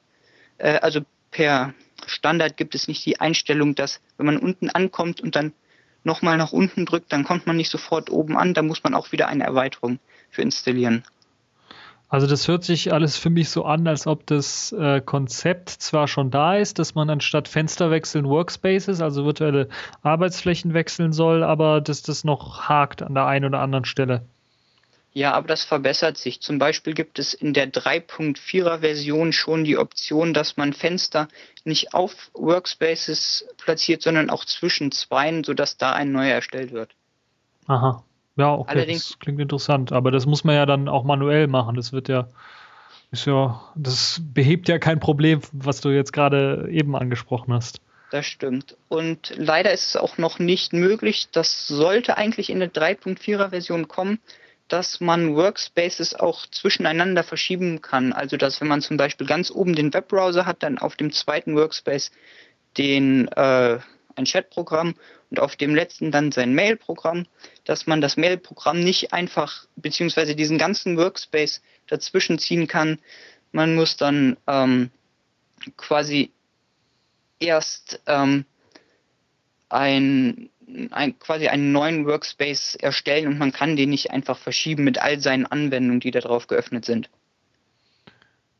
[0.56, 1.74] äh, also per
[2.06, 5.52] Standard gibt es nicht die Einstellung, dass wenn man unten ankommt und dann
[6.04, 9.12] nochmal nach unten drückt, dann kommt man nicht sofort oben an, da muss man auch
[9.12, 9.98] wieder eine Erweiterung
[10.30, 11.04] für installieren.
[12.10, 16.08] Also das hört sich alles für mich so an, als ob das äh, Konzept zwar
[16.08, 19.68] schon da ist, dass man anstatt Fenster wechseln Workspaces, also virtuelle
[20.02, 24.22] Arbeitsflächen wechseln soll, aber dass das noch hakt an der einen oder anderen Stelle.
[25.12, 26.40] Ja, aber das verbessert sich.
[26.40, 31.28] Zum Beispiel gibt es in der 3.4er Version schon die Option, dass man Fenster
[31.64, 36.94] nicht auf Workspaces platziert, sondern auch zwischen zweien, sodass da ein neuer erstellt wird.
[37.66, 38.02] Aha.
[38.38, 39.92] Ja, okay, Allerdings, das klingt interessant.
[39.92, 41.74] Aber das muss man ja dann auch manuell machen.
[41.76, 42.28] Das wird ja,
[43.10, 47.80] ist ja, das behebt ja kein Problem, was du jetzt gerade eben angesprochen hast.
[48.10, 48.76] Das stimmt.
[48.88, 51.28] Und leider ist es auch noch nicht möglich.
[51.32, 54.18] Das sollte eigentlich in der 3.4er Version kommen
[54.68, 58.12] dass man Workspaces auch zwischeneinander verschieben kann.
[58.12, 61.56] Also dass wenn man zum Beispiel ganz oben den Webbrowser hat, dann auf dem zweiten
[61.56, 62.12] Workspace
[62.76, 63.78] den äh,
[64.14, 64.94] ein Chatprogramm
[65.30, 67.26] und auf dem letzten dann sein Mailprogramm,
[67.64, 72.98] dass man das Mailprogramm nicht einfach beziehungsweise diesen ganzen Workspace dazwischen ziehen kann.
[73.52, 74.90] Man muss dann ähm,
[75.76, 76.30] quasi
[77.40, 78.44] erst ähm,
[79.68, 80.50] ein
[80.90, 85.20] ein, quasi einen neuen Workspace erstellen und man kann den nicht einfach verschieben mit all
[85.20, 87.10] seinen Anwendungen, die da drauf geöffnet sind.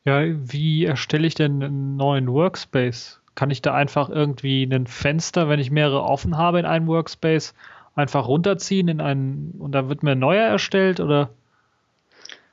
[0.05, 3.18] Ja, wie erstelle ich denn einen neuen Workspace?
[3.39, 7.55] Kann ich da einfach irgendwie ein Fenster, wenn ich mehrere offen habe in einem Workspace,
[7.94, 11.31] einfach runterziehen in einen und da wird mir ein neuer erstellt oder?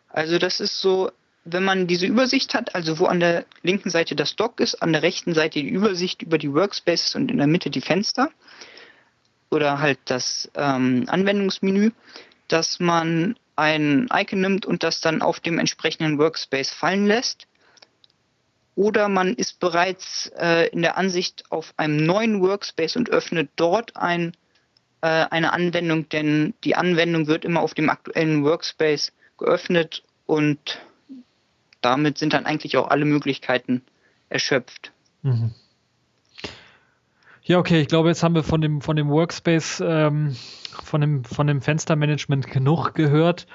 [0.09, 1.09] Also das ist so,
[1.43, 4.93] wenn man diese Übersicht hat, also wo an der linken Seite das Dock ist, an
[4.93, 8.29] der rechten Seite die Übersicht über die Workspaces und in der Mitte die Fenster,
[9.49, 11.93] oder halt das ähm, Anwendungsmenü,
[12.47, 17.47] dass man ein Icon nimmt und das dann auf dem entsprechenden Workspace fallen lässt.
[18.75, 23.95] Oder man ist bereits äh, in der Ansicht auf einem neuen Workspace und öffnet dort
[23.95, 24.33] ein,
[25.01, 30.81] äh, eine Anwendung, denn die Anwendung wird immer auf dem aktuellen Workspace geöffnet und
[31.81, 33.81] damit sind dann eigentlich auch alle Möglichkeiten
[34.29, 34.91] erschöpft.
[35.21, 35.53] Mhm.
[37.43, 40.35] Ja, okay, ich glaube, jetzt haben wir von dem, von dem Workspace, ähm,
[40.83, 43.45] von, dem, von dem Fenstermanagement genug gehört.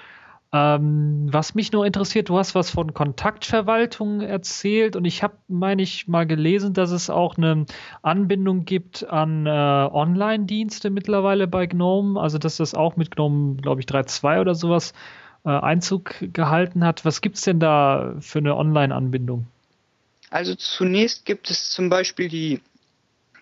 [0.53, 5.83] Ähm, was mich nur interessiert, du hast was von Kontaktverwaltung erzählt und ich habe, meine
[5.83, 7.67] ich, mal gelesen, dass es auch eine
[8.03, 13.81] Anbindung gibt an äh, Online-Dienste mittlerweile bei GNOME, also dass das auch mit GNOME, glaube
[13.81, 14.93] ich, 3.2 oder sowas
[15.45, 17.05] äh, Einzug gehalten hat.
[17.05, 19.47] Was gibt es denn da für eine Online-Anbindung?
[20.31, 22.61] Also zunächst gibt es zum Beispiel die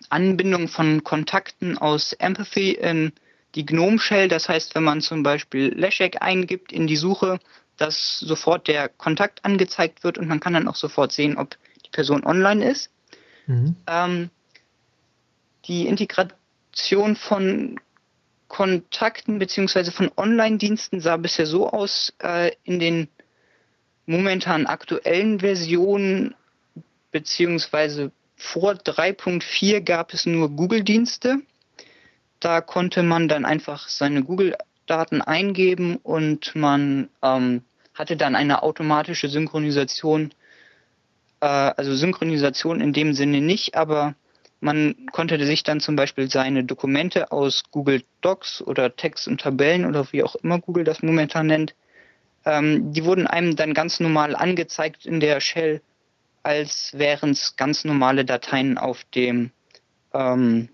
[0.09, 3.13] Anbindung von Kontakten aus Empathy in
[3.55, 4.27] die Gnome Shell.
[4.27, 7.39] Das heißt, wenn man zum Beispiel Leszek eingibt in die Suche,
[7.77, 11.89] dass sofort der Kontakt angezeigt wird und man kann dann auch sofort sehen, ob die
[11.89, 12.91] Person online ist.
[13.47, 13.75] Mhm.
[13.87, 14.29] Ähm,
[15.65, 17.79] die Integration von
[18.47, 23.07] Kontakten beziehungsweise von Online-Diensten sah bisher so aus, äh, in den
[24.05, 26.35] momentan aktuellen Versionen
[27.11, 31.41] beziehungsweise vor 3.4 gab es nur Google-Dienste.
[32.39, 37.63] Da konnte man dann einfach seine Google-Daten eingeben und man ähm,
[37.93, 40.33] hatte dann eine automatische Synchronisation.
[41.41, 44.15] Äh, also Synchronisation in dem Sinne nicht, aber
[44.61, 49.85] man konnte sich dann zum Beispiel seine Dokumente aus Google Docs oder Text und Tabellen
[49.85, 51.75] oder wie auch immer Google das momentan nennt,
[52.45, 55.81] ähm, die wurden einem dann ganz normal angezeigt in der Shell,
[56.43, 59.51] als wären es ganz normale Dateien auf dem
[60.13, 60.69] ähm,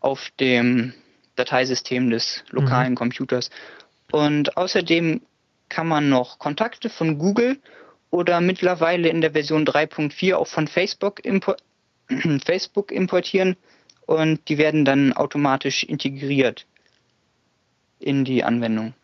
[0.00, 0.92] auf dem
[1.36, 2.96] Dateisystem des lokalen mhm.
[2.96, 3.50] Computers.
[4.12, 5.20] Und außerdem
[5.68, 7.58] kann man noch Kontakte von Google
[8.10, 11.56] oder mittlerweile in der Version 3.4 auch von Facebook impor
[12.44, 13.56] Facebook importieren
[14.06, 16.66] und die werden dann automatisch integriert
[17.98, 18.94] in die Anwendung.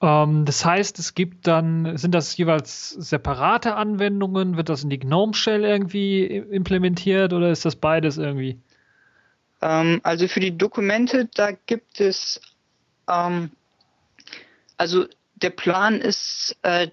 [0.00, 4.56] Ähm, das heißt, es gibt dann, sind das jeweils separate Anwendungen?
[4.56, 8.58] Wird das in die GNOME Shell irgendwie implementiert oder ist das beides irgendwie?
[9.62, 12.40] Ähm, also für die Dokumente, da gibt es,
[13.08, 13.50] ähm,
[14.76, 15.06] also
[15.36, 16.88] der Plan ist äh,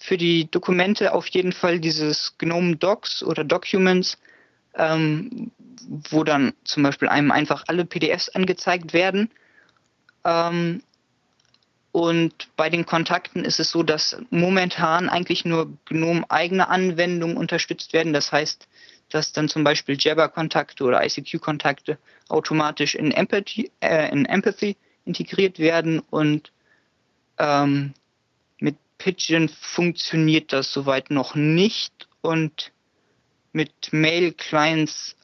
[0.00, 4.18] für die Dokumente auf jeden Fall dieses GNOME Docs oder Documents
[4.76, 5.50] ähm,
[6.10, 9.30] wo dann zum Beispiel einem einfach alle PDFs angezeigt werden.
[10.24, 10.82] Ähm,
[11.92, 17.92] und bei den Kontakten ist es so, dass momentan eigentlich nur GNOME eigene Anwendungen unterstützt
[17.92, 18.12] werden.
[18.12, 18.66] Das heißt,
[19.10, 21.98] dass dann zum Beispiel Jabber-Kontakte oder ICQ-Kontakte
[22.28, 26.52] automatisch in Empathy, äh, in Empathy integriert werden und
[27.38, 27.94] ähm,
[28.58, 32.72] mit Pigeon funktioniert das soweit noch nicht und
[33.52, 35.16] mit Mail-Clients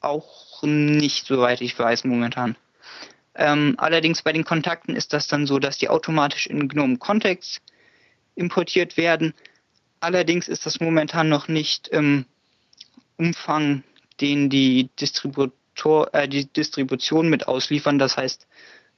[0.00, 2.56] auch nicht, soweit ich weiß, momentan.
[3.34, 7.60] Ähm, allerdings bei den Kontakten ist das dann so, dass die automatisch in GNOME Context
[8.34, 9.34] importiert werden.
[10.00, 12.26] Allerdings ist das momentan noch nicht im
[13.16, 13.82] Umfang,
[14.20, 17.98] den die, Distributor, äh, die Distribution mit ausliefern.
[17.98, 18.46] Das heißt,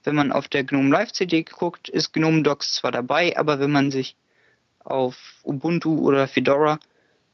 [0.04, 3.70] wenn man auf der GNOME Live CD guckt, ist GNOME Docs zwar dabei, aber wenn
[3.70, 4.16] man sich
[4.80, 6.78] auf Ubuntu oder Fedora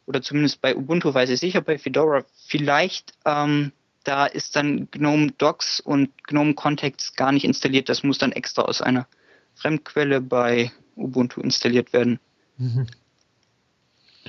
[0.07, 5.33] oder zumindest bei Ubuntu weiß ich sicher, bei Fedora vielleicht, ähm, da ist dann GNOME
[5.39, 7.89] Docs und GNOME Context gar nicht installiert.
[7.89, 9.07] Das muss dann extra aus einer
[9.55, 12.21] Fremdquelle bei Ubuntu installiert werden.
[12.59, 12.87] Mhm.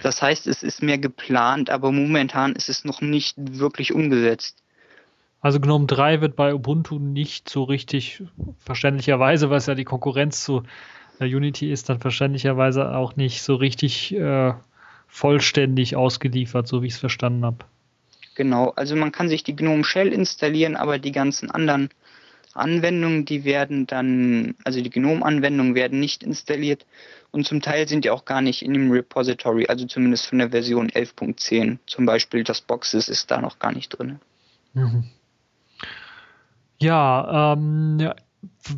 [0.02, 4.62] Das heißt, es ist mehr geplant, aber momentan ist es noch nicht wirklich umgesetzt.
[5.42, 8.24] Also GNOME 3 wird bei Ubuntu nicht so richtig,
[8.60, 10.64] verständlicherweise, was ja die Konkurrenz zu
[11.20, 14.54] äh, Unity ist, dann verständlicherweise auch nicht so richtig äh,
[15.08, 17.60] vollständig ausgeliefert, so wie ich es verstanden habe.
[18.36, 21.90] Genau, also man kann sich die GNOME Shell installieren, aber die ganzen anderen
[22.56, 26.86] Anwendungen, die werden dann, also die GNOME-Anwendungen werden nicht installiert
[27.32, 30.52] und zum Teil sind die auch gar nicht in dem Repository, also zumindest von der
[30.52, 31.80] Version 11.10.
[31.86, 34.19] Zum Beispiel das Boxes ist da noch gar nicht drin.
[34.73, 35.03] Mhm.
[36.80, 38.11] Ja, ähm,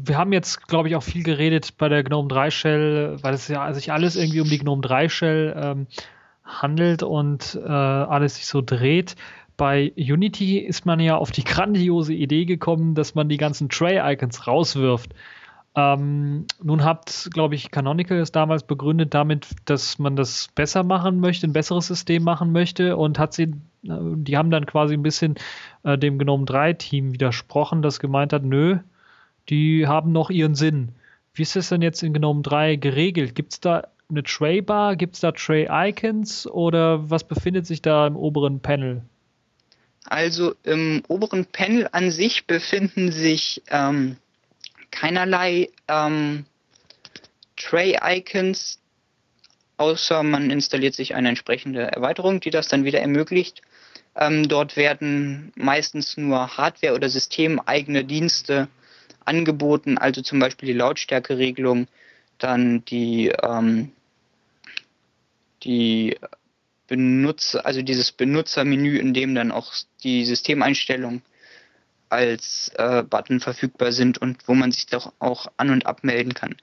[0.04, 3.48] wir haben jetzt, glaube ich, auch viel geredet bei der GNOME 3 Shell, weil es
[3.48, 5.88] ja sich alles irgendwie um die GNOME 3 Shell ähm,
[6.44, 9.16] handelt und äh, alles sich so dreht.
[9.58, 14.46] Bei Unity ist man ja auf die grandiose Idee gekommen, dass man die ganzen Tray-Icons
[14.46, 15.14] rauswirft.
[15.76, 21.20] Ähm, nun hat, glaube ich, Canonical es damals begründet damit, dass man das besser machen
[21.20, 23.44] möchte, ein besseres System machen möchte und hat sie,
[23.84, 25.36] äh, die haben dann quasi ein bisschen
[25.84, 28.80] äh, dem Gnome 3 Team widersprochen, das gemeint hat, nö,
[29.50, 30.94] die haben noch ihren Sinn.
[31.34, 33.36] Wie ist das denn jetzt in Gnome 3 geregelt?
[33.36, 34.96] Gibt es da eine Tray-Bar?
[34.96, 39.04] Gibt es da Tray-Icons oder was befindet sich da im oberen Panel?
[40.10, 44.18] Also im oberen Panel an sich befinden sich ähm,
[44.90, 46.46] keinerlei ähm,
[47.58, 48.80] Tray-Icons,
[49.76, 53.62] außer man installiert sich eine entsprechende Erweiterung, die das dann wieder ermöglicht.
[54.16, 58.70] Ähm, dort werden meistens nur Hardware- oder systemeigene Dienste
[59.26, 61.88] angeboten, also zum Beispiel die Lautstärkeregelung,
[62.38, 63.92] dann die ähm,
[65.64, 66.16] die
[66.88, 71.22] Benutzer, also dieses Benutzermenü, in dem dann auch die Systemeinstellungen
[72.10, 76.56] als äh, Button verfügbar sind und wo man sich doch auch an- und abmelden kann.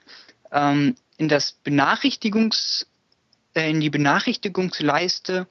[0.52, 2.86] Ähm, in das Benachrichtigungs,
[3.54, 5.46] äh, in die Benachrichtigungsleiste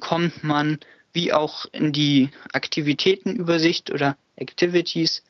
[0.00, 0.78] kommt man
[1.12, 5.22] wie auch in die Aktivitätenübersicht oder Activities,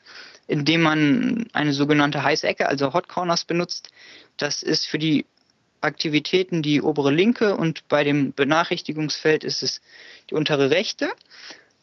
[0.47, 3.91] indem man eine sogenannte heiße Ecke, also Hot Corners benutzt.
[4.37, 5.25] Das ist für die
[5.81, 9.81] Aktivitäten die obere linke und bei dem Benachrichtigungsfeld ist es
[10.29, 11.11] die untere rechte.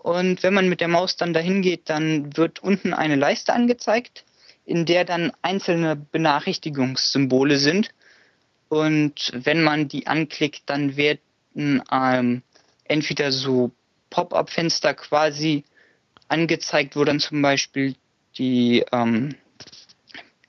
[0.02, 4.24] Und wenn man mit der Maus dann dahin geht, dann wird unten eine Leiste angezeigt,
[4.64, 7.90] in der dann einzelne Benachrichtigungssymbole sind.
[8.68, 12.42] Und wenn man die anklickt, dann werden ähm,
[12.84, 13.72] entweder so
[14.10, 15.64] Pop-up-Fenster quasi
[16.28, 17.94] angezeigt, wo dann zum Beispiel
[18.38, 19.34] die, ähm,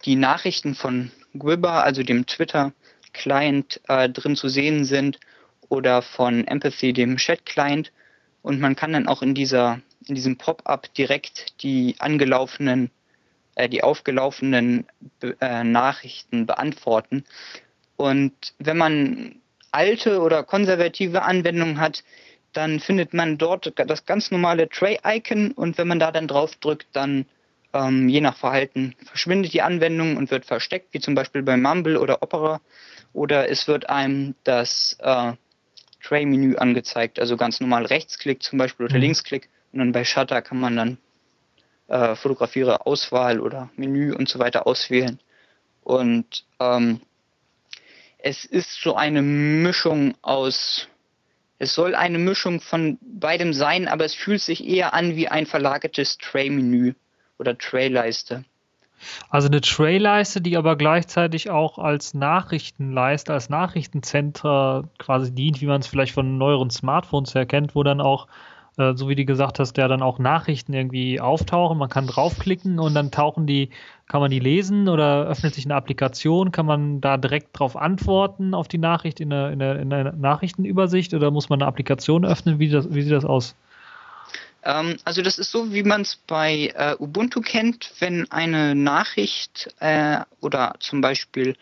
[0.05, 5.19] die Nachrichten von Gwibber, also dem Twitter-Client, äh, drin zu sehen sind
[5.69, 7.91] oder von Empathy, dem Chat-Client.
[8.41, 12.89] Und man kann dann auch in dieser, in diesem Pop-up direkt die angelaufenen,
[13.55, 14.85] äh, die aufgelaufenen
[15.39, 17.23] äh, Nachrichten beantworten.
[17.97, 19.35] Und wenn man
[19.71, 22.03] alte oder konservative Anwendungen hat,
[22.53, 26.87] dann findet man dort das ganz normale Tray-Icon und wenn man da dann drauf drückt,
[26.93, 27.25] dann
[27.73, 31.97] ähm, je nach Verhalten verschwindet die Anwendung und wird versteckt, wie zum Beispiel bei Mumble
[31.97, 32.59] oder Opera.
[33.13, 35.33] Oder es wird einem das äh,
[36.03, 39.01] Tray-Menü angezeigt, also ganz normal Rechtsklick zum Beispiel oder mhm.
[39.01, 39.49] Linksklick.
[39.71, 40.97] Und dann bei Shutter kann man dann
[41.87, 45.19] äh, Fotografiere Auswahl oder Menü und so weiter auswählen.
[45.83, 47.01] Und ähm,
[48.17, 50.87] es ist so eine Mischung aus
[51.61, 55.45] es soll eine Mischung von beidem sein, aber es fühlt sich eher an wie ein
[55.45, 56.95] verlagertes Tray-Menü
[57.37, 58.45] oder Tray-Leiste.
[59.29, 65.81] Also eine Tray-Leiste, die aber gleichzeitig auch als Nachrichtenleiste, als Nachrichtencenter quasi dient, wie man
[65.81, 68.27] es vielleicht von neueren Smartphones her kennt, wo dann auch
[68.77, 71.77] äh, so wie du gesagt hast, der dann auch Nachrichten irgendwie auftauchen.
[71.77, 73.69] Man kann draufklicken und dann tauchen die,
[74.07, 78.53] kann man die lesen oder öffnet sich eine Applikation, kann man da direkt drauf antworten
[78.53, 82.25] auf die Nachricht in der, in der, in der Nachrichtenübersicht oder muss man eine Applikation
[82.25, 82.59] öffnen?
[82.59, 83.55] Wie, das, wie sieht das aus?
[84.63, 89.73] Ähm, also das ist so, wie man es bei äh, Ubuntu kennt, wenn eine Nachricht
[89.79, 91.55] äh, oder zum Beispiel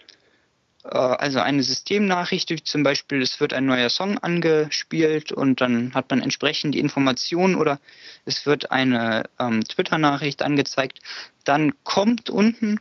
[0.83, 5.93] äh, also eine Systemnachricht, wie zum Beispiel, es wird ein neuer Song angespielt und dann
[5.93, 7.79] hat man entsprechend die Informationen oder
[8.25, 10.99] es wird eine ähm, Twitter-Nachricht angezeigt,
[11.43, 12.79] dann kommt unten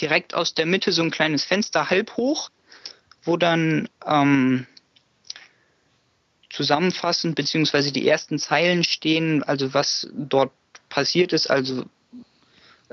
[0.00, 2.50] direkt aus der Mitte so ein kleines Fenster halb hoch,
[3.22, 4.66] wo dann ähm,
[6.58, 10.50] zusammenfassend beziehungsweise die ersten Zeilen stehen, also was dort
[10.88, 11.84] passiert ist, also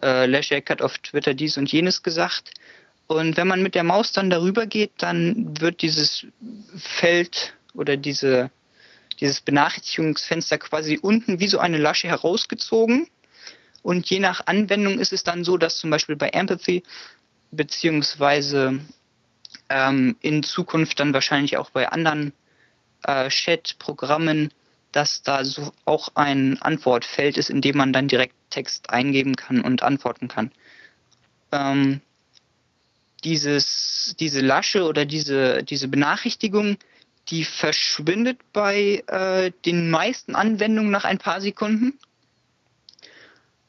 [0.04, 2.52] äh, Leszek hat auf Twitter dies und jenes gesagt
[3.08, 6.28] und wenn man mit der Maus dann darüber geht, dann wird dieses
[6.78, 8.52] Feld oder diese,
[9.20, 13.08] dieses Benachrichtigungsfenster quasi unten wie so eine Lasche herausgezogen.
[13.82, 16.84] Und je nach Anwendung ist es dann so, dass zum Beispiel bei Empathy
[17.52, 18.80] beziehungsweise
[19.70, 22.32] ähm, in Zukunft dann wahrscheinlich auch bei anderen
[23.08, 24.52] äh, Chat-Programmen,
[24.92, 29.62] dass da so auch ein Antwortfeld ist, in dem man dann direkt Text eingeben kann
[29.62, 30.52] und antworten kann.
[31.52, 32.02] Ähm,
[33.24, 36.78] dieses, diese Lasche oder diese, diese Benachrichtigung,
[37.30, 41.98] die verschwindet bei äh, den meisten Anwendungen nach ein paar Sekunden.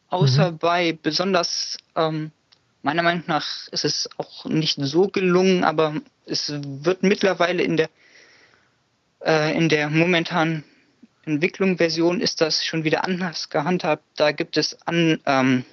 [0.09, 0.59] Außer mhm.
[0.59, 2.31] bei besonders, ähm,
[2.83, 5.95] meiner Meinung nach ist es auch nicht so gelungen, aber
[6.27, 7.89] es wird mittlerweile in der,
[9.27, 10.63] in der momentanen
[11.25, 14.05] Entwicklung Version ist das schon wieder anders gehandhabt.
[14.15, 15.65] Da gibt es an, ähm,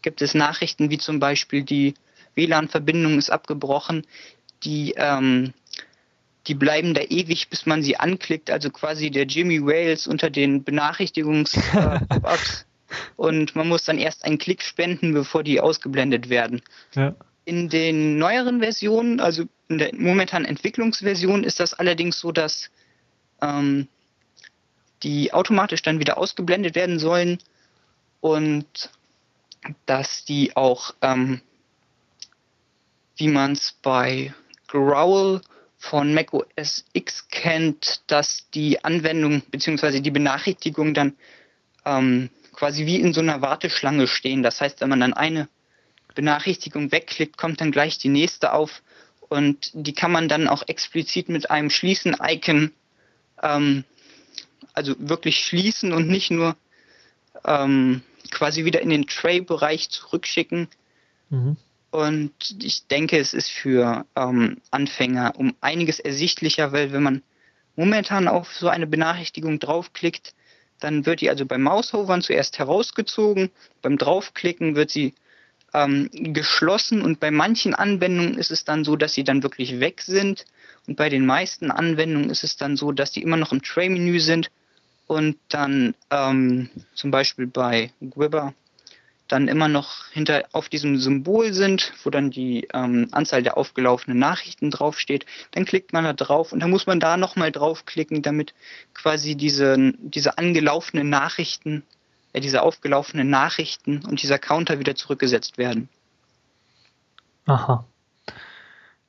[0.00, 1.92] gibt es Nachrichten wie zum Beispiel die
[2.34, 4.06] WLAN-Verbindung ist abgebrochen,
[4.64, 5.52] die, ähm,
[6.46, 10.64] die bleiben da ewig, bis man sie anklickt, also quasi der Jimmy Wales unter den
[10.64, 12.64] Benachrichtigungs-Pop-Ups.
[13.16, 16.62] und man muss dann erst einen Klick spenden, bevor die ausgeblendet werden.
[16.94, 17.14] Ja.
[17.50, 22.70] In den neueren Versionen, also in der momentanen Entwicklungsversion, ist das allerdings so, dass
[23.42, 23.88] ähm,
[25.02, 27.38] die automatisch dann wieder ausgeblendet werden sollen
[28.20, 28.90] und
[29.84, 31.40] dass die auch ähm,
[33.16, 34.32] wie man es bei
[34.68, 35.40] Growl
[35.76, 39.98] von Mac OS X kennt, dass die Anwendung bzw.
[39.98, 41.16] die Benachrichtigung dann
[41.84, 44.44] ähm, quasi wie in so einer Warteschlange stehen.
[44.44, 45.48] Das heißt, wenn man dann eine
[46.14, 48.82] Benachrichtigung wegklickt, kommt dann gleich die nächste auf
[49.28, 52.72] und die kann man dann auch explizit mit einem Schließen-Icon
[53.42, 53.84] ähm,
[54.74, 56.56] also wirklich schließen und nicht nur
[57.44, 60.68] ähm, quasi wieder in den Tray-Bereich zurückschicken.
[61.30, 61.56] Mhm.
[61.90, 62.32] Und
[62.62, 67.22] ich denke, es ist für ähm, Anfänger um einiges ersichtlicher, weil wenn man
[67.76, 70.34] momentan auf so eine Benachrichtigung draufklickt,
[70.78, 73.50] dann wird die also beim Maushovern zuerst herausgezogen,
[73.82, 75.14] beim Draufklicken wird sie
[75.74, 80.02] ähm, geschlossen und bei manchen Anwendungen ist es dann so, dass sie dann wirklich weg
[80.02, 80.44] sind
[80.86, 84.20] und bei den meisten Anwendungen ist es dann so, dass die immer noch im Tray-Menü
[84.20, 84.50] sind
[85.06, 88.54] und dann ähm, zum Beispiel bei Gwibber
[89.30, 94.18] dann immer noch hinter auf diesem Symbol sind, wo dann die ähm, Anzahl der aufgelaufenen
[94.18, 95.24] Nachrichten draufsteht.
[95.52, 98.54] Dann klickt man da drauf und dann muss man da nochmal draufklicken, damit
[98.92, 101.84] quasi diese, diese angelaufenen Nachrichten,
[102.32, 105.88] äh, diese aufgelaufenen Nachrichten und dieser Counter wieder zurückgesetzt werden.
[107.46, 107.84] Aha.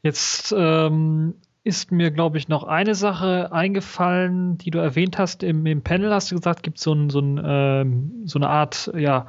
[0.04, 5.44] Jetzt ähm, ist mir, glaube ich, noch eine Sache eingefallen, die du erwähnt hast.
[5.44, 9.28] Im, im Panel hast du gesagt, gibt so es ein, ähm, so eine Art ja,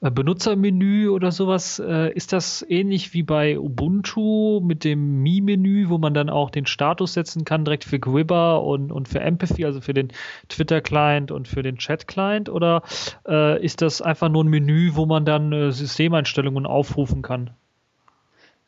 [0.00, 1.80] äh, Benutzermenü oder sowas.
[1.80, 6.66] Äh, ist das ähnlich wie bei Ubuntu mit dem Mi-Menü, wo man dann auch den
[6.66, 10.12] Status setzen kann, direkt für Gwibber und, und für Empathy, also für den
[10.48, 12.48] Twitter-Client und für den Chat-Client?
[12.48, 12.82] Oder
[13.26, 17.50] äh, ist das einfach nur ein Menü, wo man dann äh, Systemeinstellungen aufrufen kann?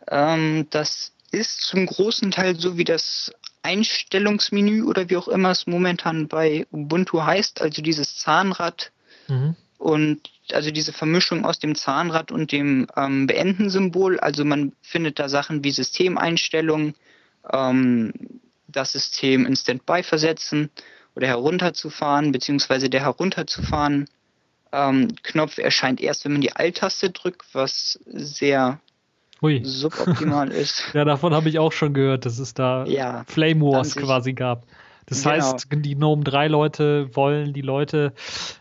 [0.09, 3.33] Ähm, das ist zum großen Teil so wie das
[3.63, 8.91] Einstellungsmenü oder wie auch immer es momentan bei Ubuntu heißt, also dieses Zahnrad
[9.29, 9.55] mhm.
[9.79, 14.19] und also diese Vermischung aus dem Zahnrad und dem ähm, Beenden-Symbol.
[14.21, 16.95] Also man findet da Sachen wie Systemeinstellungen,
[17.53, 18.13] ähm,
[18.69, 20.71] das System in Standby versetzen
[21.15, 24.09] oder herunterzufahren, beziehungsweise der herunterzufahren
[24.73, 28.81] ähm, Knopf erscheint erst, wenn man die Alt-Taste drückt, was sehr
[29.47, 29.61] Ui.
[29.65, 30.91] suboptimal ist.
[30.93, 34.65] ja, davon habe ich auch schon gehört, dass es da ja, Flame Wars quasi gab.
[35.07, 35.37] Das genau.
[35.37, 38.13] heißt, die GNOME 3 Leute wollen die Leute,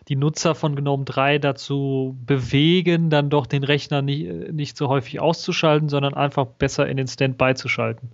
[0.08, 5.20] die Nutzer von GNOME 3 dazu bewegen, dann doch den Rechner nicht, nicht so häufig
[5.20, 8.12] auszuschalten, sondern einfach besser in den Standby zu schalten.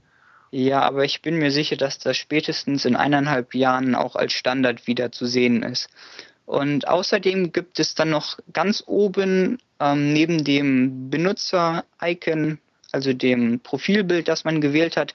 [0.51, 4.87] Ja, aber ich bin mir sicher, dass das spätestens in eineinhalb Jahren auch als Standard
[4.87, 5.89] wieder zu sehen ist.
[6.47, 12.59] Und außerdem gibt es dann noch ganz oben ähm, neben dem Benutzer-Icon,
[12.91, 15.15] also dem Profilbild, das man gewählt hat,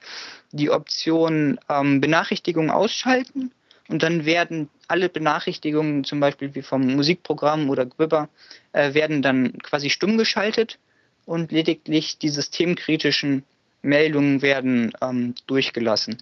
[0.52, 3.52] die Option ähm, Benachrichtigungen ausschalten.
[3.88, 8.28] Und dann werden alle Benachrichtigungen, zum Beispiel wie vom Musikprogramm oder Gwibber,
[8.72, 10.78] äh, werden dann quasi stumm geschaltet
[11.24, 13.44] und lediglich die systemkritischen
[13.82, 16.18] Meldungen werden ähm, durchgelassen.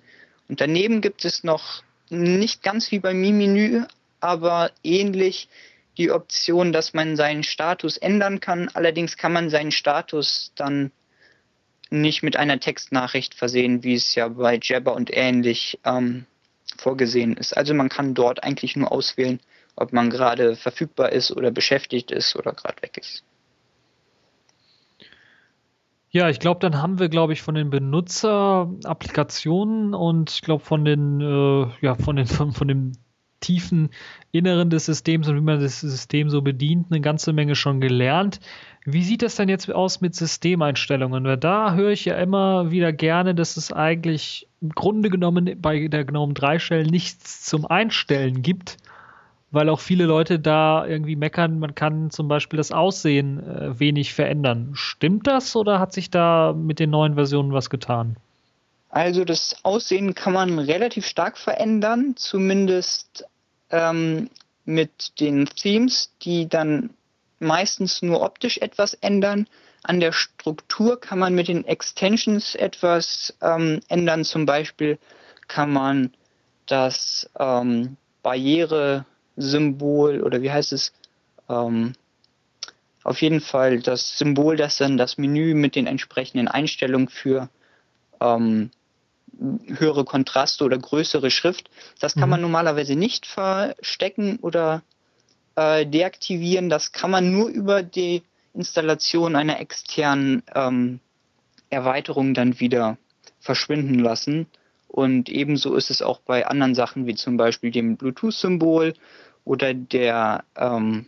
[0.48, 3.84] Und daneben gibt es noch nicht ganz wie beim Mi-Menü,
[4.20, 5.48] aber ähnlich
[5.98, 8.68] die Option, dass man seinen Status ändern kann.
[8.74, 10.92] Allerdings kann man seinen Status dann
[11.90, 16.26] nicht mit einer Textnachricht versehen, wie es ja bei Jabber und ähnlich ähm,
[16.76, 17.56] vorgesehen ist.
[17.56, 19.40] Also man kann dort eigentlich nur auswählen,
[19.76, 23.24] ob man gerade verfügbar ist oder beschäftigt ist oder gerade weg ist.
[26.10, 30.82] Ja, ich glaube, dann haben wir, glaube ich, von den Benutzer-Applikationen und ich glaube von
[30.84, 32.92] den, äh, ja, von den, von, von dem
[33.40, 33.90] tiefen
[34.32, 38.40] Inneren des Systems und wie man das System so bedient, eine ganze Menge schon gelernt.
[38.84, 41.40] Wie sieht das denn jetzt aus mit Systemeinstellungen?
[41.40, 46.04] Da höre ich ja immer wieder gerne, dass es eigentlich im Grunde genommen bei der
[46.04, 48.76] GNOME 3 Shell nichts zum Einstellen gibt,
[49.50, 54.14] weil auch viele Leute da irgendwie meckern, man kann zum Beispiel das Aussehen äh, wenig
[54.14, 54.70] verändern.
[54.74, 58.16] Stimmt das oder hat sich da mit den neuen Versionen was getan?
[58.88, 63.24] Also das Aussehen kann man relativ stark verändern, zumindest
[63.70, 64.30] ähm,
[64.64, 66.90] mit den Themes, die dann
[67.38, 69.46] meistens nur optisch etwas ändern.
[69.82, 74.24] An der Struktur kann man mit den Extensions etwas ähm, ändern.
[74.24, 74.98] Zum Beispiel
[75.46, 76.12] kann man
[76.66, 80.92] das ähm, Barriere-Symbol oder wie heißt es?
[81.48, 81.92] Ähm,
[83.04, 87.48] auf jeden Fall das Symbol, das dann das Menü mit den entsprechenden Einstellungen für
[88.20, 88.70] ähm,
[89.38, 91.70] höhere Kontraste oder größere Schrift.
[92.00, 92.30] Das kann mhm.
[92.30, 94.82] man normalerweise nicht verstecken oder
[95.56, 96.68] äh, deaktivieren.
[96.68, 98.22] Das kann man nur über die
[98.54, 101.00] Installation einer externen ähm,
[101.68, 102.96] Erweiterung dann wieder
[103.40, 104.46] verschwinden lassen.
[104.88, 108.94] Und ebenso ist es auch bei anderen Sachen wie zum Beispiel dem Bluetooth-Symbol
[109.44, 111.06] oder der, ähm,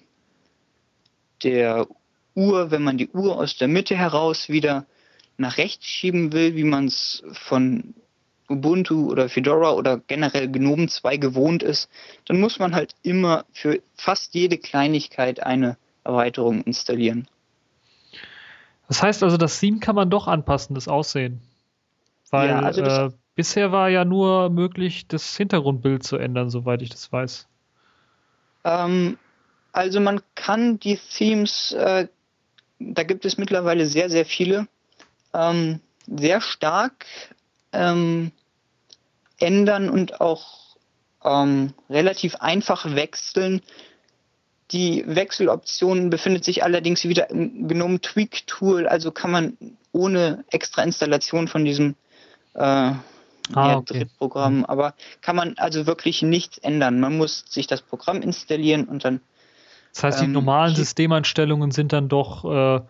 [1.42, 1.86] der
[2.34, 4.86] Uhr, wenn man die Uhr aus der Mitte heraus wieder
[5.38, 7.94] nach rechts schieben will, wie man es von
[8.48, 11.90] Ubuntu oder Fedora oder generell GNOME 2 gewohnt ist,
[12.26, 17.28] dann muss man halt immer für fast jede Kleinigkeit eine Erweiterung installieren.
[18.88, 21.42] Das heißt also, das Theme kann man doch anpassen, das Aussehen.
[22.30, 26.88] Weil ja, also äh, bisher war ja nur möglich, das Hintergrundbild zu ändern, soweit ich
[26.88, 27.46] das weiß.
[28.64, 29.18] Ähm,
[29.72, 32.08] also man kann die Themes, äh,
[32.78, 34.66] da gibt es mittlerweile sehr, sehr viele,
[35.34, 37.06] ähm, sehr stark
[37.72, 38.32] ähm,
[39.38, 40.76] ändern und auch
[41.24, 43.62] ähm, relativ einfach wechseln.
[44.70, 49.56] Die Wechseloption befindet sich allerdings wieder im GNOME Tweak Tool, also kann man
[49.92, 51.94] ohne extra Installation von diesem
[52.54, 52.96] äh, ah,
[53.54, 54.00] okay.
[54.00, 57.00] Drittprogramm, aber kann man also wirklich nichts ändern.
[57.00, 59.20] Man muss sich das Programm installieren und dann
[59.94, 62.80] Das heißt, die Ähm, normalen Systemeinstellungen sind dann doch, äh,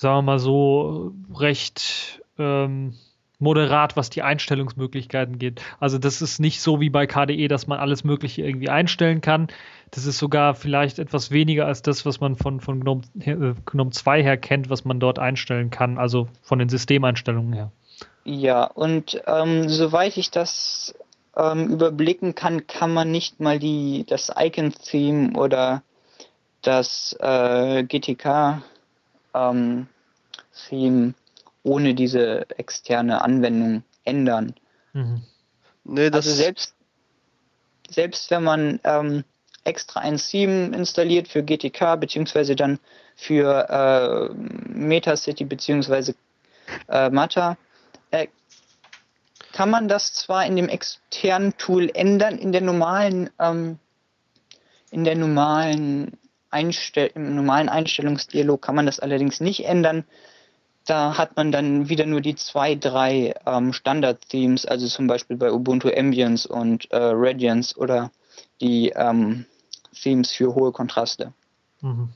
[0.00, 2.94] sagen wir mal so, recht ähm,
[3.38, 5.60] moderat, was die Einstellungsmöglichkeiten geht.
[5.78, 9.48] Also das ist nicht so wie bei KDE, dass man alles Mögliche irgendwie einstellen kann.
[9.90, 13.90] Das ist sogar vielleicht etwas weniger als das, was man von, von GNOME, äh, GNOME
[13.90, 17.70] 2 her kennt, was man dort einstellen kann, also von den Systemeinstellungen her.
[18.24, 20.94] Ja, und ähm, soweit ich das
[21.36, 25.82] ähm, überblicken kann, kann man nicht mal die, das Icon-Theme oder
[26.62, 27.84] das äh,
[29.32, 31.14] GTK-Theme
[31.62, 34.54] ohne diese externe Anwendung ändern.
[34.92, 35.22] Mhm.
[35.84, 36.74] Nee, das Also selbst,
[37.88, 39.24] selbst wenn man ähm,
[39.64, 42.78] extra ein Theme installiert für GTK, beziehungsweise dann
[43.14, 46.14] für äh, Metacity, beziehungsweise
[46.88, 47.56] äh, Mata,
[48.10, 48.28] äh,
[49.52, 53.78] kann man das zwar in dem externen Tool ändern, in der normalen, ähm,
[54.90, 56.16] in der normalen
[56.50, 60.04] Einstell im normalen Einstellungsdialog kann man das allerdings nicht ändern.
[60.86, 65.52] Da hat man dann wieder nur die zwei, drei ähm, Standard-Themes, also zum Beispiel bei
[65.52, 68.10] Ubuntu Ambience und äh, Radiance oder
[68.60, 69.46] die ähm,
[69.92, 71.32] Themes für hohe Kontraste.
[71.80, 72.08] Mhm.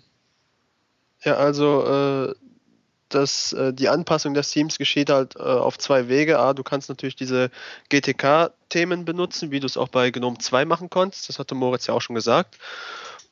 [1.22, 2.34] Ja, also äh,
[3.08, 6.38] das, äh, die Anpassung des Themes geschieht halt äh, auf zwei Wege.
[6.38, 7.50] A, du kannst natürlich diese
[7.88, 11.28] GTK-Themen benutzen, wie du es auch bei GNOME 2 machen konntest.
[11.28, 12.58] Das hatte Moritz ja auch schon gesagt.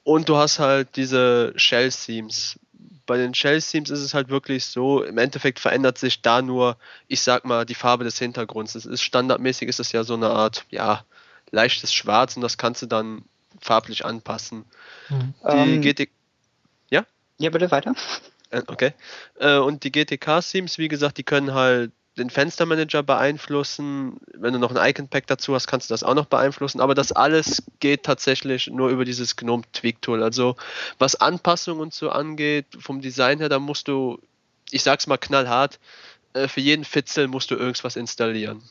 [0.04, 2.58] Und du hast halt diese Shell-Themes.
[3.06, 6.76] Bei den Shell-Themes ist es halt wirklich so, im Endeffekt verändert sich da nur,
[7.08, 8.74] ich sag mal, die Farbe des Hintergrunds.
[8.74, 11.04] Es ist standardmäßig, ist es ja so eine Art, ja,
[11.50, 13.24] leichtes Schwarz und das kannst du dann
[13.60, 14.64] farblich anpassen.
[15.08, 15.34] Mhm.
[15.44, 16.08] Die Ähm, GT
[17.38, 17.94] Ja, bitte weiter.
[18.50, 18.92] äh, Okay.
[19.38, 24.18] Äh, Und die GTK-Themes, wie gesagt, die können halt den Fenstermanager beeinflussen.
[24.34, 26.80] Wenn du noch ein Icon-Pack dazu hast, kannst du das auch noch beeinflussen.
[26.80, 30.22] Aber das alles geht tatsächlich nur über dieses GNOME Tweak-Tool.
[30.22, 30.56] Also
[30.98, 34.20] was Anpassungen und so angeht, vom Design her, da musst du,
[34.70, 35.78] ich sag's mal knallhart,
[36.34, 38.62] äh, für jeden Fitzel musst du irgendwas installieren.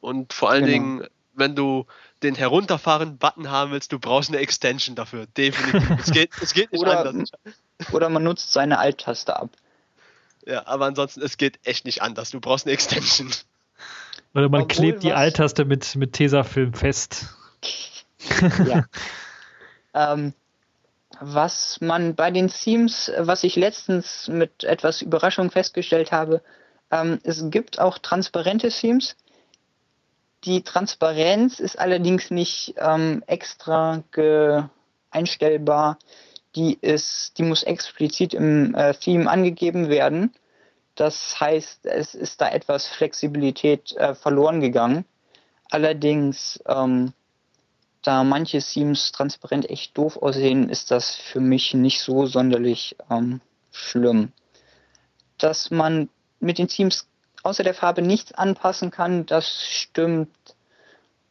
[0.00, 0.72] Und vor allen Genau.
[0.72, 1.86] Dingen, wenn du
[2.24, 5.26] den Herunterfahren-Button haben willst, du brauchst eine Extension dafür.
[5.36, 5.90] Definitiv.
[6.00, 7.30] es, geht, es geht nicht Oder- anders.
[7.92, 9.50] Oder man nutzt seine Alt-Taste ab.
[10.50, 12.30] Ja, aber ansonsten, es geht echt nicht anders.
[12.30, 13.30] Du brauchst eine Extension.
[14.34, 17.26] Oder man Obwohl klebt die Alt-Taste mit, mit Tesafilm fest.
[18.66, 18.84] Ja.
[19.94, 20.34] ähm,
[21.20, 26.42] was man bei den Themes, was ich letztens mit etwas Überraschung festgestellt habe,
[26.90, 29.16] ähm, es gibt auch transparente Themes.
[30.44, 34.02] Die Transparenz ist allerdings nicht ähm, extra
[35.10, 35.98] einstellbar.
[36.56, 40.34] Die ist, die muss explizit im äh, Theme angegeben werden.
[40.94, 45.04] Das heißt, es ist da etwas Flexibilität äh, verloren gegangen.
[45.70, 47.12] Allerdings ähm,
[48.02, 53.40] da manche Themes transparent echt doof aussehen, ist das für mich nicht so sonderlich ähm,
[53.72, 54.32] schlimm.
[55.38, 56.08] Dass man
[56.40, 57.06] mit den Themes
[57.42, 60.30] außer der Farbe nichts anpassen kann, das stimmt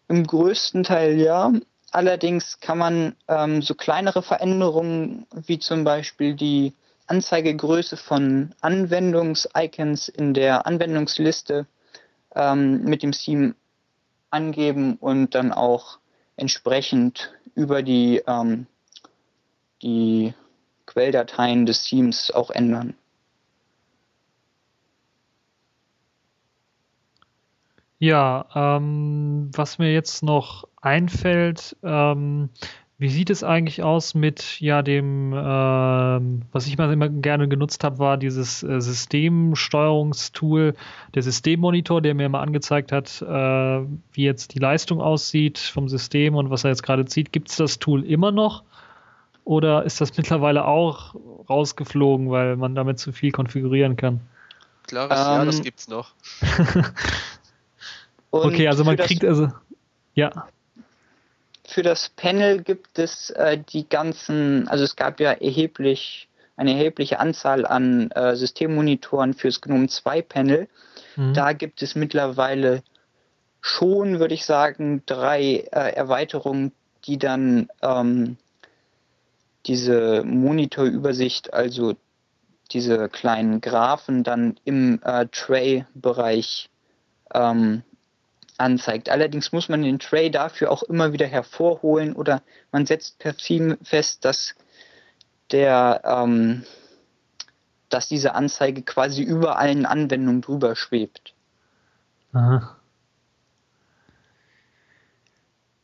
[0.07, 1.51] im größten Teil ja.
[1.91, 6.73] Allerdings kann man ähm, so kleinere Veränderungen wie zum Beispiel die
[7.09, 11.65] Anzeigegröße von Anwendungs-Icons in der Anwendungsliste
[12.35, 13.55] ähm, mit dem Theme
[14.29, 15.99] angeben und dann auch
[16.35, 18.67] entsprechend über die, ähm,
[19.81, 20.33] die
[20.85, 22.95] Quelldateien des Themes auch ändern.
[28.01, 32.49] Ja, ähm, was mir jetzt noch einfällt, ähm,
[32.99, 37.85] wie sieht es eigentlich aus mit ja dem, ähm, was ich mal immer gerne genutzt
[37.85, 40.75] habe, war dieses äh, Systemsteuerungstool,
[41.15, 43.25] der Systemmonitor, der mir mal angezeigt hat, äh,
[44.11, 47.31] wie jetzt die Leistung aussieht vom System und was er jetzt gerade zieht.
[47.31, 48.63] Gibt es das Tool immer noch?
[49.45, 51.15] Oder ist das mittlerweile auch
[51.49, 54.19] rausgeflogen, weil man damit zu viel konfigurieren kann?
[54.87, 56.11] Klares Ja, das Ähm, gibt's noch.
[58.31, 59.51] Okay, also man kriegt also,
[60.13, 60.47] ja.
[61.69, 67.19] Für das Panel gibt es äh, die ganzen, also es gab ja erheblich, eine erhebliche
[67.19, 70.67] Anzahl an äh, Systemmonitoren fürs GNOME 2 Panel.
[71.15, 71.33] Mhm.
[71.33, 72.83] Da gibt es mittlerweile
[73.61, 76.73] schon, würde ich sagen, drei äh, Erweiterungen,
[77.05, 78.37] die dann ähm,
[79.65, 81.95] diese Monitorübersicht, also
[82.71, 86.69] diese kleinen Graphen dann im äh, Tray-Bereich
[87.33, 87.83] ähm,
[88.59, 89.09] anzeigt.
[89.09, 92.41] Allerdings muss man den Tray dafür auch immer wieder hervorholen oder
[92.71, 94.55] man setzt per Theme fest, dass
[95.51, 96.63] der, ähm,
[97.89, 101.33] dass diese Anzeige quasi über allen Anwendungen drüber schwebt.
[102.33, 102.75] Aha.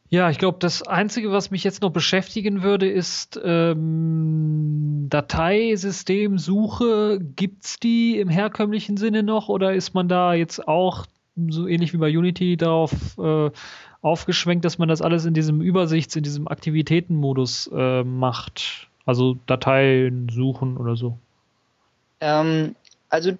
[0.09, 7.19] Ja, ich glaube, das Einzige, was mich jetzt noch beschäftigen würde, ist ähm, Dateisystemsuche.
[7.35, 11.93] Gibt es die im herkömmlichen Sinne noch oder ist man da jetzt auch so ähnlich
[11.93, 13.51] wie bei Unity darauf äh,
[14.01, 18.87] aufgeschwenkt, dass man das alles in diesem Übersichts-, in diesem Aktivitätenmodus äh, macht?
[19.05, 21.17] Also Dateien suchen oder so?
[22.21, 22.75] Ähm,
[23.09, 23.37] also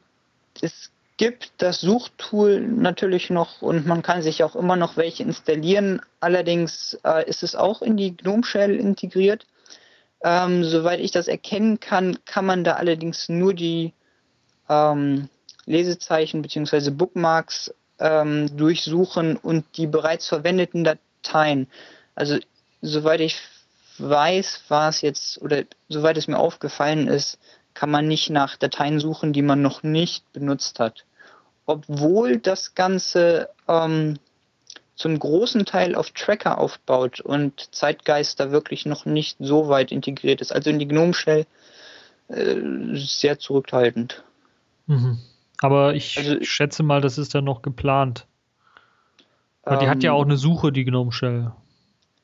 [0.61, 6.01] es gibt das Suchtool natürlich noch und man kann sich auch immer noch welche installieren.
[6.19, 9.47] Allerdings äh, ist es auch in die GNOME Shell integriert.
[10.23, 13.93] Ähm, soweit ich das erkennen kann, kann man da allerdings nur die
[14.69, 15.29] ähm,
[15.65, 16.89] Lesezeichen bzw.
[16.91, 21.67] Bookmarks ähm, durchsuchen und die bereits verwendeten Dateien.
[22.15, 22.37] Also
[22.81, 23.37] soweit ich
[23.97, 27.39] weiß, war es jetzt, oder soweit es mir aufgefallen ist,
[27.73, 31.05] kann man nicht nach Dateien suchen, die man noch nicht benutzt hat.
[31.65, 34.19] Obwohl das Ganze ähm,
[34.95, 40.41] zum großen Teil auf Tracker aufbaut und Zeitgeist da wirklich noch nicht so weit integriert
[40.41, 40.53] ist.
[40.53, 41.45] Also in die Gnome Shell
[42.29, 42.55] äh,
[42.95, 44.23] sehr zurückhaltend.
[44.87, 45.19] Mhm.
[45.61, 48.27] Aber ich also, schätze mal, das ist ja noch geplant.
[49.63, 51.51] Weil ähm, die hat ja ähm, auch eine Suche, die Gnome Shell.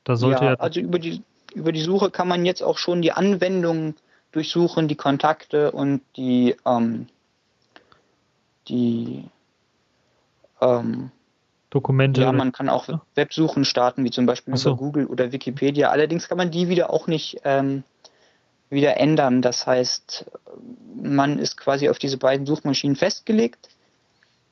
[0.04, 1.22] Da sollte ja, ja also über die,
[1.54, 3.94] über die Suche kann man jetzt auch schon die Anwendungen
[4.32, 7.06] durchsuchen, die Kontakte und die, ähm,
[8.68, 9.24] die
[10.60, 11.10] ähm,
[11.70, 12.22] Dokumente.
[12.22, 14.70] Ja, man kann auch Websuchen starten, wie zum Beispiel so.
[14.70, 15.90] über Google oder Wikipedia.
[15.90, 17.82] Allerdings kann man die wieder auch nicht ähm,
[18.72, 19.42] wieder ändern.
[19.42, 20.26] Das heißt,
[21.00, 23.68] man ist quasi auf diese beiden Suchmaschinen festgelegt.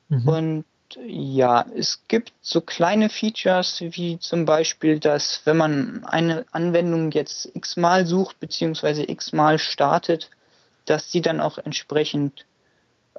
[0.09, 0.27] Mhm.
[0.27, 0.65] Und
[1.05, 7.49] ja, es gibt so kleine Features wie zum Beispiel, dass wenn man eine Anwendung jetzt
[7.53, 9.09] x-mal sucht bzw.
[9.09, 10.29] x-mal startet,
[10.85, 12.45] dass sie dann auch entsprechend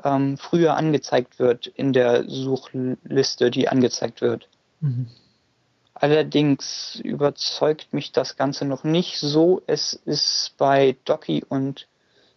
[0.04, 4.48] ähm, früher angezeigt wird in der Suchliste, die angezeigt wird.
[4.80, 5.08] Mhm.
[6.02, 9.62] Allerdings überzeugt mich das Ganze noch nicht so.
[9.68, 11.86] Es ist bei Docky und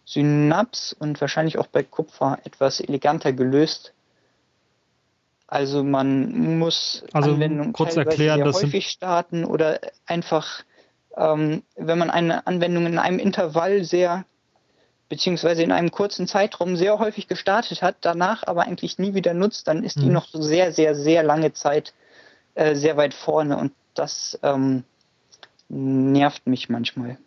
[0.04, 3.92] Synapse und wahrscheinlich auch bei Kupfer etwas eleganter gelöst.
[5.48, 10.62] Also man muss also Anwendungen kurz erklären, sehr häufig starten oder einfach,
[11.16, 14.24] ähm, wenn man eine Anwendung in einem Intervall sehr
[15.08, 19.66] beziehungsweise in einem kurzen Zeitraum sehr häufig gestartet hat, danach aber eigentlich nie wieder nutzt,
[19.66, 20.12] dann ist die mhm.
[20.12, 21.94] noch so sehr, sehr, sehr lange Zeit
[22.56, 24.84] äh, sehr weit vorne und das ähm,
[25.68, 27.18] nervt mich manchmal.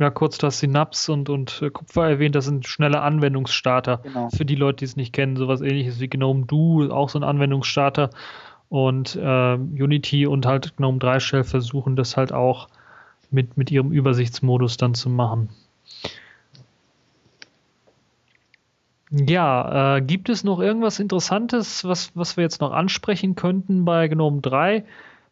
[0.00, 3.98] Ja, kurz das Synapse und, und äh, Kupfer erwähnt, das sind schnelle Anwendungsstarter.
[3.98, 4.30] Genau.
[4.30, 7.24] Für die Leute, die es nicht kennen, sowas ähnliches wie GNOME Do, auch so ein
[7.24, 8.10] Anwendungsstarter.
[8.68, 12.68] Und äh, Unity und halt GNOME 3 Shell versuchen das halt auch
[13.30, 15.50] mit, mit ihrem Übersichtsmodus dann zu machen.
[19.12, 24.08] Ja, äh, gibt es noch irgendwas Interessantes, was, was wir jetzt noch ansprechen könnten bei
[24.08, 24.84] GNOME 3?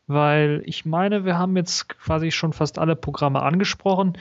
[0.07, 4.19] Weil ich meine, wir haben jetzt quasi schon fast alle Programme angesprochen.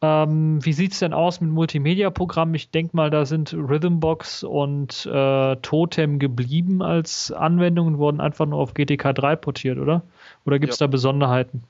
[0.00, 2.54] Ähm, wie sieht es denn aus mit Multimedia-Programmen?
[2.54, 8.58] Ich denke mal, da sind Rhythmbox und äh, Totem geblieben als Anwendungen, wurden einfach nur
[8.58, 10.02] auf GTK 3 portiert, oder?
[10.46, 10.86] Oder gibt es ja.
[10.86, 11.64] da Besonderheiten?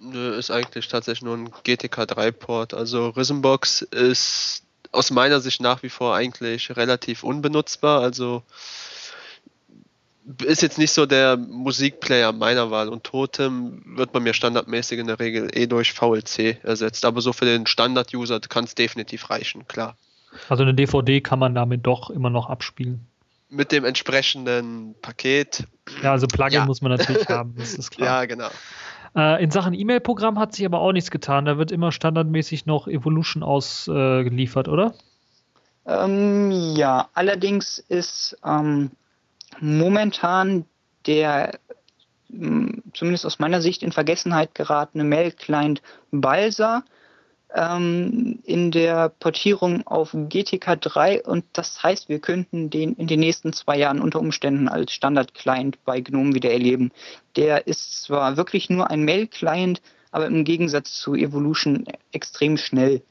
[0.00, 2.74] Nö, ist eigentlich tatsächlich nur ein GTK 3-Port.
[2.74, 8.00] Also Rhythmbox ist aus meiner Sicht nach wie vor eigentlich relativ unbenutzbar.
[8.00, 8.42] Also
[10.44, 15.06] ist jetzt nicht so der Musikplayer meiner Wahl und Totem wird bei mir standardmäßig in
[15.06, 17.04] der Regel eh durch VLC ersetzt.
[17.04, 19.96] Aber so für den Standard-User kann es definitiv reichen, klar.
[20.48, 23.06] Also eine DVD kann man damit doch immer noch abspielen.
[23.48, 25.66] Mit dem entsprechenden Paket.
[26.02, 26.66] Ja, also Plugin ja.
[26.66, 28.20] muss man natürlich haben, das ist klar.
[28.20, 28.50] Ja, genau.
[29.18, 31.44] Äh, in Sachen E-Mail-Programm hat sich aber auch nichts getan.
[31.44, 34.94] Da wird immer standardmäßig noch Evolution ausgeliefert, äh, oder?
[35.86, 38.92] Ähm, ja, allerdings ist ähm,
[39.60, 40.64] momentan
[41.06, 41.58] der
[42.92, 45.80] zumindest aus meiner Sicht in Vergessenheit geratene Mail-Client
[46.10, 46.84] Balsa
[47.54, 53.20] ähm, in der Portierung auf GTK 3 und das heißt, wir könnten den in den
[53.20, 56.92] nächsten zwei Jahren unter Umständen als Standard-Client bei GNOME wieder erleben.
[57.36, 59.80] Der ist zwar wirklich nur ein Mail-Client,
[60.10, 63.02] aber im Gegensatz zu Evolution extrem schnell.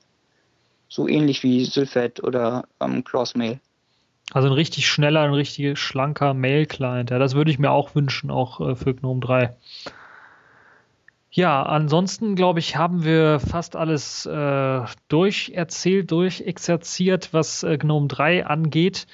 [0.90, 3.04] So ähnlich wie Sylphet oder ähm,
[3.36, 3.60] Mail.
[4.32, 7.10] Also ein richtig schneller, ein richtig schlanker Mail-Client.
[7.10, 9.56] Ja, das würde ich mir auch wünschen, auch äh, für GNOME 3.
[11.38, 18.48] Ja, ansonsten glaube ich, haben wir fast alles äh, durcherzählt, durchexerziert, was äh, GNOME 3
[18.48, 19.06] angeht.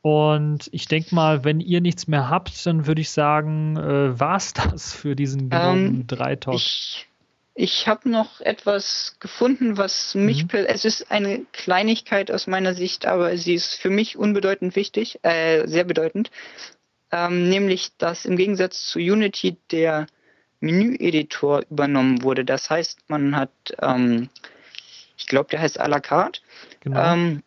[0.00, 4.36] Und ich denke mal, wenn ihr nichts mehr habt, dann würde ich sagen, äh, war
[4.36, 6.54] es das für diesen GNOME ähm, 3 Talk.
[6.54, 7.08] Ich,
[7.56, 10.66] ich habe noch etwas gefunden, was mich, mhm.
[10.68, 15.66] es ist eine Kleinigkeit aus meiner Sicht, aber sie ist für mich unbedeutend wichtig, äh,
[15.66, 16.30] sehr bedeutend.
[17.10, 20.06] Ähm, nämlich, dass im Gegensatz zu Unity der
[20.64, 22.44] Menüeditor übernommen wurde.
[22.44, 23.50] Das heißt, man hat,
[23.80, 24.28] ähm,
[25.16, 26.40] ich glaube, der heißt à la carte.
[26.80, 27.12] Genau.
[27.12, 27.42] Ähm,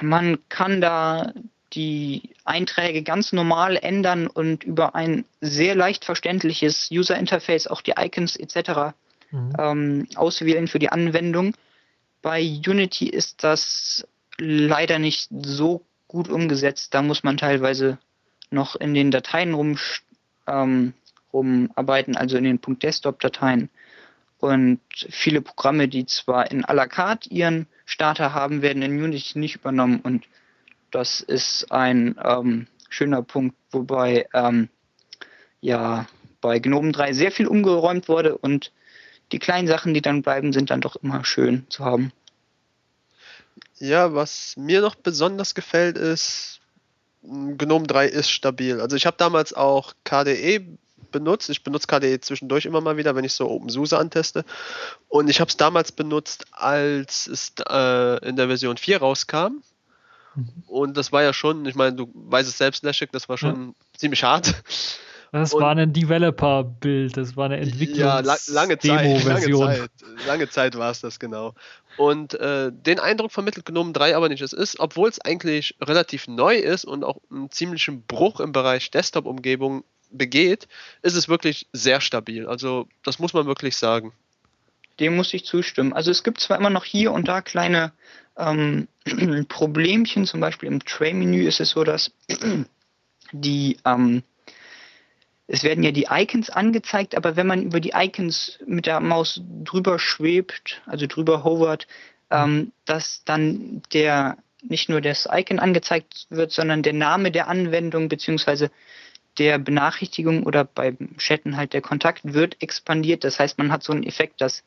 [0.00, 1.32] man kann da
[1.72, 7.94] die Einträge ganz normal ändern und über ein sehr leicht verständliches User Interface auch die
[7.98, 8.94] Icons etc.
[9.30, 9.52] Mhm.
[9.58, 11.54] Ähm, auswählen für die Anwendung.
[12.22, 14.06] Bei Unity ist das
[14.38, 16.94] leider nicht so gut umgesetzt.
[16.94, 17.98] Da muss man teilweise
[18.50, 19.78] noch in den Dateien rum,
[20.46, 20.94] ähm,
[21.34, 23.68] rumarbeiten, also in den .desktop-Dateien.
[24.38, 24.80] Und
[25.10, 29.56] viele Programme, die zwar in à la carte ihren Starter haben, werden in Unity nicht
[29.56, 30.00] übernommen.
[30.00, 30.26] Und
[30.90, 34.68] das ist ein ähm, schöner Punkt, wobei ähm,
[35.60, 36.06] ja
[36.40, 38.70] bei GNOME 3 sehr viel umgeräumt wurde und
[39.32, 42.12] die kleinen Sachen, die dann bleiben, sind dann doch immer schön zu haben.
[43.78, 46.60] Ja, was mir noch besonders gefällt, ist,
[47.22, 48.80] GNOME 3 ist stabil.
[48.80, 50.76] Also ich habe damals auch KDE
[51.10, 51.50] benutzt.
[51.50, 54.44] Ich benutze KDE zwischendurch immer mal wieder, wenn ich so OpenSUSE anteste.
[55.08, 59.62] Und ich habe es damals benutzt, als es äh, in der Version 4 rauskam.
[60.34, 60.48] Mhm.
[60.66, 63.68] Und das war ja schon, ich meine, du weißt es selbst, Leszek, das war schon
[63.68, 63.98] ja.
[63.98, 64.54] ziemlich hart.
[65.34, 67.98] Das und, war ein Developer-Bild, das war eine Entwicklung.
[67.98, 69.90] Ja, la lange Zeit, lange Zeit,
[70.28, 71.54] lange Zeit war es das genau.
[71.96, 74.42] Und äh, den Eindruck vermittelt GNOME 3 aber nicht.
[74.42, 78.92] Es ist, obwohl es eigentlich relativ neu ist und auch einen ziemlichen Bruch im Bereich
[78.92, 79.82] Desktop-Umgebung
[80.16, 80.68] begeht,
[81.02, 82.46] ist es wirklich sehr stabil.
[82.46, 84.12] Also das muss man wirklich sagen.
[85.00, 85.92] Dem muss ich zustimmen.
[85.92, 87.92] Also es gibt zwar immer noch hier und da kleine
[88.36, 88.88] ähm,
[89.48, 92.12] Problemchen, zum Beispiel im Tray-Menü ist es so, dass
[93.32, 94.22] die ähm,
[95.46, 99.42] es werden ja die Icons angezeigt, aber wenn man über die Icons mit der Maus
[99.62, 101.86] drüber schwebt, also drüber hovert,
[102.30, 108.08] ähm, dass dann der nicht nur das Icon angezeigt wird, sondern der Name der Anwendung
[108.08, 108.70] beziehungsweise
[109.38, 113.24] der Benachrichtigung oder beim Chatten halt der Kontakt wird expandiert.
[113.24, 114.62] Das heißt, man hat so einen Effekt, dass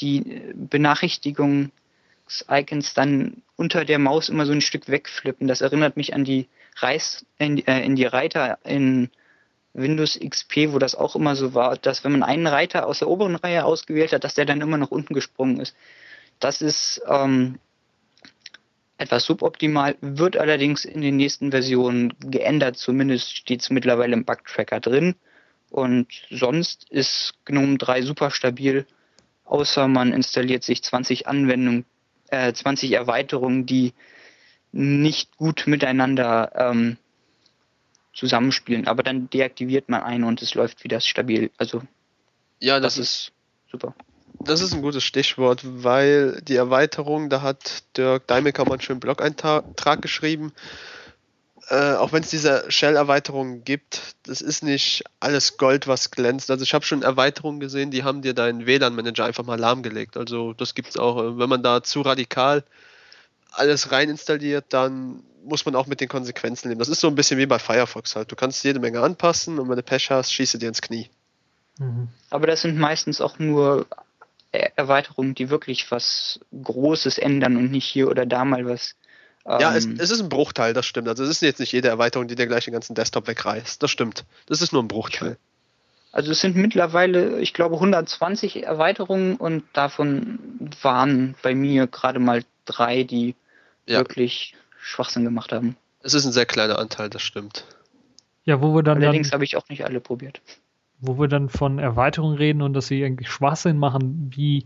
[0.00, 5.48] die Benachrichtigungs-Icons dann unter der Maus immer so ein Stück wegflippen.
[5.48, 9.10] Das erinnert mich an die Reis, in, äh, in die Reiter in
[9.72, 13.08] Windows XP, wo das auch immer so war, dass wenn man einen Reiter aus der
[13.08, 15.76] oberen Reihe ausgewählt hat, dass der dann immer nach unten gesprungen ist.
[16.40, 17.58] Das ist ähm,
[18.98, 22.76] etwas suboptimal, wird allerdings in den nächsten Versionen geändert.
[22.78, 25.14] Zumindest steht es mittlerweile im Bugtracker drin.
[25.70, 28.86] Und sonst ist GNOME 3 super stabil,
[29.44, 31.84] außer man installiert sich 20 Anwendungen,
[32.30, 33.92] äh, 20 Erweiterungen, die
[34.72, 36.96] nicht gut miteinander ähm,
[38.14, 38.86] zusammenspielen.
[38.86, 41.50] Aber dann deaktiviert man eine und es läuft wieder stabil.
[41.58, 41.82] Also
[42.60, 43.32] ja, das, das ist, ist
[43.72, 43.94] super.
[44.40, 49.00] Das ist ein gutes Stichwort, weil die Erweiterung, da hat Dirk Deimecker mal einen schönen
[49.00, 50.52] Blog-Eintrag geschrieben.
[51.68, 56.50] Äh, auch wenn es diese Shell-Erweiterungen gibt, das ist nicht alles Gold, was glänzt.
[56.50, 60.16] Also ich habe schon Erweiterungen gesehen, die haben dir deinen WLAN-Manager einfach mal lahmgelegt.
[60.16, 61.38] Also das gibt es auch.
[61.38, 62.62] Wenn man da zu radikal
[63.50, 66.78] alles rein installiert, dann muss man auch mit den Konsequenzen leben.
[66.78, 68.30] Das ist so ein bisschen wie bei Firefox halt.
[68.30, 71.08] Du kannst jede Menge anpassen und wenn du Pech hast, schieße dir ins Knie.
[71.78, 72.08] Mhm.
[72.30, 73.86] Aber das sind meistens auch nur
[74.52, 78.94] Erweiterungen, die wirklich was Großes ändern und nicht hier oder da mal was.
[79.44, 81.08] Ähm ja, es, ähm, es, ist ein Bruchteil, das stimmt.
[81.08, 83.82] Also es ist jetzt nicht jede Erweiterung, die dir gleich den ganzen Desktop wegreißt.
[83.82, 84.24] Das stimmt.
[84.46, 85.36] Das ist nur ein Bruchteil.
[86.12, 90.38] Also es sind mittlerweile, ich glaube, 120 Erweiterungen und davon
[90.80, 93.34] waren bei mir gerade mal drei, die
[93.86, 93.98] ja.
[93.98, 95.76] wirklich Schwachsinn gemacht haben.
[96.02, 97.64] Es ist ein sehr kleiner Anteil, das stimmt.
[98.44, 99.02] Ja, wo wir dann.
[99.02, 100.40] Allerdings habe ich auch nicht alle probiert
[101.00, 104.64] wo wir dann von Erweiterungen reden und dass sie irgendwie Schwachsinn machen, wie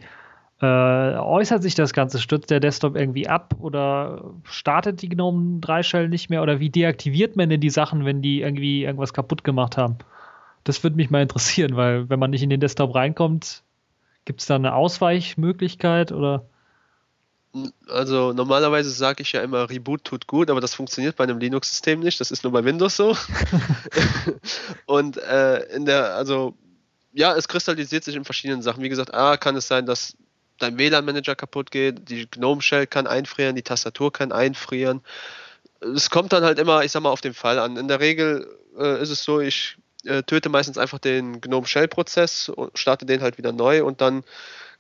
[0.61, 2.19] äh, äußert sich das Ganze?
[2.19, 6.71] Stürzt der Desktop irgendwie ab oder startet die GNOME 3 Shell nicht mehr oder wie
[6.71, 9.99] deaktiviert man denn die Sachen, wenn die irgendwie irgendwas kaputt gemacht haben?
[10.65, 13.63] Das würde mich mal interessieren, weil wenn man nicht in den Desktop reinkommt,
[14.27, 16.45] gibt es da eine Ausweichmöglichkeit oder?
[17.89, 22.01] Also normalerweise sage ich ja immer, Reboot tut gut, aber das funktioniert bei einem Linux-System
[22.01, 22.21] nicht.
[22.21, 23.17] Das ist nur bei Windows so.
[24.87, 26.55] und äh, in der, also
[27.13, 28.83] ja, es kristallisiert sich in verschiedenen Sachen.
[28.83, 30.17] Wie gesagt, A, kann es sein, dass
[30.59, 35.01] dein WLAN-Manager kaputt geht, die GNOME-Shell kann einfrieren, die Tastatur kann einfrieren.
[35.81, 37.77] Es kommt dann halt immer, ich sag mal, auf den Fall an.
[37.77, 38.47] In der Regel
[38.79, 43.39] äh, ist es so, ich äh, töte meistens einfach den GNOME-Shell-Prozess und starte den halt
[43.39, 44.23] wieder neu und dann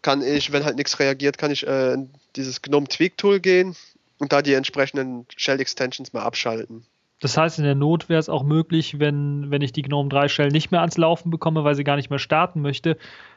[0.03, 3.77] kann ich, wenn halt nichts reagiert, kann ich äh, in dieses GNOME Tweak Tool gehen
[4.19, 6.85] und da die entsprechenden Shell Extensions mal abschalten.
[7.21, 10.29] Das heißt, in der Not wäre es auch möglich, wenn, wenn ich die GNOME 3
[10.29, 12.97] Shell nicht mehr ans Laufen bekomme, weil sie gar nicht mehr starten möchte,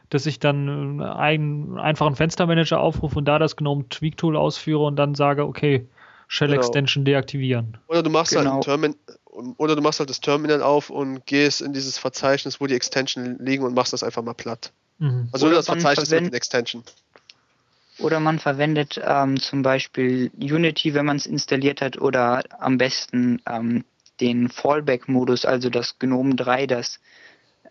[0.10, 4.95] dass ich dann einen einfachen Fenstermanager aufrufe und da das GNOME Tweak Tool ausführe und
[4.95, 5.85] dann sage, okay,
[6.30, 6.61] Shell genau.
[6.61, 7.77] Extension deaktivieren.
[7.88, 8.44] Oder du machst genau.
[8.44, 8.77] halt ein genau.
[8.77, 8.95] Termin
[9.57, 13.38] oder du machst halt das Terminal auf und gehst in dieses Verzeichnis, wo die Extension
[13.40, 14.72] liegen und machst das einfach mal platt.
[14.99, 15.30] Mhm.
[15.32, 16.84] Also Oder das man Verzeichnis mit den Extension.
[17.99, 23.41] Oder man verwendet ähm, zum Beispiel Unity, wenn man es installiert hat, oder am besten
[23.48, 23.86] ähm,
[24.20, 26.99] den Fallback-Modus, also das GNOME 3, das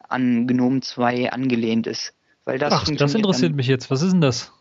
[0.09, 2.12] an GNOME 2 angelehnt ist.
[2.44, 3.90] Weil das, Ach, das interessiert dann- mich jetzt.
[3.90, 4.53] Was ist denn das?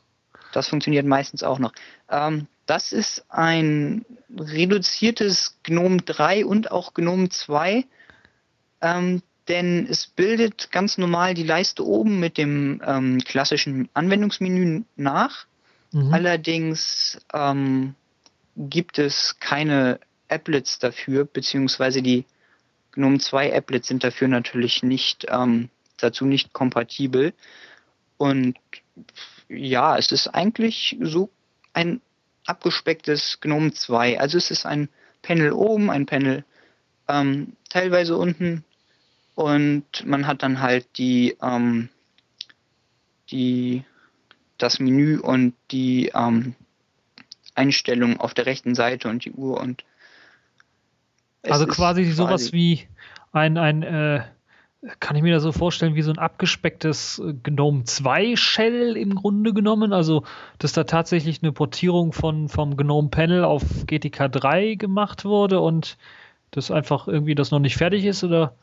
[0.54, 1.72] Das funktioniert meistens auch noch.
[2.10, 4.06] Ähm, das ist ein
[4.38, 7.86] reduziertes GNOME 3 und auch GNOME 2,
[8.82, 9.22] ähm,
[9.52, 15.46] denn es bildet ganz normal die Leiste oben mit dem ähm, klassischen Anwendungsmenü nach.
[15.92, 16.14] Mhm.
[16.14, 17.96] Allerdings ähm,
[18.56, 20.00] gibt es keine
[20.30, 22.24] Applets dafür, beziehungsweise die
[22.94, 27.34] GNOME 2 Applets sind dafür natürlich nicht ähm, dazu nicht kompatibel.
[28.18, 28.58] Und
[29.50, 31.30] ja, es ist eigentlich so
[31.74, 32.00] ein
[32.46, 34.18] abgespecktes GNOME 2.
[34.18, 34.88] Also es ist ein
[35.22, 36.46] Panel oben, ein Panel
[37.10, 38.64] ähm, teilweise unten
[39.36, 41.90] und man hat dann halt die, ähm,
[43.32, 43.84] die
[44.58, 46.56] das Menü und die ähm,
[47.56, 49.84] Einstellungen auf der rechten Seite und die Uhr und
[51.44, 52.88] Also ist quasi sowas quasi- wie
[53.32, 54.22] ein, ein äh,
[55.00, 59.16] kann ich mir das so vorstellen, wie so ein abgespecktes äh, GNOME 2 Shell im
[59.16, 59.94] Grunde genommen?
[59.94, 60.24] Also,
[60.60, 65.98] dass da tatsächlich eine Portierung von, vom GNOME Panel auf GTK 3 gemacht wurde und
[66.52, 68.56] das einfach irgendwie das noch nicht fertig ist oder,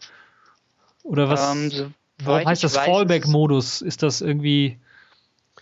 [1.08, 1.54] oder was?
[1.54, 1.90] Ähm, so
[2.24, 3.82] warum heißt das Fallback-Modus?
[3.82, 4.78] Ist das irgendwie,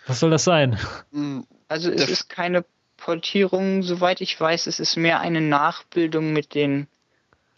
[0.06, 0.78] was soll das sein?
[1.12, 2.64] Mm, Also es ist keine
[2.97, 6.86] Portierung, soweit ich weiß, es ist mehr eine Nachbildung mit den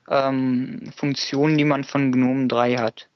[0.09, 3.09] ähm, Funktionen, die man von GNOME 3 hat.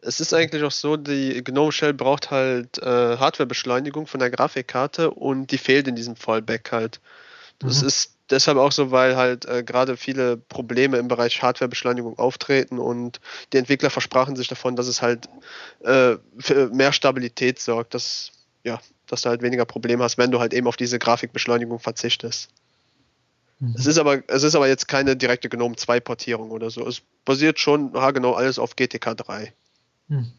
[0.00, 5.10] Es ist eigentlich auch so, die GNOME Shell braucht halt äh, Hardwarebeschleunigung von der Grafikkarte
[5.10, 7.00] und die fehlt in diesem Fallback halt.
[7.58, 7.88] Das Mhm.
[7.88, 13.20] ist deshalb auch so, weil halt äh, gerade viele Probleme im Bereich Hardwarebeschleunigung auftreten und
[13.52, 15.28] die Entwickler versprachen sich davon, dass es halt
[15.80, 18.32] äh, für mehr Stabilität sorgt, dass,
[18.64, 22.50] ja, dass du halt weniger Probleme hast, wenn du halt eben auf diese Grafikbeschleunigung verzichtest.
[23.74, 26.86] Es ist aber, es ist aber jetzt keine direkte GNOME 2 Portierung oder so.
[26.86, 29.52] Es basiert schon haargenau alles auf GTK 3.
[30.08, 30.32] Hm.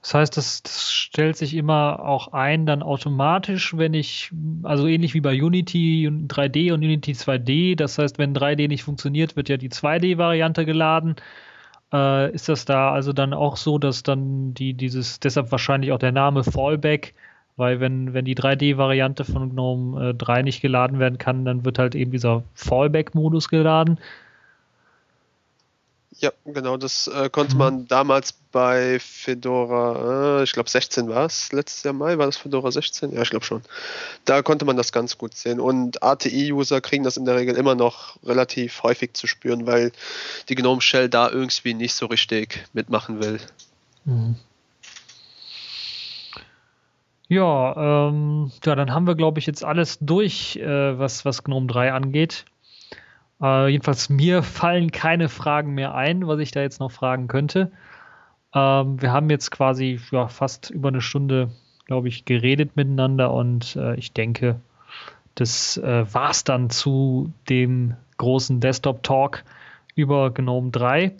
[0.00, 4.32] Das heißt, das, das stellt sich immer auch ein, dann automatisch, wenn ich,
[4.62, 9.36] also ähnlich wie bei Unity 3D und Unity 2D, das heißt, wenn 3D nicht funktioniert,
[9.36, 11.16] wird ja die 2D-Variante geladen.
[11.92, 15.98] Äh, ist das da also dann auch so, dass dann die, dieses, deshalb wahrscheinlich auch
[15.98, 17.14] der Name Fallback,
[17.56, 21.78] weil wenn, wenn die 3D-Variante von GNOME äh, 3 nicht geladen werden kann, dann wird
[21.78, 23.98] halt eben dieser Fallback-Modus geladen.
[26.20, 31.52] Ja, genau, das äh, konnte man damals bei Fedora, äh, ich glaube 16 war es,
[31.52, 33.12] letztes Jahr Mai war das Fedora 16?
[33.12, 33.62] Ja, ich glaube schon.
[34.24, 35.60] Da konnte man das ganz gut sehen.
[35.60, 39.92] Und ATI-User kriegen das in der Regel immer noch relativ häufig zu spüren, weil
[40.48, 43.38] die GNOME Shell da irgendwie nicht so richtig mitmachen will.
[44.04, 44.34] Mhm.
[47.28, 51.68] Ja, ähm, ja, dann haben wir, glaube ich, jetzt alles durch, äh, was, was GNOME
[51.68, 52.44] 3 angeht.
[53.40, 57.70] Äh, jedenfalls mir fallen keine Fragen mehr ein, was ich da jetzt noch fragen könnte.
[58.54, 61.50] Ähm, wir haben jetzt quasi ja, fast über eine Stunde,
[61.86, 64.60] glaube ich, geredet miteinander und äh, ich denke,
[65.34, 69.44] das äh, war's dann zu dem großen Desktop-Talk
[69.94, 71.14] über GNOME 3.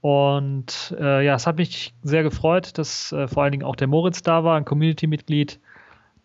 [0.00, 3.86] Und äh, ja, es hat mich sehr gefreut, dass äh, vor allen Dingen auch der
[3.86, 5.60] Moritz da war, ein Community-Mitglied,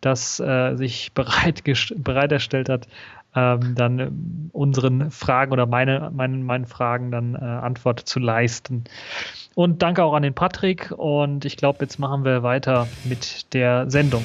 [0.01, 1.63] das äh, sich bereit,
[1.95, 2.87] bereit erstellt hat,
[3.35, 8.85] ähm, dann ähm, unseren Fragen oder meine, meinen, meinen Fragen dann äh, Antwort zu leisten.
[9.57, 10.91] Und danke auch an den Patrick.
[10.95, 14.23] Und ich glaube, jetzt machen wir weiter mit der Sendung.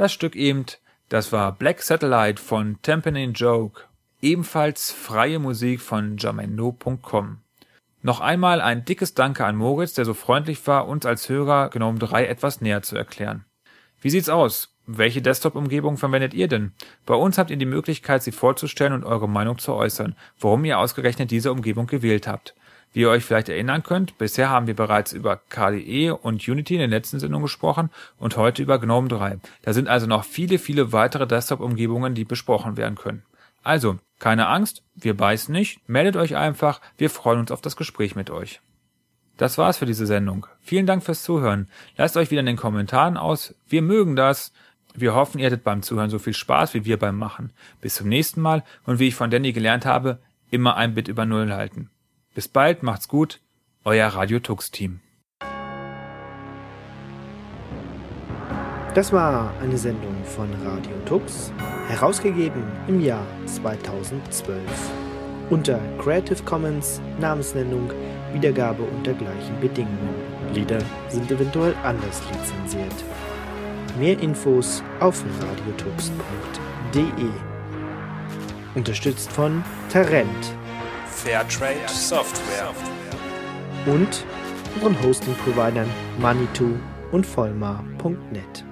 [0.00, 0.64] Das Stück eben,
[1.10, 3.82] das war Black Satellite von Tampering Joke,
[4.22, 7.42] ebenfalls freie Musik von jamendo.com.
[8.00, 11.98] Noch einmal ein dickes Danke an Moritz, der so freundlich war, uns als Hörer Gnome
[11.98, 13.44] 3 etwas näher zu erklären.
[14.00, 14.74] Wie sieht's aus?
[14.86, 16.72] Welche Desktop-Umgebung verwendet ihr denn?
[17.04, 20.78] Bei uns habt ihr die Möglichkeit, sie vorzustellen und eure Meinung zu äußern, warum ihr
[20.78, 22.54] ausgerechnet diese Umgebung gewählt habt.
[22.92, 26.80] Wie ihr euch vielleicht erinnern könnt, bisher haben wir bereits über KDE und Unity in
[26.80, 29.38] der letzten Sendung gesprochen und heute über GNOME 3.
[29.62, 33.22] Da sind also noch viele, viele weitere Desktop-Umgebungen, die besprochen werden können.
[33.62, 38.16] Also, keine Angst, wir beißen nicht, meldet euch einfach, wir freuen uns auf das Gespräch
[38.16, 38.60] mit euch.
[39.36, 40.46] Das war's für diese Sendung.
[40.60, 41.68] Vielen Dank fürs Zuhören.
[41.96, 43.54] Lasst euch wieder in den Kommentaren aus.
[43.68, 44.52] Wir mögen das.
[44.94, 47.52] Wir hoffen, ihr hattet beim Zuhören so viel Spaß wie wir beim Machen.
[47.80, 50.18] Bis zum nächsten Mal und wie ich von Danny gelernt habe,
[50.50, 51.88] immer ein Bit über Null halten.
[52.32, 53.40] Bis bald, macht's gut,
[53.84, 55.00] euer Radio Tux Team.
[58.94, 61.52] Das war eine Sendung von Radio Tux,
[61.88, 64.60] herausgegeben im Jahr 2012.
[65.50, 67.90] Unter Creative Commons, Namensnennung,
[68.32, 70.14] Wiedergabe unter gleichen Bedingungen.
[70.54, 70.78] Lieder
[71.08, 72.94] sind eventuell anders lizenziert.
[73.98, 77.28] Mehr Infos auf radiotux.de.
[78.76, 80.54] Unterstützt von Tarent
[81.10, 82.72] Fairtrade Software.
[83.86, 84.24] und
[84.74, 85.88] unseren Hosting-Providern
[86.18, 86.78] Manitou
[87.12, 88.64] und Vollmar.net.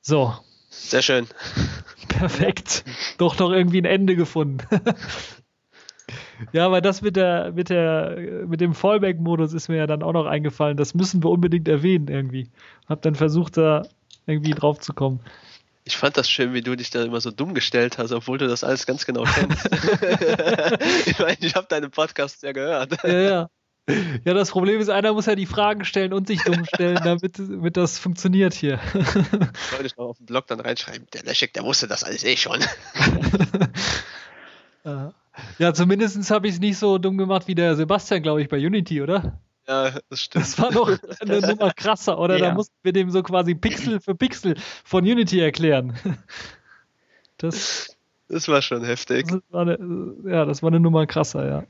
[0.00, 0.34] So,
[0.70, 1.26] Sehr schön.
[2.08, 2.84] perfekt.
[3.18, 4.58] Doch noch irgendwie ein Ende gefunden.
[6.52, 10.12] ja, aber das mit der, mit der, mit dem Fallback-Modus ist mir ja dann auch
[10.12, 10.76] noch eingefallen.
[10.76, 12.48] Das müssen wir unbedingt erwähnen irgendwie.
[12.88, 13.82] Hab dann versucht, da
[14.26, 15.20] irgendwie drauf zu kommen.
[15.88, 18.48] Ich fand das schön, wie du dich da immer so dumm gestellt hast, obwohl du
[18.48, 19.66] das alles ganz genau kennst.
[21.06, 23.00] ich meine, ich habe deine Podcasts ja gehört.
[23.04, 23.50] Ja, ja.
[24.24, 27.38] Ja, das Problem ist, einer muss ja die Fragen stellen und sich dumm stellen, damit,
[27.38, 28.80] damit das funktioniert hier.
[29.70, 32.36] Soll ich noch auf dem Blog dann reinschreiben, der Leszek, der wusste das alles eh
[32.36, 32.58] schon.
[35.58, 38.56] Ja, zumindest habe ich es nicht so dumm gemacht wie der Sebastian, glaube ich, bei
[38.56, 39.40] Unity, oder?
[39.68, 40.44] Ja, das stimmt.
[40.44, 40.90] Das war noch
[41.20, 42.38] eine Nummer krasser, oder?
[42.38, 42.54] Da Ja.
[42.54, 45.96] mussten wir dem so quasi Pixel für Pixel von Unity erklären.
[47.38, 47.94] Das,
[48.28, 49.26] Das war schon heftig.
[49.28, 49.78] das war eine,
[50.24, 51.64] ja, das war eine Nummer krasser, ja.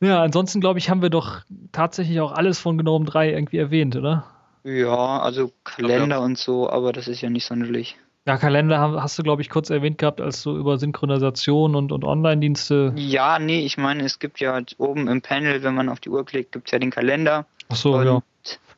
[0.00, 3.94] Ja, ansonsten glaube ich, haben wir doch tatsächlich auch alles von Gnome 3 irgendwie erwähnt,
[3.94, 4.24] oder?
[4.64, 7.96] Ja, also Kalender und so, aber das ist ja nicht sonderlich.
[8.26, 12.04] Ja, Kalender hast du, glaube ich, kurz erwähnt gehabt, als du über Synchronisation und, und
[12.04, 12.94] Online-Dienste.
[12.96, 16.24] Ja, nee, ich meine, es gibt ja oben im Panel, wenn man auf die Uhr
[16.24, 17.44] klickt, gibt es ja den Kalender.
[17.68, 18.22] Ach so, Und- ja.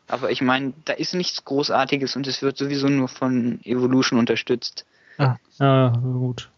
[0.08, 4.86] Aber ich meine, da ist nichts Großartiges und es wird sowieso nur von Evolution unterstützt.
[5.18, 6.48] Ah, ja, gut.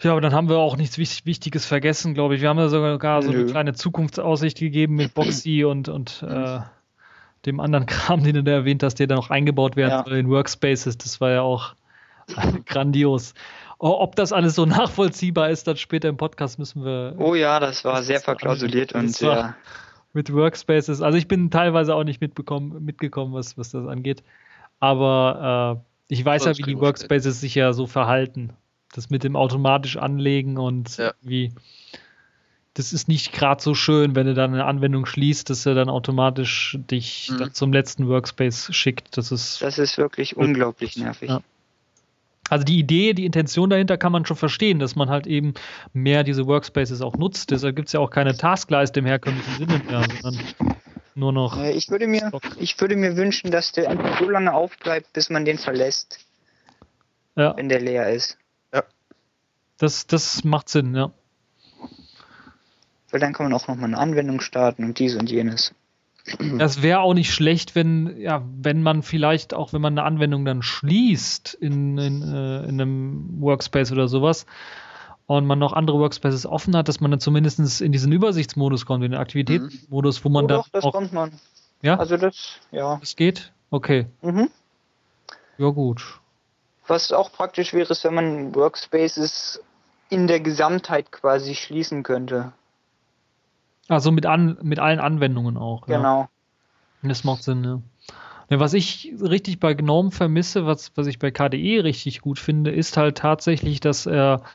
[0.00, 2.40] Ja, aber dann haben wir auch nichts Wich- Wichtiges vergessen, glaube ich.
[2.40, 3.50] Wir haben ja sogar so eine Nö.
[3.50, 6.60] kleine Zukunftsaussicht gegeben mit Boxy und, und äh,
[7.46, 10.04] dem anderen Kram, den du da erwähnt hast, der da noch eingebaut werden Ja.
[10.04, 10.98] soll in Workspaces.
[10.98, 11.74] Das war ja auch
[12.66, 13.34] grandios.
[13.78, 17.14] Ob das alles so nachvollziehbar ist, dann später im Podcast müssen wir.
[17.18, 19.54] Oh ja, das war sehr verklausuliert und Das sehr.
[20.12, 21.02] mit Workspaces.
[21.02, 24.22] Also ich bin teilweise auch nicht mitbekommen, mitgekommen, was, was das angeht.
[24.80, 28.50] Aber äh, ich weiß Oh, ja, das wie die Workspaces sich ja so verhalten.
[28.92, 31.12] Das mit dem automatisch anlegen und Ja.
[31.20, 31.52] wie.
[32.76, 35.88] Das ist nicht gerade so schön, wenn du dann eine Anwendung schließt, dass er dann
[35.88, 37.38] automatisch dich Mhm.
[37.38, 39.16] dann zum letzten Workspace schickt.
[39.16, 41.30] Das ist Das ist wirklich unglaublich nervig.
[41.30, 41.40] Ja.
[42.50, 45.54] also die Idee, die Intention dahinter kann man schon verstehen, dass man halt eben
[45.92, 47.52] mehr diese Workspaces auch nutzt.
[47.52, 50.44] Deshalb gibt es ja auch keine Taskleiste im herkömmlichen Sinne mehr, sondern
[51.14, 51.56] nur noch.
[51.56, 55.30] Äh, Ich würde mir, ich würde mir wünschen, dass der einfach so lange aufbleibt, bis
[55.30, 56.18] man den verlässt,
[57.36, 58.36] Ja, wenn der leer ist.
[59.78, 61.12] das, das macht Sinn, ja.
[63.14, 65.72] Weil dann kann man auch nochmal eine Anwendung starten und dies und jenes.
[66.58, 70.44] Das wäre auch nicht schlecht, wenn, ja, wenn man vielleicht auch, wenn man eine Anwendung
[70.44, 74.46] dann schließt in, in, äh, in einem Workspace oder sowas
[75.26, 79.04] und man noch andere Workspaces offen hat, dass man dann zumindest in diesen Übersichtsmodus kommt,
[79.04, 80.92] in den Aktivitätsmodus, wo man oh, dann doch, das auch.
[80.92, 81.30] kommt man.
[81.82, 82.96] Ja, Also das, ja.
[82.96, 83.52] das geht?
[83.70, 84.06] Okay.
[84.22, 84.50] Mhm.
[85.56, 86.18] Ja, gut.
[86.88, 89.62] Was auch praktisch wäre, ist, wenn man Workspaces
[90.08, 92.52] in der Gesamtheit quasi schließen könnte.
[93.88, 95.88] Also mit, an, mit allen Anwendungen auch.
[95.88, 95.96] Ja.
[95.98, 96.28] Genau.
[97.02, 97.80] Das macht Sinn, ja.
[98.50, 102.70] Ja, was ich richtig bei GNOME vermisse, was, was ich bei KDE richtig gut finde,
[102.70, 104.42] ist halt tatsächlich, dass er